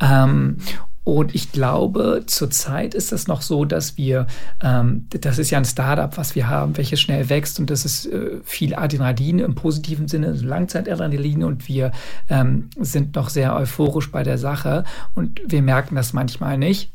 Ähm, 0.00 0.58
und 1.04 1.34
ich 1.34 1.52
glaube, 1.52 2.22
zurzeit 2.26 2.94
ist 2.94 3.12
es 3.12 3.28
noch 3.28 3.42
so, 3.42 3.66
dass 3.66 3.98
wir, 3.98 4.26
ähm, 4.62 5.06
das 5.10 5.38
ist 5.38 5.50
ja 5.50 5.58
ein 5.58 5.66
Startup, 5.66 6.16
was 6.16 6.34
wir 6.34 6.48
haben, 6.48 6.78
welches 6.78 6.98
schnell 6.98 7.28
wächst. 7.28 7.60
Und 7.60 7.68
das 7.68 7.84
ist 7.84 8.06
äh, 8.06 8.38
viel 8.42 8.74
Adrenalin 8.74 9.38
im 9.38 9.54
positiven 9.54 10.08
Sinne, 10.08 10.32
Langzeitadrenalin. 10.32 11.44
Und 11.44 11.68
wir 11.68 11.92
ähm, 12.30 12.70
sind 12.80 13.16
noch 13.16 13.28
sehr 13.28 13.54
euphorisch 13.54 14.10
bei 14.10 14.22
der 14.22 14.38
Sache. 14.38 14.84
Und 15.14 15.42
wir 15.46 15.60
merken 15.60 15.94
das 15.94 16.14
manchmal 16.14 16.56
nicht. 16.56 16.90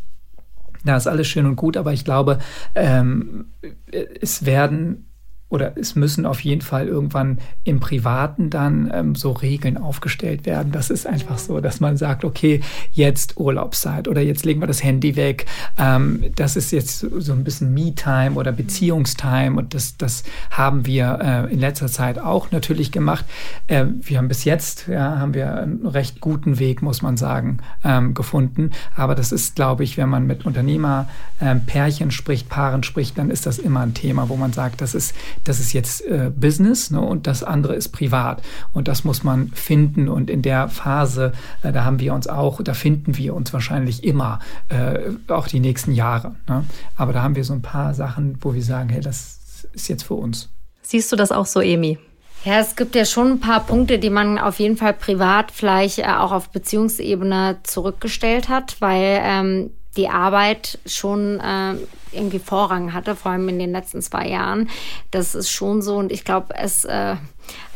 Da 0.83 0.97
ist 0.97 1.07
alles 1.07 1.27
schön 1.27 1.45
und 1.45 1.55
gut, 1.55 1.77
aber 1.77 1.93
ich 1.93 2.03
glaube, 2.05 2.39
ähm, 2.73 3.45
es 3.91 4.45
werden 4.45 5.08
oder 5.49 5.73
es 5.77 5.95
müssen 5.95 6.25
auf 6.27 6.41
jeden 6.41 6.61
Fall 6.61 6.87
irgendwann 6.87 7.39
im 7.63 7.79
Privaten 7.79 8.51
dann 8.51 8.91
ähm, 8.93 9.15
so 9.15 9.31
Regeln 9.31 9.77
aufgestellt 9.77 10.45
werden. 10.45 10.71
Das 10.71 10.91
ist 10.91 11.07
einfach 11.07 11.39
so, 11.39 11.59
dass 11.59 11.79
man 11.79 11.97
sagt, 11.97 12.23
okay, 12.23 12.61
jetzt 12.91 13.37
Urlaubszeit 13.37 14.07
oder 14.07 14.21
jetzt 14.21 14.45
legen 14.45 14.61
wir 14.61 14.67
das 14.67 14.83
Handy 14.83 15.15
weg. 15.15 15.47
Ähm, 15.77 16.23
das 16.35 16.55
ist 16.55 16.71
jetzt 16.71 16.99
so 16.99 17.33
ein 17.33 17.43
bisschen 17.43 17.73
Me-Time 17.73 18.31
oder 18.35 18.51
Beziehungstime 18.51 19.57
und 19.57 19.73
das, 19.73 19.97
das 19.97 20.23
haben 20.51 20.85
wir 20.85 21.19
äh, 21.21 21.51
in 21.51 21.59
letzter 21.59 21.87
Zeit 21.87 22.19
auch 22.19 22.51
natürlich 22.51 22.91
gemacht. 22.91 23.25
Äh, 23.65 23.85
wir 24.01 24.19
haben 24.19 24.27
bis 24.27 24.43
jetzt, 24.43 24.87
ja, 24.87 25.17
haben 25.17 25.33
wir 25.33 25.55
einen 25.55 25.87
recht 25.87 26.21
guten 26.21 26.59
Weg, 26.59 26.83
muss 26.83 27.01
man 27.01 27.17
sagen, 27.17 27.57
ähm, 27.83 28.13
gefunden. 28.13 28.69
Aber 28.95 29.15
das 29.15 29.31
ist, 29.31 29.55
glaube 29.55 29.83
ich, 29.83 29.97
wenn 29.97 30.09
man 30.09 30.27
mit 30.27 30.45
Unternehmerpärchen 30.45 32.07
ähm, 32.07 32.11
spricht, 32.11 32.49
Paaren 32.49 32.83
spricht, 32.83 33.17
dann 33.17 33.31
ist 33.31 33.47
das 33.47 33.57
immer 33.57 33.79
ein 33.79 33.95
Thema, 33.95 34.29
wo 34.29 34.35
man 34.35 34.53
sagt, 34.53 34.81
das 34.81 34.93
ist 34.93 35.15
das 35.43 35.59
ist 35.59 35.73
jetzt 35.73 36.05
äh, 36.05 36.31
Business 36.35 36.91
ne, 36.91 37.01
und 37.01 37.27
das 37.27 37.43
andere 37.43 37.75
ist 37.75 37.89
privat. 37.89 38.41
Und 38.73 38.87
das 38.87 39.03
muss 39.03 39.23
man 39.23 39.49
finden. 39.49 40.07
Und 40.07 40.29
in 40.29 40.41
der 40.41 40.69
Phase, 40.69 41.33
äh, 41.63 41.71
da 41.71 41.85
haben 41.85 41.99
wir 41.99 42.13
uns 42.13 42.27
auch, 42.27 42.61
da 42.61 42.73
finden 42.73 43.17
wir 43.17 43.35
uns 43.35 43.53
wahrscheinlich 43.53 44.03
immer, 44.03 44.39
äh, 44.69 45.11
auch 45.27 45.47
die 45.47 45.59
nächsten 45.59 45.91
Jahre. 45.91 46.35
Ne? 46.47 46.65
Aber 46.95 47.13
da 47.13 47.23
haben 47.23 47.35
wir 47.35 47.43
so 47.43 47.53
ein 47.53 47.61
paar 47.61 47.93
Sachen, 47.93 48.37
wo 48.41 48.53
wir 48.53 48.63
sagen, 48.63 48.89
hey, 48.89 49.01
das 49.01 49.39
ist 49.73 49.87
jetzt 49.87 50.03
für 50.03 50.15
uns. 50.15 50.49
Siehst 50.81 51.11
du 51.11 51.15
das 51.15 51.31
auch 51.31 51.45
so, 51.45 51.61
Emi? 51.61 51.97
Ja, 52.45 52.59
es 52.59 52.75
gibt 52.75 52.95
ja 52.95 53.03
schon 53.03 53.33
ein 53.33 53.39
paar 53.39 53.65
Punkte, 53.65 53.99
die 53.99 54.09
man 54.09 54.37
auf 54.37 54.59
jeden 54.59 54.77
Fall 54.77 54.93
privat 54.93 55.51
vielleicht 55.51 55.99
äh, 55.99 56.05
auch 56.05 56.31
auf 56.31 56.49
Beziehungsebene 56.49 57.57
zurückgestellt 57.63 58.47
hat, 58.47 58.77
weil 58.79 59.19
ähm, 59.21 59.71
die 59.97 60.09
Arbeit 60.09 60.79
schon 60.85 61.39
äh, 61.39 61.75
irgendwie 62.11 62.39
Vorrang 62.39 62.93
hatte, 62.93 63.15
vor 63.15 63.31
allem 63.31 63.49
in 63.49 63.59
den 63.59 63.71
letzten 63.71 64.01
zwei 64.01 64.27
Jahren. 64.27 64.69
Das 65.11 65.35
ist 65.35 65.49
schon 65.49 65.81
so 65.81 65.97
und 65.97 66.11
ich 66.11 66.23
glaube, 66.23 66.55
es 66.55 66.85
äh, 66.85 67.15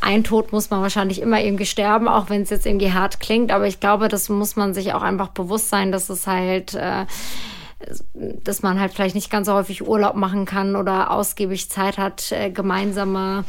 ein 0.01 0.23
Tod 0.23 0.51
muss 0.51 0.69
man 0.69 0.81
wahrscheinlich 0.81 1.21
immer 1.21 1.41
irgendwie 1.41 1.65
sterben, 1.65 2.07
auch 2.07 2.29
wenn 2.29 2.43
es 2.43 2.49
jetzt 2.49 2.65
irgendwie 2.65 2.93
hart 2.93 3.19
klingt. 3.19 3.51
Aber 3.51 3.67
ich 3.67 3.79
glaube, 3.79 4.07
das 4.07 4.29
muss 4.29 4.55
man 4.55 4.73
sich 4.73 4.93
auch 4.93 5.01
einfach 5.01 5.29
bewusst 5.29 5.69
sein, 5.69 5.91
dass 5.91 6.09
es 6.09 6.27
halt 6.27 6.75
äh, 6.75 7.05
dass 8.43 8.61
man 8.61 8.79
halt 8.79 8.93
vielleicht 8.93 9.15
nicht 9.15 9.29
ganz 9.29 9.47
so 9.47 9.53
häufig 9.53 9.85
Urlaub 9.85 10.15
machen 10.15 10.45
kann 10.45 10.75
oder 10.75 11.11
ausgiebig 11.11 11.69
Zeit 11.69 11.97
hat, 11.97 12.31
äh, 12.31 12.49
gemeinsame 12.49 13.43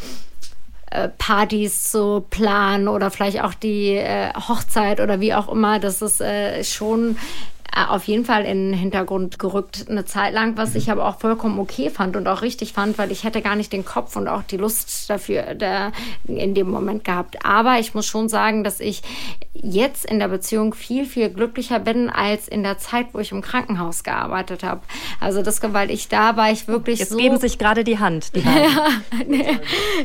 äh, 0.91 1.09
Partys 1.09 1.91
zu 1.91 2.25
planen 2.31 2.89
oder 2.89 3.11
vielleicht 3.11 3.43
auch 3.43 3.55
die 3.55 3.91
äh, 3.91 4.33
Hochzeit 4.35 5.01
oder 5.01 5.21
wie 5.21 5.35
auch 5.35 5.49
immer. 5.49 5.79
Das 5.79 6.03
ist 6.03 6.23
schon 6.73 7.17
auf 7.89 8.05
jeden 8.05 8.25
Fall 8.25 8.45
in 8.45 8.71
den 8.71 8.79
Hintergrund 8.79 9.39
gerückt 9.39 9.87
eine 9.89 10.05
Zeit 10.05 10.33
lang, 10.33 10.57
was 10.57 10.75
ich 10.75 10.91
aber 10.91 11.07
auch 11.07 11.19
vollkommen 11.19 11.59
okay 11.59 11.91
fand 11.91 12.17
und 12.17 12.29
auch 12.29 12.43
richtig 12.43 12.73
fand, 12.73 12.99
weil 12.99 13.11
ich 13.11 13.25
hätte 13.25 13.43
gar 13.43 13.57
nicht 13.57 13.73
den 13.73 13.85
Kopf 13.85 14.17
und 14.17 14.29
auch 14.29 14.43
die 14.43 14.57
Lust 14.57 15.11
dafür 15.11 15.55
da 15.55 15.91
in 16.27 16.55
dem 16.55 16.71
Moment 16.71 17.05
gehabt. 17.05 17.45
Aber 17.45 17.79
ich 17.81 17.95
muss 17.95 18.07
schon 18.07 18.29
sagen, 18.29 18.63
dass 18.63 18.81
ich 18.81 19.03
jetzt 19.53 20.05
in 20.05 20.19
der 20.19 20.29
Beziehung 20.29 20.75
viel, 20.75 21.05
viel 21.05 21.31
glücklicher 21.31 21.81
bin 21.81 22.11
als 22.11 22.47
in 22.47 22.63
der 22.63 22.79
Zeit, 22.79 23.09
wo 23.13 23.19
ich 23.19 23.33
im 23.33 23.43
Krankenhaus 23.43 24.05
gearbeitet 24.05 24.63
habe. 24.63 24.83
Also 25.19 25.43
das, 25.43 25.61
weil 25.73 25.91
ich 25.91 26.09
da 26.09 26.37
war 26.37 26.53
ich 26.53 26.69
wirklich 26.69 27.01
jetzt 27.01 27.13
so... 27.13 27.19
geben 27.19 27.39
sich 27.39 27.59
gerade 27.59 27.83
die 27.83 27.99
Hand. 27.99 28.37
Die 28.37 28.41
ja, 28.45 28.89
nee, 29.27 29.59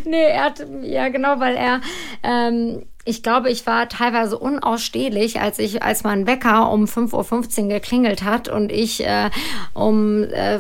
nee, 0.06 0.24
er 0.24 0.44
hat, 0.46 0.66
ja 0.82 1.10
genau, 1.10 1.40
weil 1.40 1.56
er... 1.56 1.82
Ähm, 2.24 2.84
ich 3.06 3.24
glaube, 3.24 3.50
ich 3.50 3.66
war 3.66 3.90
teilweise 3.90 4.38
unausstehlich, 4.38 5.40
als 5.40 5.60
ich, 5.60 5.82
als 5.82 6.04
mein 6.04 6.28
Wecker 6.28 6.72
um 6.72 6.86
5.15 6.86 7.64
Uhr 7.64 7.68
geklingelt 7.70 8.24
hat 8.24 8.50
und 8.50 8.72
ich 8.72 9.06
äh, 9.06 9.30
um 9.74 10.24
äh, 10.24 10.60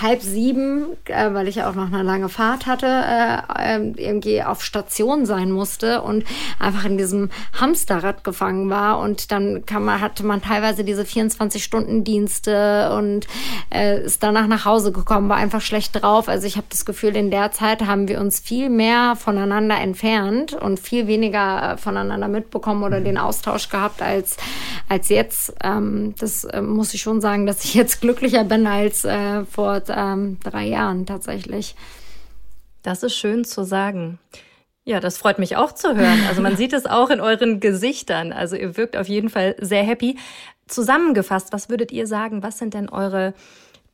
halb 0.00 0.22
sieben, 0.22 0.84
äh, 1.06 1.32
weil 1.32 1.48
ich 1.48 1.62
auch 1.62 1.74
noch 1.74 1.92
eine 1.92 2.02
lange 2.02 2.28
Fahrt 2.28 2.66
hatte, 2.66 2.86
äh, 2.86 3.38
ähm, 3.58 3.94
irgendwie 3.96 4.42
auf 4.42 4.62
Station 4.62 5.26
sein 5.26 5.50
musste 5.50 6.02
und 6.02 6.24
einfach 6.58 6.84
in 6.84 6.98
diesem 6.98 7.30
Hamsterrad 7.58 8.24
gefangen 8.24 8.70
war. 8.70 8.98
Und 9.00 9.32
dann 9.32 9.66
kann 9.66 9.84
man, 9.84 10.00
hatte 10.00 10.24
man 10.24 10.42
teilweise 10.42 10.84
diese 10.84 11.02
24-Stunden-Dienste 11.02 12.92
und 12.96 13.26
äh, 13.74 14.02
ist 14.02 14.22
danach 14.22 14.46
nach 14.46 14.64
Hause 14.64 14.92
gekommen, 14.92 15.28
war 15.28 15.36
einfach 15.36 15.60
schlecht 15.60 16.00
drauf. 16.00 16.28
Also 16.28 16.46
ich 16.46 16.56
habe 16.56 16.66
das 16.70 16.84
Gefühl, 16.84 17.16
in 17.16 17.30
der 17.30 17.52
Zeit 17.52 17.82
haben 17.86 18.08
wir 18.08 18.20
uns 18.20 18.40
viel 18.40 18.70
mehr 18.70 19.16
voneinander 19.16 19.78
entfernt 19.78 20.52
und 20.52 20.78
viel 20.78 21.06
weniger 21.06 21.72
äh, 21.72 21.76
voneinander 21.76 22.28
mitbekommen 22.28 22.84
oder 22.84 23.00
den 23.00 23.18
Austausch 23.18 23.68
gehabt 23.68 24.02
als, 24.02 24.36
als 24.88 25.08
jetzt. 25.08 25.54
Ähm, 25.62 26.14
das 26.18 26.44
äh, 26.44 26.62
muss 26.62 26.94
ich 26.94 27.02
schon 27.02 27.20
sagen, 27.20 27.46
dass 27.46 27.64
ich 27.64 27.74
jetzt 27.74 28.00
glücklicher 28.00 28.44
bin 28.44 28.66
als 28.66 29.04
äh, 29.04 29.44
vor 29.86 29.96
ähm, 29.96 30.38
drei 30.42 30.66
Jahren 30.66 31.06
tatsächlich. 31.06 31.74
Das 32.82 33.02
ist 33.02 33.14
schön 33.14 33.44
zu 33.44 33.64
sagen. 33.64 34.18
Ja, 34.84 34.98
das 35.00 35.18
freut 35.18 35.38
mich 35.38 35.56
auch 35.56 35.72
zu 35.72 35.94
hören. 35.94 36.20
Also 36.28 36.42
man 36.42 36.56
sieht 36.58 36.72
es 36.72 36.86
auch 36.86 37.10
in 37.10 37.20
euren 37.20 37.60
Gesichtern. 37.60 38.32
Also 38.32 38.56
ihr 38.56 38.76
wirkt 38.76 38.96
auf 38.96 39.08
jeden 39.08 39.28
Fall 39.28 39.54
sehr 39.60 39.82
happy. 39.82 40.18
Zusammengefasst, 40.66 41.52
was 41.52 41.68
würdet 41.68 41.92
ihr 41.92 42.06
sagen? 42.06 42.42
Was 42.42 42.58
sind 42.58 42.74
denn 42.74 42.88
eure 42.88 43.34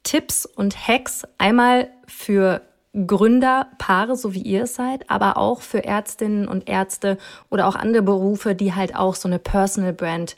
Tipps 0.03 0.47
und 0.47 0.87
Hacks 0.87 1.25
einmal 1.39 1.89
für 2.07 2.63
Gründerpaare, 2.95 4.17
so 4.17 4.33
wie 4.33 4.43
ihr 4.43 4.63
es 4.63 4.75
seid, 4.75 5.11
aber 5.11 5.37
auch 5.37 5.61
für 5.61 5.85
Ärztinnen 5.85 6.49
und 6.49 6.69
Ärzte 6.69 7.19
oder 7.51 7.67
auch 7.67 7.75
andere 7.75 8.03
Berufe, 8.03 8.55
die 8.55 8.75
halt 8.75 8.95
auch 8.95 9.17
so 9.17 9.29
eine 9.29 9.39
Personal 9.39 9.93
Brand 9.93 10.37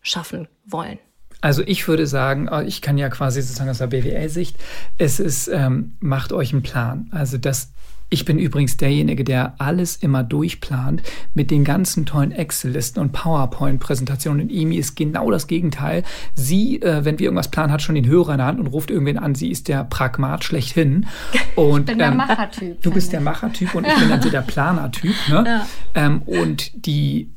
schaffen 0.00 0.48
wollen? 0.64 0.98
Also 1.40 1.62
ich 1.64 1.86
würde 1.88 2.06
sagen, 2.06 2.48
äh, 2.48 2.64
ich 2.64 2.82
kann 2.82 2.98
ja 2.98 3.08
quasi 3.08 3.40
sozusagen 3.42 3.70
aus 3.70 3.78
der 3.78 3.86
BWL-Sicht, 3.86 4.56
es 4.98 5.20
ist, 5.20 5.48
ähm, 5.48 5.92
macht 6.00 6.32
euch 6.32 6.52
einen 6.52 6.62
Plan. 6.62 7.08
Also 7.12 7.38
das, 7.38 7.72
ich 8.10 8.24
bin 8.24 8.38
übrigens 8.38 8.76
derjenige, 8.76 9.24
der 9.24 9.54
alles 9.58 9.96
immer 9.96 10.22
durchplant 10.22 11.02
mit 11.32 11.50
den 11.50 11.64
ganzen 11.64 12.06
tollen 12.06 12.32
Excel-Listen 12.32 13.00
und 13.00 13.12
PowerPoint-Präsentationen. 13.12 14.42
Und 14.42 14.50
Emi 14.50 14.76
ist 14.76 14.96
genau 14.96 15.30
das 15.30 15.46
Gegenteil. 15.46 16.02
Sie, 16.34 16.82
äh, 16.82 17.04
wenn 17.04 17.18
wir 17.18 17.26
irgendwas 17.26 17.50
planen, 17.50 17.72
hat 17.72 17.82
schon 17.82 17.94
den 17.94 18.06
Hörer 18.06 18.32
in 18.32 18.38
der 18.38 18.46
Hand 18.46 18.60
und 18.60 18.66
ruft 18.66 18.90
irgendwen 18.90 19.18
an. 19.18 19.34
Sie 19.34 19.50
ist 19.50 19.68
der 19.68 19.84
Pragmat 19.84 20.44
schlechthin. 20.44 21.06
Und, 21.56 21.80
ich 21.80 21.86
bin 21.86 21.98
der 21.98 22.08
ähm, 22.08 22.16
Machertyp. 22.16 22.82
Du 22.82 22.90
bist 22.90 23.12
der 23.12 23.20
Machertyp 23.20 23.74
und 23.74 23.86
ich 23.86 23.94
bin 23.94 24.08
dann 24.08 24.22
so 24.22 24.30
der 24.30 24.40
Planertyp. 24.46 25.14
Ne? 25.28 25.44
Ja. 25.46 25.66
Ähm, 25.94 26.22
und 26.22 26.86
die 26.86 27.30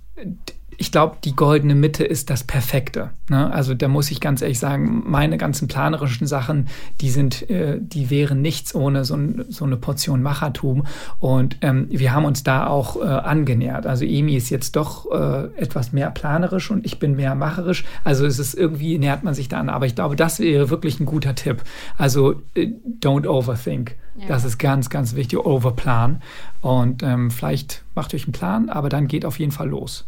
ich 0.78 0.91
glaube, 0.91 1.17
die 1.24 1.36
goldene 1.36 1.76
Mitte 1.76 2.03
ist 2.03 2.30
das 2.30 2.43
Perfekte. 2.43 3.11
Ne? 3.30 3.51
Also 3.51 3.74
da 3.74 3.88
muss 3.88 4.11
ich 4.11 4.19
ganz 4.19 4.41
ehrlich 4.41 4.59
sagen, 4.59 5.03
meine 5.05 5.38
ganzen 5.38 5.67
planerischen 5.67 6.28
Sachen, 6.28 6.67
die 7.01 7.09
sind, 7.09 7.49
äh, 7.49 7.80
die 7.80 8.09
wären 8.09 8.41
nichts 8.41 8.74
ohne 8.76 9.05
so, 9.05 9.15
ein, 9.15 9.45
so, 9.49 9.65
eine 9.65 9.78
Portion 9.78 10.21
Machertum. 10.21 10.86
Und 11.19 11.57
ähm, 11.61 11.88
wir 11.89 12.13
haben 12.13 12.26
uns 12.26 12.43
da 12.43 12.67
auch 12.67 12.97
äh, 12.97 13.05
angenähert. 13.05 13.86
Also 13.86 14.05
Emi 14.05 14.36
ist 14.36 14.49
jetzt 14.49 14.76
doch 14.76 15.11
äh, 15.11 15.45
etwas 15.55 15.93
mehr 15.93 16.11
planerisch 16.11 16.71
und 16.71 16.86
ich 16.86 16.99
bin 16.99 17.15
mehr 17.15 17.36
macherisch. 17.36 17.84
Also 18.03 18.26
es 18.26 18.39
ist 18.39 18.53
irgendwie 18.53 18.97
nähert 18.97 19.24
man 19.24 19.34
sich 19.34 19.49
da 19.49 19.59
an. 19.59 19.69
Aber 19.69 19.86
ich 19.86 19.95
glaube, 19.95 20.15
das 20.15 20.39
wäre 20.39 20.69
wirklich 20.69 20.99
ein 20.99 21.05
guter 21.05 21.36
Tipp. 21.36 21.63
Also 21.97 22.41
äh, 22.55 22.69
don't 23.01 23.28
overthink. 23.28 23.95
Ja. 24.15 24.28
Das 24.28 24.43
ist 24.43 24.57
ganz, 24.59 24.89
ganz 24.89 25.15
wichtig. 25.15 25.39
Overplan. 25.39 26.21
Und 26.61 27.03
ähm, 27.03 27.32
vielleicht 27.32 27.84
macht 27.95 28.13
euch 28.13 28.26
einen 28.26 28.34
Plan, 28.34 28.69
aber 28.69 28.89
dann 28.89 29.07
geht 29.07 29.26
auf 29.26 29.39
jeden 29.39 29.51
Fall 29.51 29.69
los 29.69 30.05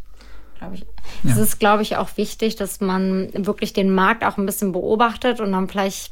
glaube 0.58 0.76
ich. 0.76 0.86
Ja. 1.24 1.32
Es 1.32 1.38
ist, 1.38 1.60
glaube 1.60 1.84
ich, 1.84 1.98
auch 1.98 2.10
wichtig, 2.18 2.56
dass 2.56 2.82
man 2.82 3.30
wirklich 3.34 3.74
den 3.74 3.94
Markt 3.94 4.24
auch 4.24 4.38
ein 4.38 4.46
bisschen 4.46 4.72
beobachtet 4.72 5.40
und 5.40 5.52
dann 5.52 5.68
vielleicht 5.68 6.12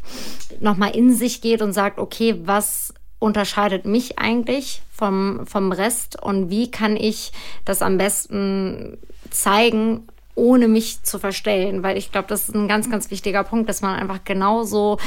nochmal 0.60 0.96
in 0.96 1.14
sich 1.14 1.42
geht 1.42 1.62
und 1.62 1.74
sagt, 1.74 2.00
okay, 2.00 2.36
was 2.44 2.94
unterscheidet 3.20 3.86
mich 3.86 4.20
eigentlich 4.20 4.82
vom, 4.92 5.46
vom 5.48 5.72
Rest 5.72 6.22
und 6.22 6.50
wie 6.50 6.70
kann 6.70 6.98
ich 6.98 7.32
das 7.64 7.82
am 7.82 7.98
besten 7.98 8.98
zeigen, 9.30 10.08
ohne 10.36 10.68
mich 10.68 11.04
zu 11.04 11.20
verstellen, 11.20 11.84
weil 11.84 11.98
ich 11.98 12.12
glaube, 12.12 12.28
das 12.28 12.50
ist 12.50 12.56
ein 12.56 12.68
ganz, 12.68 12.90
ganz 12.90 13.12
wichtiger 13.12 13.44
Punkt, 13.44 13.70
dass 13.70 13.82
man 13.82 13.96
einfach 13.96 14.24
genauso 14.24 14.98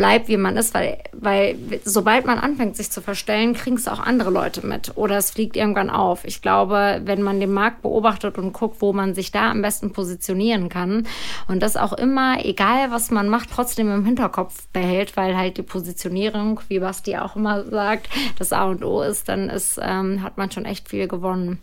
bleibt, 0.00 0.28
wie 0.28 0.38
man 0.38 0.56
ist, 0.56 0.72
weil, 0.72 0.96
weil 1.12 1.58
sobald 1.84 2.24
man 2.24 2.38
anfängt, 2.38 2.74
sich 2.74 2.90
zu 2.90 3.02
verstellen, 3.02 3.52
kriegen 3.52 3.76
es 3.76 3.86
auch 3.86 4.00
andere 4.00 4.30
Leute 4.30 4.66
mit 4.66 4.92
oder 4.94 5.18
es 5.18 5.30
fliegt 5.30 5.58
irgendwann 5.58 5.90
auf. 5.90 6.24
Ich 6.24 6.40
glaube, 6.40 7.02
wenn 7.04 7.20
man 7.20 7.38
den 7.38 7.52
Markt 7.52 7.82
beobachtet 7.82 8.38
und 8.38 8.54
guckt, 8.54 8.80
wo 8.80 8.94
man 8.94 9.14
sich 9.14 9.30
da 9.30 9.50
am 9.50 9.60
besten 9.60 9.92
positionieren 9.92 10.70
kann 10.70 11.06
und 11.48 11.62
das 11.62 11.76
auch 11.76 11.92
immer, 11.92 12.42
egal 12.42 12.90
was 12.90 13.10
man 13.10 13.28
macht, 13.28 13.50
trotzdem 13.52 13.92
im 13.92 14.06
Hinterkopf 14.06 14.68
behält, 14.72 15.18
weil 15.18 15.36
halt 15.36 15.58
die 15.58 15.62
Positionierung, 15.62 16.60
wie 16.68 16.78
Basti 16.78 17.18
auch 17.18 17.36
immer 17.36 17.64
sagt, 17.64 18.08
das 18.38 18.54
A 18.54 18.64
und 18.64 18.82
O 18.82 19.02
ist, 19.02 19.28
dann 19.28 19.50
ist, 19.50 19.78
ähm, 19.82 20.22
hat 20.22 20.38
man 20.38 20.50
schon 20.50 20.64
echt 20.64 20.88
viel 20.88 21.08
gewonnen. 21.08 21.58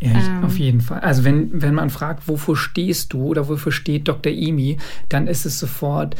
Ja, 0.00 0.12
ähm. 0.12 0.42
auf 0.42 0.58
jeden 0.58 0.80
Fall. 0.80 1.00
Also 1.00 1.22
wenn, 1.24 1.60
wenn 1.60 1.74
man 1.74 1.90
fragt, 1.90 2.28
wofür 2.28 2.56
stehst 2.56 3.12
du 3.12 3.26
oder 3.26 3.46
wofür 3.46 3.72
steht 3.72 4.08
Dr. 4.08 4.32
Emi, 4.32 4.78
dann 5.10 5.26
ist 5.26 5.44
es 5.44 5.58
sofort 5.58 6.16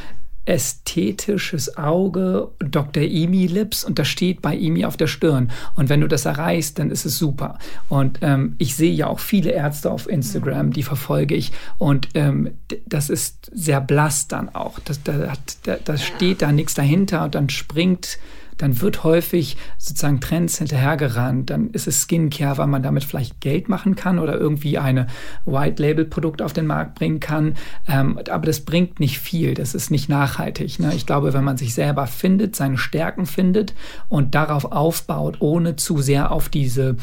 ästhetisches 0.47 1.79
Auge, 1.79 2.51
Dr. 2.59 3.03
Emi 3.03 3.47
Lips 3.47 3.85
und 3.85 3.99
das 3.99 4.09
steht 4.09 4.43
bei 4.43 4.57
Emi 4.57 4.85
auf 4.85 4.97
der 4.97 5.07
Stirn. 5.07 5.51
Und 5.75 5.89
wenn 5.89 6.01
du 6.01 6.09
das 6.09 6.27
erreichst, 6.27 6.79
dann 6.79 6.91
ist 6.91 7.07
es 7.07 7.19
super. 7.19 7.59
Und 7.89 8.19
ähm, 8.23 8.55
ich 8.59 8.77
sehe 8.77 8.93
ja 8.93 9.07
auch 9.07 9.21
viele 9.21 9.53
Ärzte 9.53 9.91
auf 9.91 10.09
Instagram, 10.09 10.73
die 10.73 10.83
verfolge 10.83 11.35
ich. 11.35 11.53
Und 11.79 12.09
ähm, 12.15 12.51
das 12.87 13.09
ist 13.09 13.51
sehr 13.55 13.81
blass 13.81 14.29
dann 14.29 14.55
auch. 14.55 14.79
Das, 14.81 15.03
da, 15.03 15.33
da, 15.63 15.77
da 15.83 15.97
steht 15.97 16.43
da 16.43 16.53
nichts 16.53 16.75
dahinter 16.75 17.25
und 17.25 17.35
dann 17.35 17.49
springt 17.49 18.19
dann 18.59 18.81
wird 18.81 19.05
häufig 19.05 19.57
sozusagen 19.79 20.21
Trends 20.21 20.59
hinterhergerannt. 20.59 21.51
Dann 21.51 21.71
ist 21.71 21.87
es 21.87 22.03
Skincare, 22.03 22.59
weil 22.59 22.67
man 22.67 22.83
damit 22.83 23.05
vielleicht 23.05 23.41
Geld 23.41 23.69
machen 23.69 23.97
kann 23.97 24.19
oder 24.19 24.39
irgendwie 24.39 24.79
eine 24.79 25.07
White-Label-Produkt 25.47 26.43
auf 26.43 26.53
den 26.53 26.67
Markt 26.67 26.95
bringen 26.95 27.21
kann. 27.21 27.55
Ähm, 27.89 28.19
aber 28.31 28.47
das 28.47 28.61
bringt 28.61 29.01
nicht 29.01 29.19
viel. 29.19 29.55
Das 29.55 29.75
ist 29.75 29.91
nicht 29.91 30.09
nachhaltig. 30.09 30.79
Ne? 30.79 30.93
Ich 30.95 31.07
glaube, 31.07 31.33
wenn 31.33 31.45
man 31.45 31.57
sich 31.57 31.75
selber 31.75 32.07
findet, 32.07 32.57
seine 32.57 32.79
Stärken 32.79 33.27
findet 33.27 33.75
und 34.09 34.35
darauf 34.35 34.65
aufbaut, 34.73 35.37
ohne 35.41 35.77
zu 35.77 36.01
sehr 36.01 36.31
auf 36.31 36.49
diese 36.49 36.97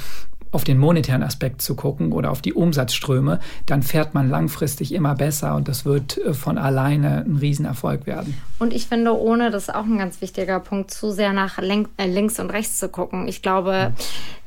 auf 0.52 0.64
den 0.64 0.78
monetären 0.78 1.24
Aspekt 1.24 1.62
zu 1.62 1.76
gucken 1.76 2.12
oder 2.12 2.32
auf 2.32 2.42
die 2.42 2.54
Umsatzströme, 2.54 3.40
dann 3.66 3.84
fährt 3.84 4.14
man 4.14 4.30
langfristig 4.30 4.94
immer 4.94 5.16
besser 5.16 5.56
und 5.56 5.68
das 5.68 5.86
wird 5.86 6.18
äh, 6.18 6.34
von 6.34 6.58
alleine 6.58 7.24
ein 7.26 7.38
Riesenerfolg 7.38 8.06
werden. 8.06 8.38
Und 8.60 8.74
ich 8.74 8.88
finde, 8.88 9.18
ohne, 9.18 9.50
das 9.50 9.64
ist 9.64 9.76
auch 9.76 9.86
ein 9.86 9.98
ganz 9.98 10.22
wichtiger 10.22 10.60
Punkt, 10.60 10.92
zu 10.92 11.12
sehr 11.12 11.34
nach 11.34 11.58
äh, 11.58 12.08
links 12.08 12.40
und 12.40 12.50
rechts 12.50 12.80
zu 12.80 12.90
gucken. 12.90 13.28
Ich 13.28 13.42
glaube, 13.42 13.94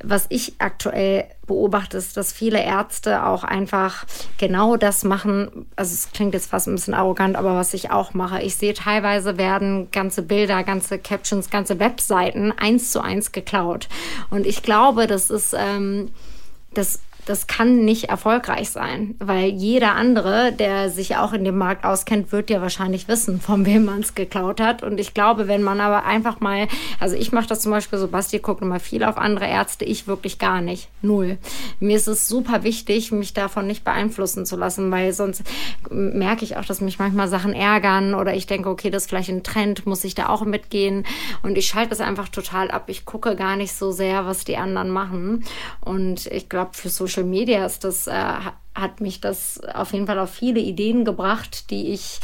was 0.02 0.26
ich 0.28 0.54
aktuell 0.58 1.24
beobachte, 1.46 1.96
ist, 1.96 2.16
dass 2.16 2.32
viele 2.32 2.62
Ärzte 2.62 3.24
auch 3.26 3.44
einfach 3.44 4.04
genau 4.38 4.76
das 4.76 5.04
machen. 5.04 5.66
Also 5.76 5.94
es 5.94 6.10
klingt 6.12 6.34
jetzt 6.34 6.50
fast 6.50 6.68
ein 6.68 6.74
bisschen 6.74 6.94
arrogant, 6.94 7.36
aber 7.36 7.56
was 7.56 7.74
ich 7.74 7.90
auch 7.90 8.14
mache. 8.14 8.42
Ich 8.42 8.56
sehe 8.56 8.74
teilweise 8.74 9.38
werden 9.38 9.90
ganze 9.90 10.22
Bilder, 10.22 10.62
ganze 10.64 10.98
Captions, 10.98 11.50
ganze 11.50 11.78
Webseiten 11.78 12.52
eins 12.52 12.90
zu 12.90 13.00
eins 13.00 13.32
geklaut. 13.32 13.88
Und 14.30 14.46
ich 14.46 14.62
glaube, 14.62 15.06
das 15.06 15.30
ist 15.30 15.54
ähm, 15.58 16.10
das 16.72 17.00
das 17.26 17.46
kann 17.46 17.84
nicht 17.84 18.04
erfolgreich 18.04 18.70
sein, 18.70 19.14
weil 19.18 19.48
jeder 19.48 19.94
andere, 19.94 20.52
der 20.52 20.90
sich 20.90 21.16
auch 21.16 21.32
in 21.32 21.44
dem 21.44 21.56
Markt 21.56 21.84
auskennt, 21.84 22.32
wird 22.32 22.50
ja 22.50 22.60
wahrscheinlich 22.60 23.08
wissen, 23.08 23.40
von 23.40 23.64
wem 23.66 23.86
man 23.86 24.00
es 24.00 24.14
geklaut 24.14 24.60
hat. 24.60 24.82
Und 24.82 25.00
ich 25.00 25.14
glaube, 25.14 25.48
wenn 25.48 25.62
man 25.62 25.80
aber 25.80 26.04
einfach 26.04 26.40
mal, 26.40 26.68
also 27.00 27.16
ich 27.16 27.32
mache 27.32 27.46
das 27.46 27.60
zum 27.60 27.72
Beispiel 27.72 27.98
so, 27.98 28.08
Basti 28.08 28.38
guckt 28.38 28.62
immer 28.62 28.80
viel 28.80 29.04
auf 29.04 29.16
andere 29.16 29.46
Ärzte, 29.46 29.84
ich 29.84 30.06
wirklich 30.06 30.38
gar 30.38 30.60
nicht. 30.60 30.88
Null. 31.02 31.38
Mir 31.80 31.96
ist 31.96 32.08
es 32.08 32.28
super 32.28 32.62
wichtig, 32.62 33.12
mich 33.12 33.32
davon 33.32 33.66
nicht 33.66 33.84
beeinflussen 33.84 34.44
zu 34.46 34.56
lassen, 34.56 34.90
weil 34.90 35.12
sonst 35.12 35.42
merke 35.90 36.44
ich 36.44 36.56
auch, 36.56 36.64
dass 36.64 36.80
mich 36.80 36.98
manchmal 36.98 37.28
Sachen 37.28 37.54
ärgern 37.54 38.14
oder 38.14 38.34
ich 38.34 38.46
denke, 38.46 38.68
okay, 38.68 38.90
das 38.90 39.04
ist 39.04 39.08
vielleicht 39.08 39.30
ein 39.30 39.42
Trend, 39.42 39.86
muss 39.86 40.04
ich 40.04 40.14
da 40.14 40.28
auch 40.28 40.44
mitgehen. 40.44 41.04
Und 41.42 41.56
ich 41.56 41.66
schalte 41.66 41.90
das 41.90 42.00
einfach 42.00 42.28
total 42.28 42.70
ab. 42.70 42.84
Ich 42.88 43.04
gucke 43.04 43.36
gar 43.36 43.56
nicht 43.56 43.72
so 43.72 43.92
sehr, 43.92 44.26
was 44.26 44.44
die 44.44 44.56
anderen 44.56 44.90
machen. 44.90 45.44
Und 45.80 46.26
ich 46.26 46.48
glaube, 46.48 46.70
für 46.74 46.88
Social 46.88 47.13
Social 47.14 47.28
Media 47.28 47.64
ist 47.64 47.84
das, 47.84 48.06
äh, 48.08 48.12
hat 48.74 49.00
mich 49.00 49.20
das 49.20 49.60
auf 49.72 49.92
jeden 49.92 50.06
Fall 50.06 50.18
auf 50.18 50.30
viele 50.30 50.60
Ideen 50.60 51.04
gebracht, 51.04 51.70
die 51.70 51.92
ich 51.92 52.20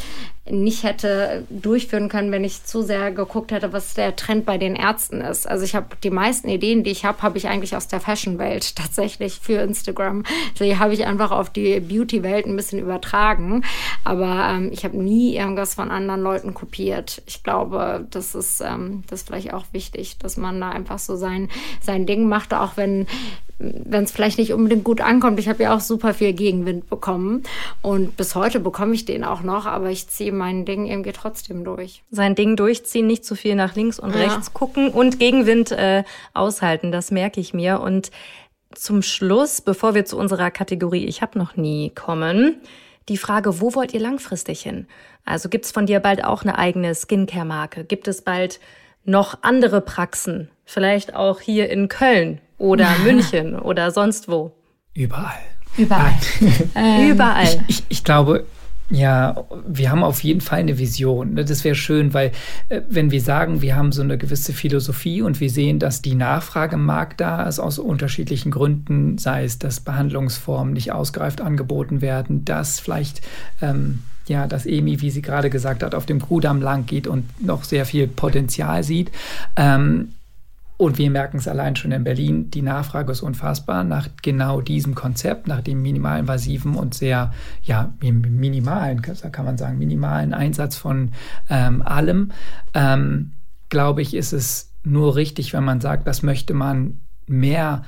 nicht 0.51 0.83
hätte 0.83 1.45
durchführen 1.49 2.09
können, 2.09 2.33
wenn 2.33 2.45
ich 2.45 2.65
zu 2.65 2.83
sehr 2.83 3.13
geguckt 3.13 3.53
hätte, 3.53 3.73
was 3.73 3.95
der 3.95 4.17
Trend 4.17 4.47
bei 4.47 4.59
den 4.59 4.75
Ärzten 4.75 5.21
ist. 5.21 5.49
Also 5.49 5.65
ich 5.65 5.75
habe 5.75 5.89
die 6.03 6.11
meisten 6.11 6.49
Ideen, 6.49 6.83
die 6.83 6.91
ich 6.91 7.05
habe, 7.05 7.23
habe 7.23 7.39
ich 7.39 7.47
eigentlich 7.47 7.77
aus 7.77 7.89
der 7.89 8.01
Fashion-Welt 8.01 8.75
tatsächlich 8.77 9.39
für 9.41 9.61
Instagram. 9.63 10.25
Die 10.59 10.79
habe 10.79 10.95
ich 10.95 11.07
einfach 11.07 11.31
auf 11.31 11.51
die 11.51 11.81
Beauty-Welt 11.81 12.47
ein 12.47 12.57
bisschen 12.57 12.81
übertragen. 12.81 13.65
Aber 14.05 14.49
ähm, 14.51 14.71
ich 14.73 14.85
habe 14.85 14.97
nie 14.97 15.37
irgendwas 15.37 15.75
von 15.75 15.91
anderen 15.91 16.23
Leuten 16.23 16.55
kopiert. 16.55 17.23
Ich 17.27 17.45
glaube, 17.45 18.07
das 18.11 18.35
ist, 18.35 18.61
ähm, 18.61 19.05
das 19.09 19.21
ist 19.21 19.29
vielleicht 19.29 19.53
auch 19.55 19.67
wichtig, 19.73 20.19
dass 20.19 20.37
man 20.37 20.61
da 20.61 20.71
einfach 20.71 20.99
so 20.99 21.17
sein, 21.17 21.49
sein 21.81 22.07
Ding 22.07 22.29
macht, 22.29 22.55
auch 22.55 22.77
wenn 22.77 23.07
es 23.61 24.11
vielleicht 24.11 24.39
nicht 24.39 24.53
unbedingt 24.53 24.85
gut 24.85 25.01
ankommt. 25.01 25.39
Ich 25.39 25.49
habe 25.49 25.63
ja 25.63 25.75
auch 25.75 25.81
super 25.81 26.15
viel 26.15 26.33
Gegenwind 26.41 26.89
bekommen 26.89 27.43
und 27.83 28.17
bis 28.17 28.35
heute 28.35 28.61
bekomme 28.61 28.95
ich 28.95 29.05
den 29.05 29.25
auch 29.25 29.43
noch, 29.43 29.67
aber 29.67 29.91
ich 29.91 30.09
ziehe 30.09 30.33
mein 30.33 30.65
Ding 30.65 30.87
irgendwie 30.87 31.13
trotzdem 31.13 31.65
durch. 31.65 32.03
Sein 32.11 32.35
Ding 32.35 32.57
durchziehen, 32.57 33.07
nicht 33.07 33.27
zu 33.27 33.35
viel 33.37 33.55
nach 33.57 33.77
links 33.77 34.01
und 34.01 34.15
ja. 34.15 34.23
rechts 34.23 34.55
gucken 34.55 34.89
und 34.89 35.19
Gegenwind 35.19 35.71
äh, 35.71 36.03
aushalten, 36.33 36.93
das 36.93 37.11
merke 37.11 37.41
ich 37.41 37.53
mir. 37.53 37.81
Und 37.81 38.11
zum 38.75 39.03
Schluss, 39.03 39.61
bevor 39.61 39.95
wir 39.95 40.07
zu 40.07 40.17
unserer 40.17 40.51
Kategorie 40.51 41.05
Ich 41.05 41.21
habe 41.21 41.39
noch 41.39 41.57
nie 41.57 41.91
kommen, 41.91 42.57
die 43.11 43.19
Frage, 43.19 43.61
wo 43.61 43.75
wollt 43.75 43.93
ihr 43.93 44.01
langfristig 44.01 44.63
hin? 44.63 44.87
Also 45.27 45.51
gibt 45.51 45.67
es 45.67 45.73
von 45.73 45.85
dir 45.85 46.01
bald 46.01 46.25
auch 46.25 46.43
eine 46.43 46.57
eigene 46.57 46.95
Skincare-Marke? 46.95 47.85
Gibt 47.85 48.09
es 48.09 48.23
bald 48.23 48.61
noch 49.05 49.39
andere 49.43 49.83
Praxen? 49.83 50.51
Vielleicht 50.65 51.15
auch 51.15 51.41
hier 51.41 51.69
in 51.69 51.89
Köln 51.89 52.41
oder 52.57 52.89
München 53.05 53.59
oder 53.59 53.91
sonst 53.91 54.29
wo? 54.31 54.53
Überall. 54.95 55.43
Überall. 55.77 56.15
ähm, 56.75 57.11
Überall. 57.11 57.45
Ich, 57.45 57.79
ich, 57.79 57.85
ich 57.89 58.05
glaube, 58.05 58.45
ja, 58.91 59.45
wir 59.69 59.91
haben 59.91 60.03
auf 60.03 60.23
jeden 60.25 60.41
Fall 60.41 60.59
eine 60.59 60.79
Vision. 60.79 61.35
Ne? 61.35 61.45
Das 61.45 61.63
wäre 61.63 61.77
schön, 61.77 62.13
weil 62.13 62.33
äh, 62.69 62.81
wenn 62.89 63.13
wir 63.13 63.21
sagen, 63.21 63.63
wir 63.63 63.77
haben 63.77 63.93
so 63.93 64.03
eine 64.03 64.19
gewisse 64.19 64.53
Philosophie 64.53 65.23
und 65.23 65.41
wir 65.41 65.49
sehen, 65.49 65.79
dass 65.79 66.03
die 66.03 66.17
Nachfrage 66.17 66.75
im 66.75 66.85
Markt 66.85 67.21
da 67.21 67.45
ist 67.45 67.61
aus 67.61 67.79
unterschiedlichen 67.79 68.51
Gründen, 68.51 69.17
sei 69.17 69.45
es, 69.45 69.61
dass 69.61 69.81
Behandlungsformen 69.81 70.73
nicht 70.73 70.91
ausgereift 70.91 71.41
angeboten 71.41 72.01
werden, 72.01 72.45
dass 72.45 72.81
vielleicht 72.81 73.21
ähm, 73.63 74.01
ja, 74.27 74.47
dass 74.47 74.67
EMI, 74.67 75.01
wie 75.01 75.11
sie 75.11 75.23
gerade 75.23 75.51
gesagt 75.51 75.83
hat, 75.83 75.95
auf 75.95 76.07
dem 76.07 76.21
Kudamm 76.21 76.61
lang 76.63 76.87
geht 76.87 77.07
und 77.07 77.25
noch 77.45 77.65
sehr 77.65 77.85
viel 77.85 78.07
Potenzial 78.07 78.85
sieht. 78.85 79.11
Ähm, 79.57 80.13
und 80.81 80.97
wir 80.97 81.11
merken 81.11 81.37
es 81.37 81.47
allein 81.47 81.77
schon 81.77 81.93
in 81.93 82.05
Berlin, 82.05 82.51
die 82.51 82.63
Nachfrage 82.63 83.13
ist 83.13 83.21
unfassbar 83.21 83.85
nach 83.85 84.09
genau 84.23 84.63
diesem 84.63 84.95
Konzept, 84.95 85.47
nach 85.47 85.61
dem 85.61 85.83
minimalinvasiven 85.83 86.75
und 86.75 86.95
sehr, 86.95 87.35
ja, 87.63 87.93
minimalen, 88.01 89.03
kann 89.03 89.45
man 89.45 89.59
sagen, 89.59 89.77
minimalen 89.77 90.33
Einsatz 90.33 90.77
von 90.77 91.11
ähm, 91.51 91.83
allem. 91.83 92.33
Ähm, 92.73 93.33
glaube 93.69 94.01
ich, 94.01 94.15
ist 94.15 94.33
es 94.33 94.73
nur 94.83 95.17
richtig, 95.17 95.53
wenn 95.53 95.65
man 95.65 95.83
sagt, 95.83 96.07
das 96.07 96.23
möchte 96.23 96.55
man 96.55 97.01
mehr 97.27 97.83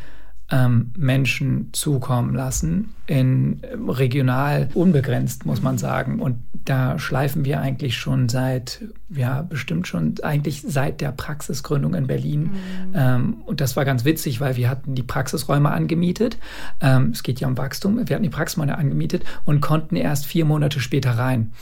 ähm, 0.50 0.92
Menschen 0.94 1.70
zukommen 1.72 2.34
lassen, 2.34 2.90
in 3.06 3.60
regional 3.88 4.68
unbegrenzt, 4.74 5.44
muss 5.44 5.60
man 5.60 5.76
sagen. 5.76 6.20
Und 6.20 6.36
da 6.64 6.98
schleifen 6.98 7.44
wir 7.44 7.60
eigentlich 7.60 7.96
schon 7.96 8.28
seit, 8.28 8.82
ja, 9.08 9.42
bestimmt 9.42 9.88
schon 9.88 10.14
eigentlich 10.22 10.62
seit 10.62 11.00
der 11.00 11.10
Praxisgründung 11.10 11.94
in 11.94 12.06
Berlin. 12.06 12.42
Mhm. 12.42 12.92
Ähm, 12.94 13.36
und 13.44 13.60
das 13.60 13.76
war 13.76 13.84
ganz 13.84 14.04
witzig, 14.04 14.40
weil 14.40 14.56
wir 14.56 14.70
hatten 14.70 14.94
die 14.94 15.02
Praxisräume 15.02 15.70
angemietet. 15.70 16.38
Ähm, 16.80 17.10
es 17.12 17.22
geht 17.22 17.40
ja 17.40 17.48
um 17.48 17.58
Wachstum. 17.58 17.96
Wir 18.08 18.14
hatten 18.14 18.22
die 18.22 18.28
Praxisräume 18.28 18.78
angemietet 18.78 19.24
und 19.44 19.60
konnten 19.60 19.96
erst 19.96 20.26
vier 20.26 20.44
Monate 20.44 20.78
später 20.78 21.18
rein. 21.18 21.52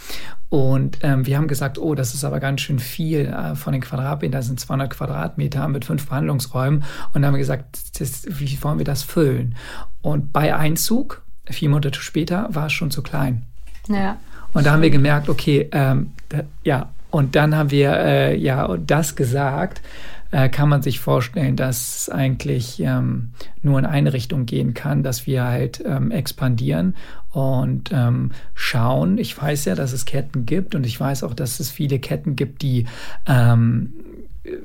Und 0.50 0.98
ähm, 1.02 1.26
wir 1.26 1.36
haben 1.38 1.46
gesagt, 1.46 1.78
oh, 1.78 1.94
das 1.94 2.12
ist 2.12 2.24
aber 2.24 2.40
ganz 2.40 2.60
schön 2.60 2.80
viel 2.80 3.26
äh, 3.26 3.54
von 3.54 3.72
den 3.72 3.80
Quadratmetern. 3.80 4.32
Das 4.32 4.46
sind 4.46 4.60
200 4.60 4.90
Quadratmeter 4.90 5.68
mit 5.68 5.84
fünf 5.84 6.04
Verhandlungsräumen. 6.04 6.80
Und 6.80 7.14
dann 7.14 7.26
haben 7.26 7.34
wir 7.34 7.38
gesagt, 7.38 8.00
das, 8.00 8.26
wie 8.28 8.62
wollen 8.62 8.78
wir 8.78 8.84
das 8.84 9.04
füllen? 9.04 9.54
Und 10.02 10.32
bei 10.32 10.54
Einzug, 10.54 11.22
vier 11.52 11.68
Monate 11.68 11.92
später, 12.00 12.48
war 12.50 12.66
es 12.66 12.72
schon 12.72 12.90
zu 12.90 13.02
klein. 13.02 13.44
Ja. 13.88 14.18
Und 14.52 14.66
da 14.66 14.72
haben 14.72 14.82
wir 14.82 14.90
gemerkt, 14.90 15.28
okay, 15.28 15.68
ähm, 15.72 16.12
da, 16.28 16.42
ja, 16.64 16.90
und 17.10 17.34
dann 17.34 17.54
haben 17.56 17.70
wir 17.70 17.92
äh, 17.92 18.36
ja 18.36 18.76
das 18.76 19.16
gesagt, 19.16 19.82
äh, 20.30 20.48
kann 20.48 20.68
man 20.68 20.82
sich 20.82 21.00
vorstellen, 21.00 21.56
dass 21.56 22.08
eigentlich 22.08 22.80
ähm, 22.80 23.30
nur 23.62 23.78
in 23.78 23.86
eine 23.86 24.12
Richtung 24.12 24.46
gehen 24.46 24.74
kann, 24.74 25.02
dass 25.02 25.26
wir 25.26 25.44
halt 25.44 25.82
ähm, 25.84 26.10
expandieren 26.12 26.94
und 27.30 27.90
ähm, 27.92 28.30
schauen. 28.54 29.18
Ich 29.18 29.40
weiß 29.40 29.64
ja, 29.64 29.74
dass 29.74 29.92
es 29.92 30.04
Ketten 30.04 30.46
gibt 30.46 30.74
und 30.74 30.86
ich 30.86 30.98
weiß 30.98 31.24
auch, 31.24 31.34
dass 31.34 31.58
es 31.58 31.70
viele 31.70 31.98
Ketten 31.98 32.36
gibt, 32.36 32.62
die 32.62 32.86
ähm, 33.26 33.92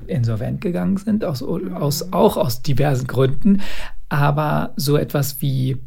insolvent 0.07 0.61
gegangen 0.61 0.97
sind, 0.97 1.25
aus, 1.25 1.41
aus, 1.41 2.13
auch 2.13 2.37
aus 2.37 2.61
diversen 2.61 3.07
Gründen. 3.07 3.61
Aber 4.07 4.73
so 4.75 4.97
etwas 4.97 5.41
wie 5.41 5.77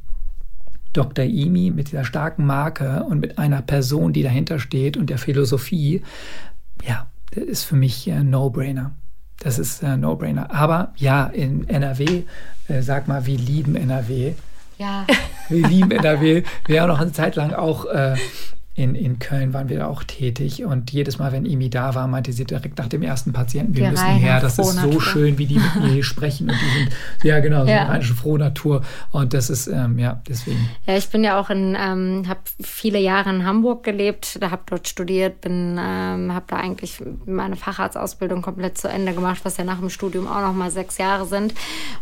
Dr. 0.92 1.24
Imi 1.24 1.70
mit 1.70 1.88
dieser 1.88 2.04
starken 2.04 2.46
Marke 2.46 3.04
und 3.04 3.20
mit 3.20 3.38
einer 3.38 3.62
Person, 3.62 4.12
die 4.12 4.22
dahinter 4.22 4.58
steht 4.58 4.96
und 4.96 5.10
der 5.10 5.18
Philosophie, 5.18 6.02
ja, 6.84 7.06
das 7.30 7.44
ist 7.44 7.64
für 7.64 7.76
mich 7.76 8.10
ein 8.10 8.30
No-Brainer. 8.30 8.92
Das 9.40 9.58
ist 9.58 9.84
ein 9.84 10.00
No-Brainer. 10.00 10.52
Aber 10.52 10.92
ja, 10.96 11.26
in 11.26 11.68
NRW, 11.68 12.24
äh, 12.68 12.82
sag 12.82 13.06
mal, 13.06 13.26
wir 13.26 13.38
lieben 13.38 13.76
NRW. 13.76 14.34
Ja. 14.78 15.06
Wir 15.48 15.66
lieben 15.66 15.90
NRW. 15.90 16.42
Wir 16.66 16.82
haben 16.82 16.88
noch 16.88 17.00
eine 17.00 17.12
Zeit 17.12 17.36
lang 17.36 17.52
auch 17.52 17.84
äh, 17.86 18.16
in, 18.78 18.94
in 18.94 19.18
Köln 19.18 19.52
waren 19.52 19.68
wir 19.68 19.88
auch 19.88 20.04
tätig 20.04 20.64
und 20.64 20.92
jedes 20.92 21.18
Mal, 21.18 21.32
wenn 21.32 21.44
Imi 21.44 21.68
da 21.68 21.96
war, 21.96 22.06
meinte 22.06 22.32
sie 22.32 22.44
direkt 22.44 22.78
nach 22.78 22.86
dem 22.86 23.02
ersten 23.02 23.32
Patienten, 23.32 23.74
wir 23.74 23.86
die 23.86 23.90
müssen 23.90 24.06
her, 24.06 24.40
das 24.40 24.56
ist 24.56 24.78
so 24.78 25.00
schön, 25.00 25.36
wie 25.36 25.46
die 25.46 25.58
mit 25.58 25.74
mir 25.74 25.88
hier 25.88 26.04
sprechen 26.04 26.48
und 26.48 26.54
die 26.54 26.78
sind, 26.78 26.92
ja 27.24 27.40
genau, 27.40 27.62
so 27.64 27.70
ja. 27.70 27.80
eine 27.80 27.88
rheinische 27.88 28.14
Frohnatur. 28.14 28.82
Und 29.10 29.34
das 29.34 29.50
ist, 29.50 29.66
ähm, 29.66 29.98
ja, 29.98 30.22
deswegen. 30.28 30.70
Ja, 30.86 30.96
ich 30.96 31.08
bin 31.08 31.24
ja 31.24 31.40
auch 31.40 31.50
in, 31.50 31.76
ähm, 31.76 32.28
habe 32.28 32.38
viele 32.60 33.00
Jahre 33.00 33.30
in 33.30 33.44
Hamburg 33.44 33.82
gelebt, 33.82 34.38
da 34.40 34.52
habe 34.52 34.62
dort 34.66 34.86
studiert, 34.86 35.40
bin, 35.40 35.76
ähm, 35.80 36.32
habe 36.32 36.44
da 36.46 36.56
eigentlich 36.56 37.02
meine 37.26 37.56
Facharztausbildung 37.56 38.42
komplett 38.42 38.78
zu 38.78 38.86
Ende 38.86 39.12
gemacht, 39.12 39.40
was 39.42 39.56
ja 39.56 39.64
nach 39.64 39.80
dem 39.80 39.90
Studium 39.90 40.28
auch 40.28 40.40
noch 40.40 40.54
mal 40.54 40.70
sechs 40.70 40.98
Jahre 40.98 41.26
sind. 41.26 41.52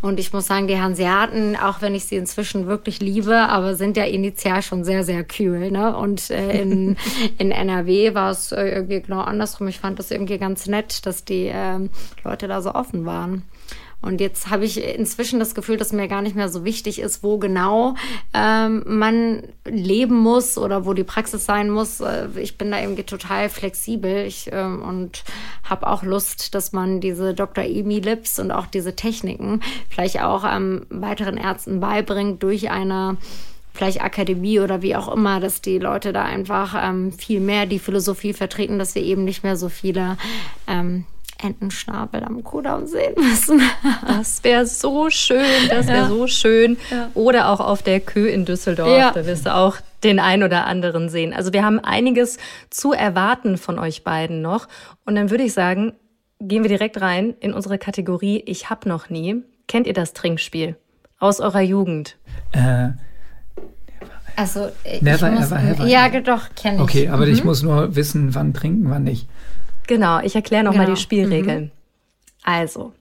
Und 0.03 0.20
ich 0.20 0.35
muss 0.35 0.47
sagen, 0.47 0.68
die 0.68 0.79
Hanseaten, 0.79 1.57
auch 1.57 1.81
wenn 1.81 1.95
ich 1.95 2.05
sie 2.05 2.16
inzwischen 2.16 2.66
wirklich 2.66 3.01
liebe, 3.01 3.35
aber 3.49 3.77
sind 3.77 3.97
ja 3.97 4.05
initial 4.05 4.61
schon 4.61 4.85
sehr, 4.85 5.05
sehr 5.05 5.24
kühl, 5.24 5.70
ne, 5.70 5.97
und 5.97 6.31
äh, 6.31 6.65
in, 6.72 6.96
in 7.38 7.50
NRW 7.50 8.14
war 8.14 8.30
es 8.30 8.52
äh, 8.52 8.68
irgendwie 8.68 9.00
genau 9.00 9.20
andersrum. 9.20 9.68
Ich 9.68 9.80
fand 9.80 9.98
das 9.98 10.10
irgendwie 10.10 10.38
ganz 10.38 10.66
nett, 10.66 11.06
dass 11.06 11.24
die 11.24 11.46
äh, 11.46 11.88
Leute 12.24 12.48
da 12.48 12.62
so 12.62 12.74
offen 12.74 13.04
waren. 13.06 13.42
Und 14.02 14.20
jetzt 14.20 14.50
habe 14.50 14.64
ich 14.64 14.82
inzwischen 14.82 15.40
das 15.40 15.54
Gefühl, 15.54 15.78
dass 15.78 15.92
mir 15.92 16.06
gar 16.06 16.22
nicht 16.22 16.36
mehr 16.36 16.48
so 16.48 16.64
wichtig 16.64 17.00
ist, 17.00 17.22
wo 17.22 17.38
genau 17.38 17.96
ähm, 18.34 18.84
man 18.86 19.42
leben 19.64 20.16
muss 20.16 20.58
oder 20.58 20.84
wo 20.84 20.92
die 20.92 21.02
Praxis 21.02 21.46
sein 21.46 21.70
muss. 21.70 22.00
Äh, 22.00 22.28
ich 22.36 22.58
bin 22.58 22.70
da 22.70 22.80
irgendwie 22.80 23.02
total 23.02 23.48
flexibel 23.48 24.26
ich, 24.26 24.50
ähm, 24.52 24.82
und 24.82 25.24
habe 25.64 25.88
auch 25.88 26.02
Lust, 26.02 26.54
dass 26.54 26.72
man 26.72 27.00
diese 27.00 27.34
Dr. 27.34 27.64
Emi 27.64 27.98
Lips 27.98 28.38
und 28.38 28.52
auch 28.52 28.66
diese 28.66 28.94
Techniken 28.94 29.60
vielleicht 29.88 30.22
auch 30.22 30.44
ähm, 30.46 30.86
weiteren 30.90 31.36
Ärzten 31.36 31.80
beibringt 31.80 32.42
durch 32.42 32.70
eine 32.70 33.16
vielleicht 33.77 34.03
Akademie 34.03 34.61
oder 34.61 34.83
wie 34.83 34.97
auch 34.97 35.12
immer, 35.12 35.41
dass 35.41 35.61
die 35.61 35.79
Leute 35.79 36.12
da 36.12 36.24
einfach 36.24 36.74
ähm, 36.83 37.12
viel 37.12 37.41
mehr 37.41 37.66
die 37.66 37.79
Philosophie 37.79 38.33
vertreten, 38.33 38.79
dass 38.79 38.95
wir 38.95 39.03
eben 39.03 39.24
nicht 39.24 39.45
mehr 39.45 39.57
so 39.57 39.68
viele 39.68 40.16
ähm, 40.66 41.05
Entenschnabel 41.43 42.24
am 42.24 42.43
Kudamm 42.43 42.87
sehen 42.87 43.14
müssen. 43.16 43.61
Das 44.07 44.43
wäre 44.43 44.66
so 44.66 45.11
schön, 45.11 45.45
das 45.68 45.87
wäre 45.87 45.99
ja. 45.99 46.09
so 46.09 46.27
schön. 46.27 46.77
Ja. 46.91 47.11
Oder 47.14 47.51
auch 47.51 47.61
auf 47.61 47.83
der 47.83 48.01
Kö 48.01 48.27
in 48.27 48.45
Düsseldorf, 48.45 48.99
ja. 48.99 49.11
da 49.11 49.27
wirst 49.27 49.47
du 49.47 49.55
auch 49.55 49.77
den 50.03 50.18
ein 50.18 50.43
oder 50.43 50.66
anderen 50.66 51.09
sehen. 51.09 51.35
Also 51.35 51.53
wir 51.53 51.64
haben 51.64 51.81
einiges 51.81 52.39
zu 52.70 52.93
erwarten 52.93 53.59
von 53.59 53.79
euch 53.79 54.05
beiden 54.05 54.43
noch. 54.43 54.68
Und 55.05 55.16
dann 55.16 55.31
würde 55.31 55.45
ich 55.45 55.53
sagen, 55.53 55.93
gehen 56.41 56.62
wir 56.62 56.68
direkt 56.68 57.01
rein 57.01 57.35
in 57.41 57.53
unsere 57.53 57.79
Kategorie 57.79 58.43
Ich 58.47 58.70
hab 58.70 58.87
noch 58.87 59.11
nie. 59.11 59.43
Kennt 59.68 59.87
ihr 59.87 59.95
das 59.95 60.12
Trinkspiel 60.12 60.77
aus 61.18 61.41
eurer 61.41 61.61
Jugend? 61.61 62.16
Äh, 62.53 62.91
also, 64.37 64.70
Never 65.01 65.30
muss, 65.30 65.47
ever 65.47 65.62
ever. 65.62 65.87
Ja, 65.87 66.09
doch, 66.20 66.55
kenne 66.55 66.76
ich. 66.76 66.82
Okay, 66.82 67.09
aber 67.09 67.26
mhm. 67.26 67.32
ich 67.32 67.45
muss 67.45 67.62
nur 67.62 67.97
wissen, 67.97 68.34
wann 68.34 68.53
trinken, 68.53 68.91
wann 68.91 69.05
nicht. 69.05 69.28
Genau, 69.87 70.20
ich 70.20 70.34
erkläre 70.34 70.64
nochmal 70.64 70.84
genau. 70.84 70.97
die 70.97 71.03
Spielregeln. 71.03 71.64
Mhm. 71.64 71.70
Also, 72.43 72.93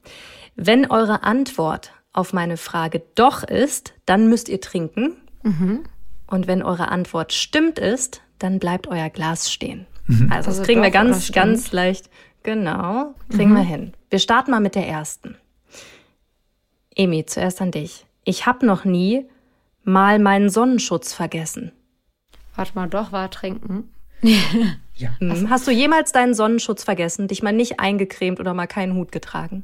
wenn 0.56 0.90
eure 0.90 1.24
Antwort 1.24 1.92
auf 2.14 2.32
meine 2.32 2.58
Frage 2.58 3.04
doch 3.16 3.44
ist, 3.44 3.94
dann 4.06 4.30
müsst 4.30 4.50
ihr 4.50 4.62
trinken. 4.62 5.14
Mhm. 5.44 5.84
Und 6.28 6.48
wenn 6.48 6.64
eure 6.64 6.90
Antwort 6.90 7.34
stimmt 7.34 7.78
ist, 7.78 8.22
dann 8.40 8.60
bleibt 8.60 8.88
euer 8.88 9.10
Glas 9.10 9.52
stehen. 9.52 9.86
Mhm. 10.08 10.32
Also, 10.32 10.48
das 10.50 10.60
also 10.60 10.64
kriegen 10.64 10.82
wir 10.82 10.92
ganz, 10.92 11.32
ganz 11.32 11.72
leicht. 11.72 12.10
Genau, 12.44 13.16
kriegen 13.30 13.54
wir 13.54 13.64
mhm. 13.64 13.68
hin. 13.68 13.94
Wir 14.10 14.20
starten 14.20 14.52
mal 14.52 14.60
mit 14.60 14.76
der 14.76 14.88
ersten. 14.88 15.36
Emi, 16.96 17.26
zuerst 17.26 17.62
an 17.62 17.72
dich. 17.72 18.06
Ich 18.24 18.46
habe 18.46 18.66
noch 18.66 18.86
nie 18.86 19.26
mal 19.86 20.20
meinen 20.20 20.50
Sonnenschutz 20.50 21.14
vergessen. 21.14 21.72
Warte 22.56 22.72
mal, 22.76 22.90
doch, 22.90 23.12
war 23.12 23.30
trinken. 23.32 23.94
ja. 24.22 25.10
Mhm. 25.20 25.50
Hast 25.50 25.68
du 25.68 25.72
jemals 25.72 26.12
deinen 26.12 26.34
Sonnenschutz 26.34 26.84
vergessen, 26.84 27.28
dich 27.28 27.44
mal 27.44 27.54
nicht 27.54 27.80
eingecremt 27.80 28.40
oder 28.40 28.54
mal 28.54 28.68
keinen 28.68 28.96
Hut 28.96 29.12
getragen? 29.12 29.64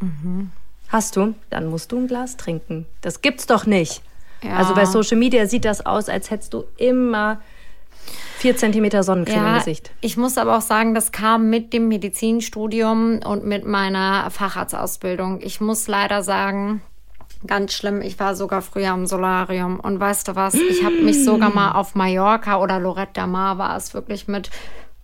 Mhm. 0.00 0.50
Hast 0.88 1.16
du? 1.16 1.34
Dann 1.50 1.66
musst 1.66 1.92
du 1.92 1.98
ein 1.98 2.06
Glas 2.06 2.36
trinken. 2.36 2.86
Das 3.00 3.22
gibt's 3.22 3.46
doch 3.46 3.66
nicht. 3.66 4.02
Ja. 4.42 4.56
Also 4.56 4.74
bei 4.74 4.84
Social 4.84 5.16
Media 5.16 5.46
sieht 5.46 5.64
das 5.64 5.84
aus, 5.84 6.08
als 6.08 6.30
hättest 6.30 6.52
du 6.52 6.64
immer 6.76 7.40
vier 8.36 8.56
Zentimeter 8.56 9.02
Sonnencreme 9.02 9.36
ja, 9.42 9.52
im 9.52 9.58
Gesicht. 9.58 9.90
Ich 10.02 10.18
muss 10.18 10.36
aber 10.36 10.58
auch 10.58 10.62
sagen, 10.62 10.94
das 10.94 11.12
kam 11.12 11.48
mit 11.48 11.72
dem 11.72 11.88
Medizinstudium 11.88 13.20
und 13.24 13.46
mit 13.46 13.64
meiner 13.64 14.30
Facharztausbildung. 14.30 15.40
Ich 15.40 15.62
muss 15.62 15.88
leider 15.88 16.22
sagen, 16.22 16.82
ganz 17.46 17.72
schlimm. 17.72 18.00
Ich 18.00 18.18
war 18.18 18.34
sogar 18.34 18.62
früher 18.62 18.92
im 18.94 19.06
Solarium. 19.06 19.80
Und 19.80 20.00
weißt 20.00 20.28
du 20.28 20.36
was? 20.36 20.54
Ich 20.54 20.84
habe 20.84 21.02
mich 21.02 21.24
sogar 21.24 21.54
mal 21.54 21.72
auf 21.72 21.94
Mallorca 21.94 22.58
oder 22.60 22.78
Lorette 22.78 23.12
de 23.14 23.26
Mar 23.26 23.58
war 23.58 23.76
es 23.76 23.94
wirklich 23.94 24.28
mit 24.28 24.50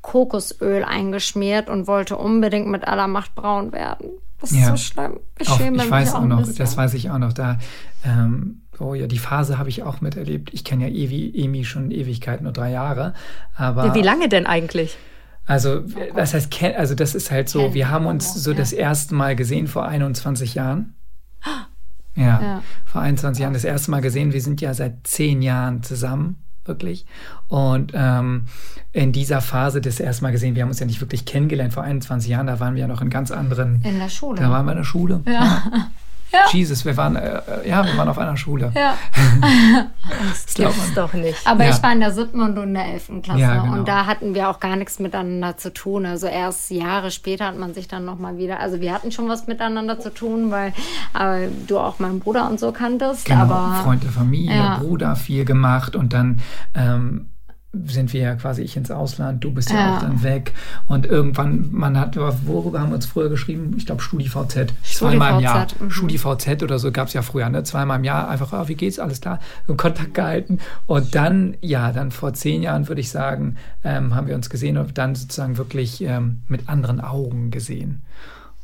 Kokosöl 0.03 0.85
eingeschmiert 0.85 1.69
und 1.69 1.87
wollte 1.87 2.17
unbedingt 2.17 2.69
mit 2.69 2.87
aller 2.87 3.07
Macht 3.07 3.35
braun 3.35 3.73
werden. 3.73 4.11
Das 4.41 4.53
ist 4.53 4.67
so 4.67 4.77
schlimm. 4.77 5.21
Ich 5.39 5.49
auch, 5.51 5.59
schäme 5.59 5.85
ich 5.85 5.91
weiß 5.91 6.15
auch 6.15 6.25
noch, 6.25 6.51
das 6.51 6.77
weiß 6.77 6.95
ich 6.95 7.11
auch 7.11 7.19
noch. 7.19 7.35
Da, 7.35 7.59
ähm, 8.05 8.63
oh 8.79 8.95
ja, 8.95 9.07
die 9.07 9.19
Phase 9.19 9.59
habe 9.59 9.69
ich 9.69 9.83
auch 9.83 10.01
miterlebt. 10.01 10.55
Ich 10.55 10.65
kenne 10.65 10.89
ja 10.89 10.95
Evi, 10.95 11.31
Emi 11.35 11.65
schon 11.65 11.91
Ewigkeit, 11.91 12.41
nur 12.41 12.53
drei 12.53 12.71
Jahre. 12.71 13.13
Aber 13.55 13.87
ja, 13.87 13.95
wie 13.95 14.03
lange 14.03 14.31
denn 14.31 14.47
eigentlich? 14.47 14.97
Also, 15.47 15.81
das 16.15 16.33
heißt, 16.33 16.51
also 16.77 16.95
das 16.95 17.15
ist 17.15 17.31
halt 17.31 17.49
so, 17.49 17.75
wir 17.75 17.91
haben 17.91 18.07
uns 18.07 18.35
so 18.35 18.55
das 18.55 18.73
erste 18.73 19.15
Mal 19.15 19.35
gesehen 19.35 19.67
vor 19.67 19.85
21 19.85 20.55
Jahren. 20.55 20.95
Ja, 22.21 22.41
ja, 22.41 22.63
vor 22.85 23.01
21 23.01 23.43
Jahren 23.43 23.55
das 23.55 23.65
erste 23.65 23.91
Mal 23.91 24.01
gesehen. 24.01 24.33
Wir 24.33 24.41
sind 24.43 24.61
ja 24.61 24.75
seit 24.75 25.07
zehn 25.07 25.43
Jahren 25.43 25.83
zusammen 25.83 26.37
wirklich. 26.65 27.07
Und 27.49 27.93
ähm, 27.95 28.47
in 28.93 29.13
dieser 29.13 29.41
Phase 29.41 29.81
das 29.81 30.01
erste 30.01 30.23
Mal 30.23 30.33
gesehen, 30.33 30.55
wir 30.55 30.63
haben 30.63 30.69
uns 30.71 30.81
ja 30.81 30.87
nicht 30.87 31.01
wirklich 31.01 31.25
kennengelernt 31.25 31.73
vor 31.73 31.83
21 31.83 32.31
Jahren, 32.31 32.47
da 32.47 32.61
waren 32.61 32.75
wir 32.75 32.83
ja 32.83 32.87
noch 32.87 33.03
in 33.03 33.11
ganz 33.11 33.31
anderen. 33.31 33.83
In 33.83 33.99
der 33.99 34.09
Schule. 34.09 34.41
Da 34.41 34.51
waren 34.51 34.67
wir 34.67 34.73
in 34.73 34.79
der 34.79 34.85
Schule. 34.85 35.23
Ja. 35.27 35.33
ja. 35.33 35.63
Ja. 36.33 36.41
Jesus, 36.51 36.85
wir 36.85 36.97
waren, 36.97 37.17
äh, 37.17 37.41
ja, 37.69 37.85
wir 37.85 37.97
waren 37.97 38.09
auf 38.09 38.19
einer 38.19 38.37
Schule. 38.37 38.73
Ja. 38.75 38.97
das 40.31 40.55
gibt's 40.55 40.95
doch 40.95 41.13
nicht. 41.13 41.39
Aber 41.45 41.65
ja. 41.65 41.71
ich 41.71 41.83
war 41.83 41.93
in 41.93 42.01
der 42.01 42.13
siebten 42.13 42.41
und 42.41 42.57
in 42.57 42.75
der 42.75 42.87
elften 42.87 43.23
Klasse. 43.23 43.41
Ja, 43.41 43.63
genau. 43.63 43.79
Und 43.79 43.89
da 43.89 44.07
hatten 44.07 44.35
wir 44.35 44.49
auch 44.49 44.61
gar 44.61 44.77
nichts 44.77 44.99
miteinander 45.01 45.57
zu 45.57 45.73
tun. 45.73 46.07
Also 46.07 46.27
erst 46.27 46.71
Jahre 46.71 47.11
später 47.11 47.47
hat 47.47 47.57
man 47.57 47.75
sich 47.75 47.89
dann 47.89 48.05
nochmal 48.05 48.39
wieder, 48.39 48.61
also 48.61 48.81
wir 48.81 48.93
hatten 48.93 49.11
schon 49.11 49.29
was 49.29 49.47
miteinander 49.47 49.99
zu 49.99 50.13
tun, 50.13 50.51
weil 50.51 50.73
äh, 51.19 51.49
du 51.67 51.79
auch 51.79 51.99
meinen 51.99 52.21
Bruder 52.21 52.49
und 52.49 52.61
so 52.61 52.71
kanntest. 52.73 53.27
Genau, 53.27 53.41
aber, 53.41 53.83
Freund 53.83 54.05
der 54.05 54.11
Familie, 54.11 54.77
Bruder 54.79 55.17
viel 55.17 55.45
gemacht 55.45 55.97
und 55.97 56.13
dann 56.13 56.41
ähm, 56.75 57.30
sind 57.73 58.13
wir 58.13 58.21
ja 58.21 58.35
quasi 58.35 58.63
ich 58.63 58.77
ins 58.77 58.91
Ausland, 58.91 59.45
du 59.45 59.53
bist 59.53 59.71
ja, 59.71 59.77
ja, 59.77 59.97
auch 59.97 60.01
dann 60.01 60.25
weg. 60.25 60.53
Und 60.89 61.07
irgendwann, 61.07 61.69
man 61.71 61.99
hat, 61.99 62.17
worüber 62.17 62.81
haben 62.81 62.91
wir 62.91 62.97
uns 62.97 63.07
früher 63.07 63.29
geschrieben? 63.29 63.75
Ich 63.77 63.87
glaube 63.87 64.03
StudiVZ. 64.03 64.75
Zweimal 64.83 65.35
im 65.35 65.41
Jahr. 65.41 65.69
Mhm. 65.79 65.91
StudiVZ 65.91 66.65
oder 66.65 66.81
so 66.81 66.91
gab 66.91 67.09
es 67.09 67.15
ja 67.15 67.23
früher, 67.23 67.49
ne? 67.49 67.63
Zweimal 67.63 67.99
im 67.99 68.05
Jahr 68.05 68.29
einfach, 68.29 68.53
oh, 68.53 68.67
wie 68.69 68.75
geht's, 68.75 68.99
alles 68.99 69.21
klar, 69.21 69.39
in 69.69 69.77
Kontakt 69.77 70.15
gehalten. 70.15 70.59
Und 70.87 71.15
dann, 71.15 71.57
ja, 71.61 71.93
dann 71.93 72.11
vor 72.11 72.33
zehn 72.33 72.63
Jahren 72.63 72.89
würde 72.89 73.01
ich 73.01 73.11
sagen, 73.11 73.57
ähm, 73.85 74.17
haben 74.17 74.27
wir 74.27 74.35
uns 74.35 74.51
gesehen 74.51 74.77
und 74.77 74.99
dann 74.99 75.15
sozusagen 75.15 75.57
wirklich 75.57 76.03
ähm, 76.03 76.41
mit 76.49 76.69
anderen 76.69 77.01
Augen 77.01 77.53
gesehen. 77.53 78.03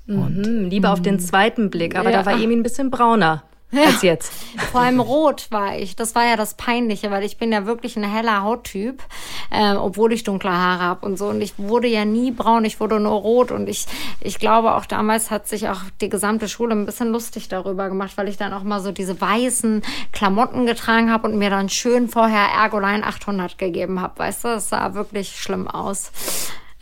Und, 0.09 0.39
mhm, 0.39 0.69
lieber 0.69 0.93
auf 0.93 1.03
den 1.03 1.17
mhm. 1.17 1.21
zweiten 1.21 1.71
Blick, 1.71 1.97
aber 1.97 2.11
ja. 2.11 2.19
da 2.23 2.27
war 2.27 2.41
Emi 2.41 2.55
ein 2.55 2.63
bisschen 2.63 2.91
brauner 2.91 3.45
ja. 3.73 3.85
als 3.87 4.03
jetzt. 4.03 4.33
Vor 4.71 4.81
allem 4.81 5.01
rot 5.01 5.49
war 5.51 5.77
ich. 5.77 5.97
Das 5.97 6.15
war 6.15 6.25
ja 6.25 6.37
das 6.37 6.55
Peinliche, 6.55 7.11
weil 7.11 7.25
ich 7.25 7.37
bin 7.37 7.53
ja 7.53 7.67
wirklich 7.67 7.97
ein 7.97 8.05
heller 8.05 8.43
Hauttyp, 8.43 9.03
äh, 9.51 9.75
obwohl 9.75 10.13
ich 10.13 10.25
dunkle 10.25 10.53
Haare 10.53 10.83
habe 10.83 11.07
und 11.07 11.19
so. 11.19 11.27
Und 11.27 11.41
ich 11.41 11.55
wurde 11.59 11.89
ja 11.89 12.05
nie 12.05 12.31
braun, 12.31 12.65
ich 12.65 12.81
wurde 12.81 13.01
nur 13.01 13.15
rot. 13.15 13.51
Und 13.51 13.69
ich, 13.69 13.87
ich 14.21 14.39
glaube, 14.39 14.75
auch 14.75 14.87
damals 14.87 15.31
hat 15.31 15.49
sich 15.49 15.69
auch 15.69 15.81
die 16.01 16.09
gesamte 16.09 16.49
Schule 16.49 16.75
ein 16.75 16.87
bisschen 16.87 17.11
lustig 17.11 17.49
darüber 17.49 17.89
gemacht, 17.89 18.13
weil 18.17 18.29
ich 18.29 18.37
dann 18.37 18.53
auch 18.53 18.63
mal 18.63 18.81
so 18.81 18.93
diese 18.93 19.21
weißen 19.21 19.83
Klamotten 20.13 20.67
getragen 20.67 21.11
habe 21.11 21.29
und 21.29 21.39
mir 21.39 21.51
dann 21.51 21.69
schön 21.69 22.09
vorher 22.09 22.49
Ergoline 22.57 23.05
800 23.05 23.59
gegeben 23.59 24.01
habe. 24.01 24.19
Weißt 24.19 24.45
du, 24.45 24.49
das 24.49 24.69
sah 24.69 24.95
wirklich 24.95 25.41
schlimm 25.41 25.69
aus. 25.69 26.13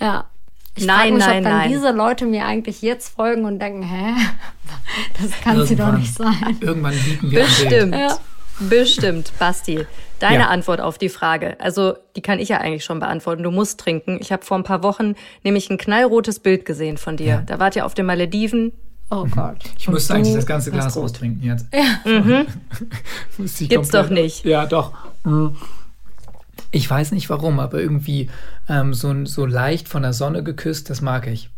Ja. 0.00 0.26
Ich 0.76 0.86
nein, 0.86 1.14
mich, 1.14 1.24
nein, 1.24 1.38
ob 1.38 1.44
dann 1.44 1.58
nein. 1.58 1.70
diese 1.70 1.90
Leute 1.92 2.26
mir 2.26 2.46
eigentlich 2.46 2.82
jetzt 2.82 3.14
folgen 3.14 3.44
und 3.44 3.60
denken, 3.60 3.82
hä, 3.82 4.14
das 5.20 5.30
kann 5.40 5.56
irgendwann, 5.56 5.66
sie 5.66 5.76
doch 5.76 5.92
nicht 5.92 6.14
sein. 6.14 6.56
Irgendwann 6.60 6.94
bieten 6.94 7.30
wir 7.30 7.40
Bestimmt. 7.42 7.94
Ja. 7.94 8.18
Bestimmt, 8.60 9.32
Basti. 9.38 9.86
Deine 10.20 10.44
ja. 10.44 10.48
Antwort 10.48 10.80
auf 10.80 10.96
die 10.96 11.08
Frage, 11.08 11.56
also 11.60 11.94
die 12.16 12.22
kann 12.22 12.38
ich 12.38 12.48
ja 12.48 12.58
eigentlich 12.58 12.84
schon 12.84 13.00
beantworten. 13.00 13.42
Du 13.42 13.50
musst 13.50 13.80
trinken. 13.80 14.18
Ich 14.20 14.32
habe 14.32 14.44
vor 14.44 14.56
ein 14.56 14.62
paar 14.62 14.82
Wochen 14.82 15.14
nämlich 15.42 15.70
ein 15.70 15.78
knallrotes 15.78 16.38
Bild 16.38 16.64
gesehen 16.64 16.96
von 16.96 17.16
dir. 17.16 17.26
Ja. 17.26 17.42
Da 17.44 17.58
wart 17.58 17.74
ihr 17.76 17.84
auf 17.84 17.94
den 17.94 18.06
Malediven. 18.06 18.72
Oh 19.10 19.26
Gott. 19.26 19.56
Ich 19.78 19.86
und 19.88 19.94
müsste 19.94 20.14
eigentlich 20.14 20.34
das 20.34 20.46
ganze 20.46 20.70
Glas 20.70 20.96
austrinken 20.96 21.42
jetzt. 21.42 21.66
Ja. 21.72 22.10
Mhm. 22.10 22.46
Gibt's 23.68 23.90
doch 23.90 24.08
nicht. 24.08 24.44
Ja, 24.44 24.66
doch. 24.66 24.92
Mhm. 25.24 25.56
Ich 26.74 26.90
weiß 26.90 27.12
nicht 27.12 27.30
warum, 27.30 27.60
aber 27.60 27.80
irgendwie 27.80 28.28
ähm, 28.68 28.94
so, 28.94 29.24
so 29.26 29.46
leicht 29.46 29.88
von 29.88 30.02
der 30.02 30.12
Sonne 30.12 30.42
geküsst, 30.42 30.90
das 30.90 31.02
mag 31.02 31.28
ich. 31.28 31.48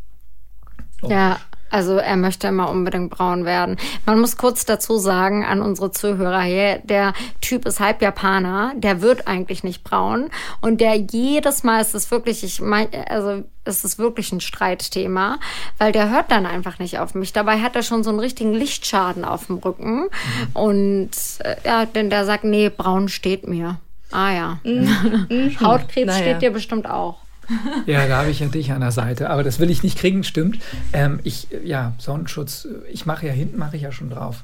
Oh. 1.01 1.09
Ja, 1.09 1.39
also 1.71 1.97
er 1.97 2.19
möchte 2.19 2.49
immer 2.49 2.69
unbedingt 2.69 3.09
braun 3.11 3.47
werden. 3.47 3.79
Man 4.05 4.21
muss 4.21 4.37
kurz 4.37 4.67
dazu 4.67 4.99
sagen 4.99 5.43
an 5.43 5.63
unsere 5.63 5.91
Zuhörer 5.91 6.43
hier, 6.43 6.81
der 6.85 7.15
Typ 7.41 7.65
ist 7.65 7.81
halb 7.81 8.03
Japaner, 8.03 8.75
der 8.77 9.01
wird 9.01 9.27
eigentlich 9.27 9.65
nicht 9.65 9.85
braun 9.85 10.29
und 10.61 10.83
der 10.83 10.97
jedes 10.97 11.65
Mal 11.65 11.81
ist 11.81 11.95
es 11.95 12.11
wirklich, 12.11 12.45
ich 12.45 12.61
meine, 12.61 13.11
also 13.11 13.43
es 13.65 13.85
ist 13.85 13.99
wirklich 13.99 14.33
ein 14.33 14.43
Streitthema, 14.43 15.39
weil 15.79 15.93
der 15.93 16.11
hört 16.11 16.31
dann 16.31 16.45
einfach 16.45 16.79
nicht 16.79 16.99
auf 16.99 17.15
mich. 17.15 17.33
Dabei 17.33 17.63
hat 17.63 17.75
er 17.75 17.83
schon 17.83 18.05
so 18.05 18.11
einen 18.11 18.21
richtigen 18.21 18.53
Lichtschaden 18.53 19.25
auf 19.25 19.47
dem 19.47 19.57
Rücken 19.57 20.03
mhm. 20.03 20.09
und 20.53 21.11
äh, 21.39 21.57
ja, 21.65 21.87
denn 21.87 22.11
der 22.11 22.27
sagt, 22.27 22.45
nee, 22.45 22.69
braun 22.69 23.09
steht 23.09 23.49
mir. 23.49 23.81
Ah 24.11 24.33
ja. 24.33 24.59
Mhm. 24.65 25.27
mhm. 25.29 25.61
Hautkrebs 25.61 26.07
naja. 26.07 26.23
steht 26.23 26.43
dir 26.43 26.51
bestimmt 26.51 26.89
auch. 26.89 27.19
Ja, 27.87 28.09
da 28.09 28.19
habe 28.19 28.31
ich 28.31 28.41
ja 28.41 28.49
dich 28.49 28.73
an 28.73 28.81
der 28.81 28.91
Seite. 28.91 29.31
Aber 29.31 29.45
das 29.45 29.61
will 29.61 29.71
ich 29.71 29.85
nicht 29.85 29.97
kriegen, 29.97 30.25
stimmt. 30.25 30.59
Ähm, 30.93 31.21
ich, 31.23 31.47
ja, 31.65 31.93
Sonnenschutz, 31.99 32.67
ich 32.91 33.07
mache 33.07 33.27
ja 33.27 33.33
hinten, 33.33 33.57
mache 33.57 33.77
ich 33.77 33.83
ja 33.83 33.93
schon 33.93 34.11
drauf. 34.11 34.43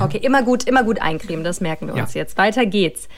Okay, 0.00 0.18
immer 0.18 0.42
gut, 0.42 0.64
immer 0.64 0.84
gut 0.84 1.00
eincremen, 1.00 1.44
das 1.44 1.60
merken 1.60 1.88
wir 1.88 1.94
uns 1.94 2.14
ja. 2.14 2.20
jetzt. 2.20 2.38
Weiter 2.38 2.66
geht's. 2.66 3.08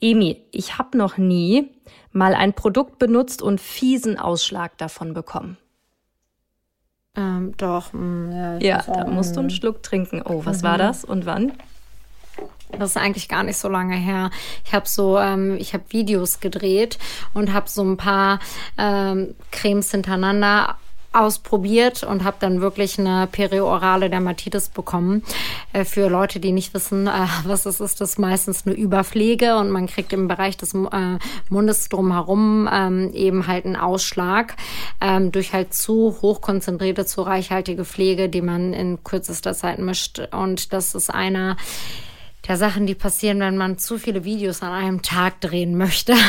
Emi, 0.00 0.42
ich 0.52 0.78
habe 0.78 0.96
noch 0.96 1.16
nie 1.16 1.70
mal 2.12 2.34
ein 2.34 2.52
Produkt 2.52 2.98
benutzt 2.98 3.42
und 3.42 3.60
fiesen 3.60 4.18
Ausschlag 4.18 4.76
davon 4.78 5.14
bekommen. 5.14 5.56
Ähm, 7.16 7.54
doch. 7.56 7.92
Mh, 7.92 8.00
mm, 8.00 8.32
ja, 8.32 8.58
ja 8.58 8.84
da 8.86 9.06
musst 9.06 9.36
du 9.36 9.40
einen 9.40 9.50
Schluck 9.50 9.82
trinken. 9.82 10.22
Oh, 10.22 10.44
was 10.44 10.58
mhm. 10.58 10.66
war 10.66 10.78
das 10.78 11.04
und 11.04 11.24
wann? 11.24 11.52
Das 12.72 12.90
ist 12.90 12.96
eigentlich 12.96 13.28
gar 13.28 13.42
nicht 13.42 13.58
so 13.58 13.68
lange 13.68 13.96
her. 13.96 14.30
Ich 14.64 14.72
habe 14.72 14.88
so, 14.88 15.18
ähm, 15.18 15.56
ich 15.58 15.72
habe 15.74 15.84
Videos 15.90 16.40
gedreht 16.40 16.98
und 17.34 17.52
habe 17.52 17.68
so 17.68 17.82
ein 17.82 17.96
paar 17.96 18.40
ähm, 18.78 19.34
Cremes 19.50 19.90
hintereinander 19.90 20.76
ausprobiert 21.16 22.02
und 22.02 22.24
habe 22.24 22.36
dann 22.40 22.60
wirklich 22.60 22.98
eine 22.98 23.26
periorale 23.26 24.10
Dermatitis 24.10 24.68
bekommen. 24.68 25.22
Äh, 25.72 25.84
für 25.84 26.08
Leute, 26.08 26.40
die 26.40 26.52
nicht 26.52 26.74
wissen, 26.74 27.06
äh, 27.06 27.10
was 27.44 27.66
es 27.66 27.80
ist, 27.80 28.00
das 28.00 28.10
ist 28.10 28.18
meistens 28.18 28.66
eine 28.66 28.74
Überpflege 28.76 29.56
und 29.56 29.70
man 29.70 29.86
kriegt 29.86 30.12
im 30.12 30.28
Bereich 30.28 30.56
des 30.56 30.74
äh, 30.74 31.18
Mundes 31.48 31.88
drumherum 31.88 32.68
ähm, 32.70 33.10
eben 33.14 33.46
halt 33.46 33.64
einen 33.64 33.76
Ausschlag 33.76 34.56
ähm, 35.00 35.32
durch 35.32 35.52
halt 35.52 35.72
zu 35.72 36.16
hochkonzentrierte, 36.20 37.06
zu 37.06 37.22
reichhaltige 37.22 37.84
Pflege, 37.84 38.28
die 38.28 38.42
man 38.42 38.74
in 38.74 39.02
kürzester 39.02 39.54
Zeit 39.54 39.78
mischt. 39.78 40.20
Und 40.32 40.72
das 40.72 40.94
ist 40.94 41.12
einer 41.12 41.56
der 42.48 42.56
Sachen, 42.56 42.86
die 42.86 42.94
passieren, 42.94 43.40
wenn 43.40 43.56
man 43.56 43.78
zu 43.78 43.98
viele 43.98 44.24
Videos 44.24 44.62
an 44.62 44.72
einem 44.72 45.02
Tag 45.02 45.40
drehen 45.40 45.76
möchte. 45.76 46.14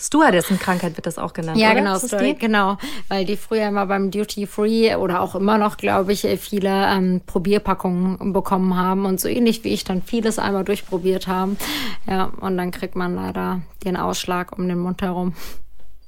Stewardessen-Krankheit 0.00 0.96
wird 0.96 1.06
das 1.06 1.18
auch 1.18 1.32
genannt. 1.32 1.58
Ja, 1.58 1.72
oder? 1.72 1.80
genau, 1.80 1.98
Story, 1.98 2.34
genau, 2.38 2.78
weil 3.08 3.24
die 3.24 3.36
früher 3.36 3.66
immer 3.66 3.86
beim 3.86 4.12
Duty 4.12 4.46
Free 4.46 4.94
oder 4.94 5.20
auch 5.20 5.34
immer 5.34 5.58
noch, 5.58 5.76
glaube 5.76 6.12
ich, 6.12 6.20
viele 6.38 6.86
ähm, 6.86 7.20
Probierpackungen 7.26 8.32
bekommen 8.32 8.76
haben 8.76 9.06
und 9.06 9.20
so 9.20 9.28
ähnlich 9.28 9.64
wie 9.64 9.70
ich 9.70 9.82
dann 9.82 10.02
vieles 10.02 10.38
einmal 10.38 10.64
durchprobiert 10.64 11.26
haben. 11.26 11.56
Ja, 12.06 12.30
und 12.40 12.56
dann 12.56 12.70
kriegt 12.70 12.94
man 12.94 13.16
leider 13.16 13.62
den 13.84 13.96
Ausschlag 13.96 14.56
um 14.56 14.68
den 14.68 14.78
Mund 14.78 15.02
herum. 15.02 15.34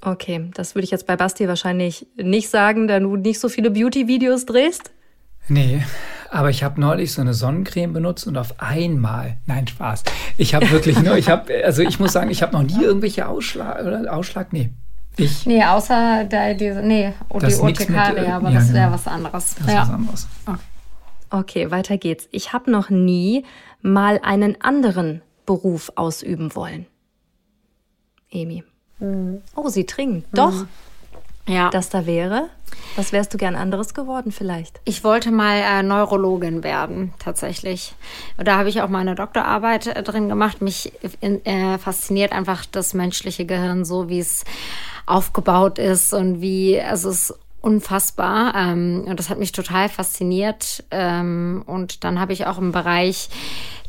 Okay, 0.03 0.51
das 0.55 0.77
würde 0.77 0.85
ich 0.85 0.93
jetzt 0.93 1.07
bei 1.09 1.17
Basti 1.17 1.49
wahrscheinlich 1.49 2.07
nicht 2.17 2.49
sagen, 2.49 2.87
da 2.87 3.01
du 3.01 3.17
nicht 3.17 3.41
so 3.41 3.49
viele 3.49 3.73
Beauty-Videos 3.73 4.47
drehst. 4.47 4.93
Nee, 5.49 5.83
aber 6.31 6.51
ich 6.51 6.63
habe 6.63 6.81
neulich 6.81 7.13
so 7.13 7.21
eine 7.21 7.35
Sonnencreme 7.35 7.93
benutzt 7.93 8.27
und 8.27 8.37
auf 8.37 8.55
einmal, 8.59 9.37
nein, 9.47 9.67
Spaß. 9.67 10.05
Ich 10.39 10.55
habe 10.55 10.71
wirklich 10.71 11.01
nur, 11.03 11.17
ich 11.17 11.29
habe, 11.29 11.53
also 11.65 11.83
ich 11.83 11.99
muss 12.01 12.13
sagen, 12.13 12.31
ich 12.31 12.43
habe 12.43 12.53
noch 12.53 12.63
nie 12.63 12.83
irgendwelche 12.83 13.29
Ausschlag, 13.29 13.85
oder 13.85 14.13
Ausschlag, 14.13 14.53
nee. 14.53 14.71
Ich, 15.17 15.45
nee, 15.45 15.63
außer 15.63 16.25
der, 16.25 16.55
diese, 16.55 16.83
nee, 16.83 17.13
die 17.35 17.55
Urtikaria, 17.55 18.37
aber 18.37 18.51
ja, 18.51 18.61
das 18.61 18.73
wäre 18.73 18.85
genau. 18.85 18.95
was 18.95 19.07
anderes. 19.07 19.55
Das 19.57 19.67
ist 19.67 19.73
ja. 19.73 19.83
was 19.83 19.91
anderes. 19.91 20.29
Okay. 20.47 20.59
Okay, 21.33 21.71
weiter 21.71 21.97
geht's. 21.97 22.29
Ich 22.33 22.53
habe 22.53 22.71
noch 22.71 22.91
nie 22.91 23.45
mal 23.83 24.21
einen 24.23 24.61
anderen 24.61 25.23
Beruf 25.47 25.93
ausüben 25.95 26.55
wollen. 26.57 26.87
Emi. 28.31 28.65
Mhm. 28.99 29.41
Oh, 29.55 29.69
sie 29.69 29.87
trinkt. 29.87 30.27
Doch. 30.37 30.67
Ja. 31.51 31.71
Das 31.71 31.89
da 31.89 32.07
wäre. 32.07 32.49
Was 32.97 33.13
wärst 33.13 33.33
du 33.35 33.39
gern 33.39 33.57
anderes 33.57 33.95
geworden 33.95 34.33
vielleicht? 34.33 34.81
Ich 34.85 35.05
wollte 35.05 35.31
mal 35.31 35.59
äh, 35.59 35.83
Neurologin 35.83 36.63
werden, 36.63 37.13
tatsächlich. 37.19 37.95
Da 38.37 38.59
habe 38.59 38.69
ich 38.69 38.83
auch 38.83 38.89
meine 38.89 39.15
Doktorarbeit 39.15 39.89
äh, 39.89 40.03
drin 40.03 40.29
gemacht. 40.29 40.63
Mich 40.63 40.93
in, 41.21 41.45
äh, 41.45 41.79
fasziniert 41.79 42.33
einfach 42.33 42.65
das 42.67 42.95
menschliche 42.95 43.47
Gehirn, 43.47 43.85
so 43.85 44.09
wie 44.09 44.21
es 44.21 44.45
aufgebaut 45.07 45.79
ist 45.79 46.13
und 46.13 46.41
wie, 46.41 46.81
also 46.81 47.11
es 47.11 47.31
ist 47.31 47.39
unfassbar. 47.61 48.55
Ähm, 48.55 49.05
und 49.07 49.19
das 49.19 49.29
hat 49.29 49.39
mich 49.39 49.53
total 49.53 49.89
fasziniert. 49.89 50.85
Ähm, 50.91 51.63
und 51.67 52.05
dann 52.05 52.21
habe 52.21 52.33
ich 52.33 52.47
auch 52.47 52.59
im 52.59 52.73
Bereich 52.73 53.29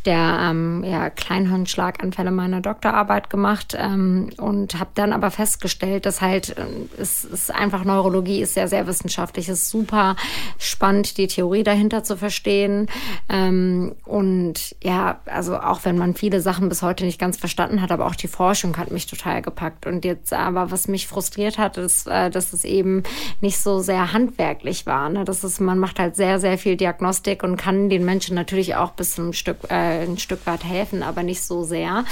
der 0.06 0.39
ähm, 0.41 0.84
ja, 0.84 1.10
Kleinhirnschlaganfälle 1.10 2.32
meiner 2.32 2.62
Doktorarbeit 2.62 3.30
gemacht 3.30 3.76
ähm, 3.78 4.30
und 4.38 4.80
habe 4.80 4.91
dann 4.95 5.14
aber 5.14 5.30
festgestellt, 5.30 6.06
dass 6.06 6.22
halt 6.22 6.58
äh, 6.58 6.64
es 6.97 7.24
ist 7.24 7.54
einfach 7.54 7.84
Neurologie 7.84 8.41
ist 8.41 8.56
sehr 8.56 8.68
sehr 8.68 8.88
wissenschaftlich, 8.88 9.47
es 9.47 9.64
ist 9.64 9.70
super 9.70 10.16
spannend 10.58 11.18
die 11.18 11.28
Theorie 11.28 11.64
dahinter 11.64 12.04
zu 12.04 12.18
verstehen 12.18 12.88
ähm, 13.30 13.93
und 14.06 14.76
ja 14.82 15.20
also 15.26 15.58
auch 15.58 15.86
wenn 15.86 15.97
man 15.97 16.16
viele 16.16 16.41
Sachen 16.41 16.70
bis 16.70 16.82
heute 16.82 17.06
nicht 17.06 17.20
ganz 17.20 17.38
verstanden 17.38 17.82
hat, 17.82 17.91
aber 17.91 18.08
auch 18.08 18.16
die 18.16 18.28
Forschung 18.28 18.78
hat 18.78 18.91
mich 18.91 19.06
total 19.06 19.41
gepackt 19.41 19.86
und 19.86 20.04
jetzt 20.04 20.34
aber 20.34 20.72
was 20.72 20.88
mich 20.88 21.08
frustriert 21.08 21.60
hat, 21.60 21.78
ist, 21.78 22.08
äh, 22.08 22.32
dass 22.32 22.54
es 22.54 22.64
eben 22.64 23.04
nicht 23.39 23.60
so 23.60 23.80
sehr 23.80 24.14
handwerklich 24.14 24.88
war, 24.88 25.10
ne? 25.10 25.26
das 25.26 25.43
ist 25.43 25.60
man 25.60 25.78
macht 25.78 25.99
halt 25.99 26.16
sehr 26.16 26.39
sehr 26.39 26.58
viel 26.58 26.76
Diagnostik 26.76 27.43
und 27.43 27.58
kann 27.58 27.89
den 27.89 28.04
Menschen 28.04 28.36
natürlich 28.36 28.76
auch 28.76 28.91
bis 28.91 29.14
zum 29.14 29.34
Stück 29.34 29.58
äh, 29.70 29.91
ein 30.00 30.18
Stück 30.18 30.46
weit 30.46 30.64
helfen, 30.64 31.04
aber 31.04 31.24
nicht 31.24 31.42
so 31.44 31.64
sehr, 31.64 32.06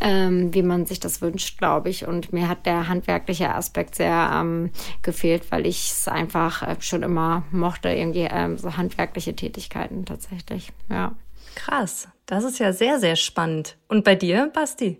ähm, 0.00 0.52
wie 0.54 0.62
man 0.62 0.86
sich 0.86 1.00
das 1.00 1.20
wünscht, 1.20 1.58
glaube 1.58 1.90
ich. 1.90 2.06
Und 2.06 2.32
mir 2.32 2.48
hat 2.48 2.66
der 2.66 2.88
handwerkliche 2.88 3.54
Aspekt 3.54 3.94
sehr 3.94 4.30
ähm, 4.34 4.70
gefehlt, 5.02 5.50
weil 5.50 5.66
ich 5.66 5.90
es 5.90 6.08
einfach 6.08 6.62
äh, 6.62 6.76
schon 6.80 7.02
immer 7.02 7.44
mochte, 7.50 7.88
irgendwie 7.88 8.28
ähm, 8.30 8.58
so 8.58 8.76
handwerkliche 8.76 9.34
Tätigkeiten 9.34 10.04
tatsächlich. 10.04 10.72
Ja. 10.88 11.12
Krass, 11.54 12.08
das 12.26 12.44
ist 12.44 12.58
ja 12.58 12.72
sehr, 12.72 13.00
sehr 13.00 13.16
spannend. 13.16 13.76
Und 13.88 14.04
bei 14.04 14.14
dir, 14.14 14.50
Basti? 14.54 14.98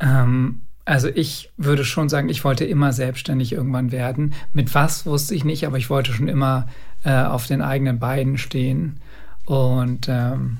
Ähm, 0.00 0.62
also 0.84 1.08
ich 1.08 1.50
würde 1.56 1.84
schon 1.84 2.08
sagen, 2.08 2.28
ich 2.28 2.44
wollte 2.44 2.64
immer 2.64 2.92
selbstständig 2.92 3.52
irgendwann 3.52 3.90
werden. 3.90 4.34
Mit 4.52 4.74
was 4.74 5.06
wusste 5.06 5.34
ich 5.34 5.44
nicht, 5.44 5.66
aber 5.66 5.78
ich 5.78 5.88
wollte 5.88 6.12
schon 6.12 6.28
immer 6.28 6.68
äh, 7.04 7.22
auf 7.22 7.46
den 7.46 7.62
eigenen 7.62 7.98
Beinen 7.98 8.36
stehen. 8.36 9.00
Und 9.46 10.08
ähm, 10.08 10.58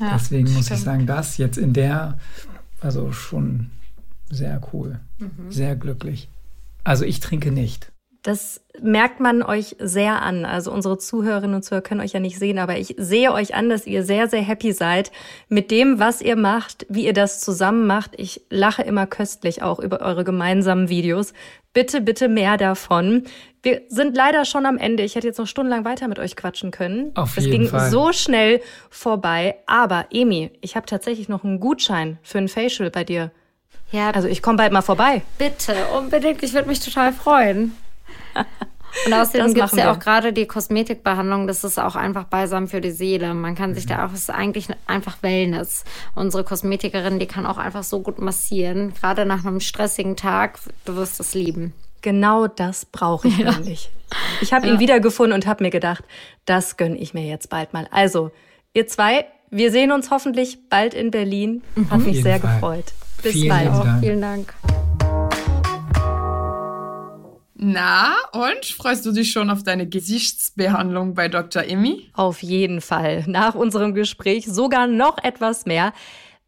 ja, 0.00 0.14
Deswegen 0.14 0.52
muss 0.52 0.66
stimmt. 0.66 0.78
ich 0.78 0.84
sagen, 0.84 1.06
das 1.06 1.36
jetzt 1.36 1.58
in 1.58 1.72
der, 1.72 2.18
also 2.80 3.12
schon 3.12 3.70
sehr 4.30 4.60
cool, 4.72 5.00
mhm. 5.18 5.50
sehr 5.50 5.76
glücklich. 5.76 6.28
Also 6.84 7.04
ich 7.04 7.20
trinke 7.20 7.52
nicht. 7.52 7.92
Das 8.22 8.60
merkt 8.82 9.18
man 9.18 9.42
euch 9.42 9.76
sehr 9.78 10.20
an. 10.20 10.44
Also 10.44 10.70
unsere 10.70 10.98
Zuhörerinnen 10.98 11.56
und 11.56 11.62
Zuhörer 11.62 11.82
können 11.82 12.00
euch 12.02 12.12
ja 12.12 12.20
nicht 12.20 12.38
sehen, 12.38 12.58
aber 12.58 12.76
ich 12.76 12.94
sehe 12.98 13.32
euch 13.32 13.54
an, 13.54 13.70
dass 13.70 13.86
ihr 13.86 14.04
sehr, 14.04 14.28
sehr 14.28 14.42
happy 14.42 14.72
seid 14.72 15.10
mit 15.48 15.70
dem, 15.70 15.98
was 15.98 16.20
ihr 16.20 16.36
macht, 16.36 16.84
wie 16.90 17.06
ihr 17.06 17.14
das 17.14 17.40
zusammen 17.40 17.86
macht. 17.86 18.12
Ich 18.18 18.42
lache 18.50 18.82
immer 18.82 19.06
köstlich 19.06 19.62
auch 19.62 19.78
über 19.78 20.00
eure 20.00 20.24
gemeinsamen 20.24 20.90
Videos. 20.90 21.32
Bitte, 21.72 22.00
bitte 22.00 22.28
mehr 22.28 22.58
davon. 22.58 23.24
Wir 23.62 23.82
sind 23.88 24.16
leider 24.16 24.44
schon 24.44 24.66
am 24.66 24.76
Ende. 24.76 25.02
Ich 25.02 25.14
hätte 25.14 25.26
jetzt 25.26 25.38
noch 25.38 25.46
stundenlang 25.46 25.84
weiter 25.84 26.08
mit 26.08 26.18
euch 26.18 26.36
quatschen 26.36 26.70
können. 26.70 27.12
Auf 27.14 27.36
es 27.36 27.46
jeden 27.46 27.60
ging 27.60 27.68
Fall. 27.68 27.90
so 27.90 28.12
schnell 28.12 28.60
vorbei. 28.90 29.56
Aber 29.66 30.06
Emi, 30.10 30.50
ich 30.60 30.76
habe 30.76 30.86
tatsächlich 30.86 31.28
noch 31.28 31.44
einen 31.44 31.60
Gutschein 31.60 32.18
für 32.22 32.38
ein 32.38 32.48
Facial 32.48 32.90
bei 32.90 33.04
dir. 33.04 33.30
Ja. 33.92 34.10
Also 34.10 34.28
ich 34.28 34.42
komme 34.42 34.58
bald 34.58 34.72
mal 34.72 34.82
vorbei. 34.82 35.22
Bitte, 35.38 35.74
unbedingt. 35.96 36.42
Ich 36.42 36.52
würde 36.52 36.68
mich 36.68 36.80
total 36.80 37.12
freuen. 37.12 37.76
Und 39.06 39.12
außerdem 39.12 39.54
gibt 39.54 39.66
es 39.66 39.78
ja 39.78 39.92
auch 39.92 39.98
gerade 39.98 40.32
die 40.32 40.46
Kosmetikbehandlung, 40.46 41.46
das 41.46 41.64
ist 41.64 41.78
auch 41.78 41.96
einfach 41.96 42.24
balsam 42.24 42.68
für 42.68 42.80
die 42.80 42.90
Seele. 42.90 43.34
Man 43.34 43.54
kann 43.54 43.74
sich 43.74 43.86
da 43.86 44.04
auch, 44.04 44.12
es 44.12 44.20
ist 44.20 44.30
eigentlich 44.30 44.68
einfach 44.86 45.22
Wellness. 45.22 45.84
Unsere 46.14 46.44
Kosmetikerin, 46.44 47.18
die 47.18 47.26
kann 47.26 47.46
auch 47.46 47.58
einfach 47.58 47.84
so 47.84 48.00
gut 48.00 48.18
massieren. 48.18 48.92
Gerade 48.94 49.26
nach 49.26 49.44
einem 49.44 49.60
stressigen 49.60 50.16
Tag, 50.16 50.58
du 50.84 50.96
wirst 50.96 51.20
es 51.20 51.34
lieben. 51.34 51.72
Genau 52.02 52.46
das 52.46 52.84
brauche 52.84 53.28
ich 53.28 53.38
ja. 53.38 53.52
nämlich. 53.52 53.90
Ich 54.40 54.52
habe 54.52 54.66
ja. 54.66 54.74
ihn 54.74 54.80
wiedergefunden 54.80 55.34
und 55.34 55.46
habe 55.46 55.64
mir 55.64 55.70
gedacht, 55.70 56.04
das 56.44 56.76
gönne 56.76 56.96
ich 56.96 57.14
mir 57.14 57.24
jetzt 57.24 57.48
bald 57.48 57.72
mal. 57.72 57.86
Also, 57.92 58.32
ihr 58.74 58.86
zwei, 58.88 59.26
wir 59.50 59.70
sehen 59.70 59.92
uns 59.92 60.10
hoffentlich 60.10 60.68
bald 60.68 60.94
in 60.94 61.10
Berlin. 61.10 61.62
Hat 61.90 62.00
mich 62.00 62.22
sehr 62.22 62.40
Fall. 62.40 62.54
gefreut. 62.54 62.92
Bis 63.22 63.32
Vielen 63.32 63.48
bald. 63.48 63.68
Dank. 63.68 64.00
Vielen 64.00 64.20
Dank. 64.20 64.54
Na, 67.62 68.14
und 68.32 68.64
freust 68.64 69.04
du 69.04 69.12
dich 69.12 69.32
schon 69.32 69.50
auf 69.50 69.62
deine 69.62 69.86
Gesichtsbehandlung 69.86 71.12
bei 71.12 71.28
Dr. 71.28 71.62
Emmy? 71.62 72.10
Auf 72.14 72.42
jeden 72.42 72.80
Fall. 72.80 73.24
Nach 73.26 73.54
unserem 73.54 73.92
Gespräch 73.92 74.46
sogar 74.46 74.86
noch 74.86 75.22
etwas 75.22 75.66
mehr. 75.66 75.92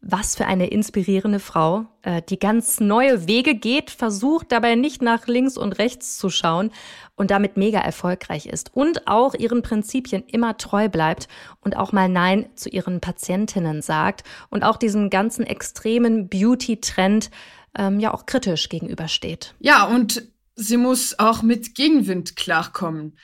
Was 0.01 0.35
für 0.35 0.47
eine 0.47 0.67
inspirierende 0.67 1.39
Frau, 1.39 1.85
äh, 2.01 2.23
die 2.27 2.39
ganz 2.39 2.79
neue 2.79 3.27
Wege 3.27 3.53
geht, 3.53 3.91
versucht 3.91 4.51
dabei 4.51 4.73
nicht 4.73 5.03
nach 5.03 5.27
links 5.27 5.55
und 5.55 5.73
rechts 5.73 6.17
zu 6.17 6.31
schauen 6.31 6.71
und 7.15 7.29
damit 7.29 7.57
mega 7.57 7.79
erfolgreich 7.79 8.47
ist 8.47 8.75
und 8.75 9.07
auch 9.07 9.35
ihren 9.35 9.61
Prinzipien 9.61 10.23
immer 10.25 10.57
treu 10.57 10.89
bleibt 10.89 11.27
und 11.61 11.77
auch 11.77 11.91
mal 11.91 12.09
Nein 12.09 12.47
zu 12.55 12.69
ihren 12.69 13.01
Patientinnen 13.01 13.83
sagt 13.83 14.23
und 14.49 14.63
auch 14.63 14.77
diesen 14.77 15.11
ganzen 15.11 15.45
extremen 15.45 16.27
Beauty-Trend 16.27 17.29
ähm, 17.77 17.99
ja 17.99 18.13
auch 18.13 18.25
kritisch 18.25 18.67
gegenübersteht. 18.69 19.53
Ja, 19.59 19.85
und 19.85 20.32
sie 20.55 20.77
muss 20.77 21.17
auch 21.19 21.41
mit 21.41 21.75
Gegenwind 21.75 22.35
klarkommen. 22.35 23.17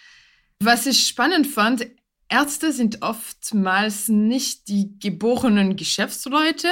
Was 0.59 0.85
ich 0.85 1.07
spannend 1.07 1.47
fand, 1.47 1.87
Ärzte 2.27 2.71
sind 2.71 3.01
oftmals 3.01 4.07
nicht 4.07 4.67
die 4.67 4.99
geborenen 4.99 5.75
Geschäftsleute 5.75 6.67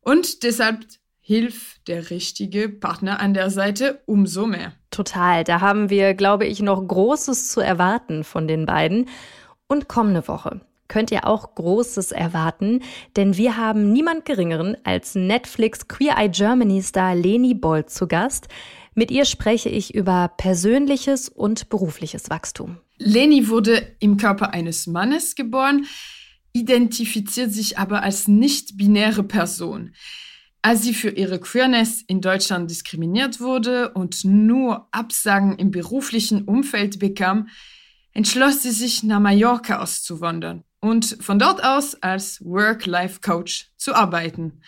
und 0.00 0.42
deshalb 0.42 0.86
hilft 1.20 1.88
der 1.88 2.10
richtige 2.10 2.68
Partner 2.68 3.18
an 3.18 3.32
der 3.32 3.50
Seite 3.50 4.02
umso 4.04 4.46
mehr. 4.46 4.72
Total, 4.90 5.42
da 5.42 5.60
haben 5.60 5.88
wir, 5.88 6.14
glaube 6.14 6.46
ich, 6.46 6.60
noch 6.60 6.86
Großes 6.86 7.50
zu 7.50 7.60
erwarten 7.60 8.24
von 8.24 8.46
den 8.46 8.66
beiden. 8.66 9.08
Und 9.66 9.88
kommende 9.88 10.28
Woche 10.28 10.60
könnt 10.94 11.10
ihr 11.10 11.26
auch 11.26 11.56
Großes 11.56 12.12
erwarten, 12.12 12.80
denn 13.16 13.36
wir 13.36 13.56
haben 13.56 13.92
niemand 13.92 14.24
Geringeren 14.24 14.76
als 14.84 15.16
Netflix 15.16 15.88
Queer 15.88 16.16
Eye 16.16 16.28
Germany 16.28 16.80
Star 16.82 17.16
Leni 17.16 17.52
Bold 17.52 17.90
zu 17.90 18.06
Gast. 18.06 18.46
Mit 18.94 19.10
ihr 19.10 19.24
spreche 19.24 19.68
ich 19.68 19.92
über 19.92 20.30
persönliches 20.36 21.28
und 21.28 21.68
berufliches 21.68 22.30
Wachstum. 22.30 22.76
Leni 22.98 23.48
wurde 23.48 23.96
im 23.98 24.18
Körper 24.18 24.54
eines 24.54 24.86
Mannes 24.86 25.34
geboren, 25.34 25.84
identifiziert 26.52 27.50
sich 27.50 27.76
aber 27.76 28.04
als 28.04 28.28
nicht-binäre 28.28 29.24
Person. 29.24 29.96
Als 30.62 30.84
sie 30.84 30.94
für 30.94 31.10
ihre 31.10 31.40
Queerness 31.40 32.02
in 32.02 32.20
Deutschland 32.20 32.70
diskriminiert 32.70 33.40
wurde 33.40 33.92
und 33.94 34.24
nur 34.24 34.86
Absagen 34.92 35.58
im 35.58 35.72
beruflichen 35.72 36.44
Umfeld 36.44 37.00
bekam, 37.00 37.48
entschloss 38.12 38.62
sie 38.62 38.70
sich 38.70 39.02
nach 39.02 39.18
Mallorca 39.18 39.80
auszuwandern 39.80 40.62
und 40.84 41.16
von 41.20 41.38
dort 41.38 41.64
aus 41.64 41.94
als 42.02 42.44
Work-Life-Coach 42.44 43.70
zu 43.78 43.94
arbeiten. 43.94 44.60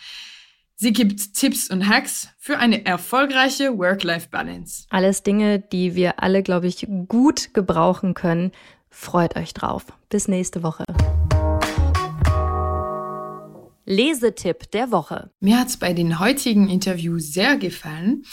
Sie 0.75 0.91
gibt 0.91 1.35
Tipps 1.35 1.69
und 1.69 1.87
Hacks 1.87 2.29
für 2.39 2.57
eine 2.57 2.85
erfolgreiche 2.85 3.77
Work-Life-Balance. 3.77 4.87
Alles 4.89 5.21
Dinge, 5.21 5.59
die 5.59 5.93
wir 5.93 6.21
alle, 6.23 6.41
glaube 6.41 6.67
ich, 6.67 6.87
gut 7.07 7.53
gebrauchen 7.53 8.15
können. 8.15 8.51
Freut 8.89 9.35
euch 9.35 9.53
drauf. 9.53 9.85
Bis 10.09 10.27
nächste 10.27 10.63
Woche. 10.63 10.85
Lesetipp 13.85 14.71
der 14.71 14.91
Woche. 14.91 15.29
Mir 15.39 15.59
hat 15.59 15.67
es 15.67 15.77
bei 15.77 15.93
den 15.93 16.19
heutigen 16.19 16.67
Interviews 16.67 17.31
sehr 17.31 17.57
gefallen, 17.57 18.23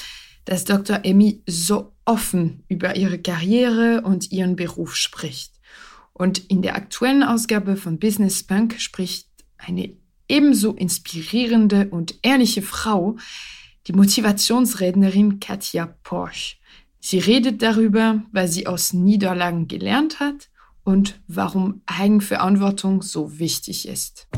dass 0.46 0.64
Dr. 0.64 1.00
Emmy 1.04 1.42
so 1.46 1.92
offen 2.06 2.64
über 2.68 2.96
ihre 2.96 3.18
Karriere 3.18 4.02
und 4.02 4.32
ihren 4.32 4.56
Beruf 4.56 4.96
spricht. 4.96 5.53
Und 6.14 6.38
in 6.48 6.62
der 6.62 6.76
aktuellen 6.76 7.24
Ausgabe 7.24 7.76
von 7.76 7.98
Business 7.98 8.44
Punk 8.44 8.80
spricht 8.80 9.28
eine 9.58 9.96
ebenso 10.28 10.72
inspirierende 10.72 11.88
und 11.90 12.14
ehrliche 12.22 12.62
Frau, 12.62 13.16
die 13.86 13.92
Motivationsrednerin 13.92 15.40
Katja 15.40 15.94
Porsch. 16.04 16.60
Sie 17.00 17.18
redet 17.18 17.60
darüber, 17.60 18.22
was 18.32 18.54
sie 18.54 18.66
aus 18.66 18.94
Niederlagen 18.94 19.68
gelernt 19.68 20.20
hat 20.20 20.48
und 20.84 21.20
warum 21.26 21.82
Eigenverantwortung 21.86 23.02
so 23.02 23.38
wichtig 23.38 23.86
ist. 23.86 24.28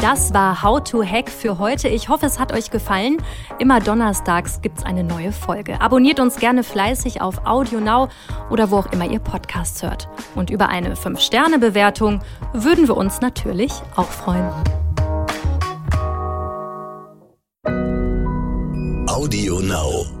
Das 0.00 0.34
war 0.34 0.62
How 0.62 0.82
to 0.82 1.02
Hack 1.02 1.30
für 1.30 1.58
heute. 1.58 1.88
Ich 1.88 2.08
hoffe, 2.08 2.26
es 2.26 2.38
hat 2.38 2.52
euch 2.52 2.70
gefallen. 2.70 3.16
Immer 3.58 3.80
donnerstags 3.80 4.60
gibt 4.60 4.78
es 4.78 4.84
eine 4.84 5.02
neue 5.02 5.32
Folge. 5.32 5.80
Abonniert 5.80 6.20
uns 6.20 6.36
gerne 6.36 6.62
fleißig 6.62 7.22
auf 7.22 7.46
Audio 7.46 7.80
Now 7.80 8.08
oder 8.50 8.70
wo 8.70 8.76
auch 8.76 8.92
immer 8.92 9.06
ihr 9.06 9.20
Podcasts 9.20 9.82
hört. 9.82 10.08
Und 10.34 10.50
über 10.50 10.68
eine 10.68 10.94
5-Sterne-Bewertung 10.94 12.20
würden 12.52 12.86
wir 12.86 12.96
uns 12.96 13.20
natürlich 13.20 13.72
auch 13.96 14.08
freuen. 14.08 14.50
Audio 19.08 19.60
Now. 19.60 20.15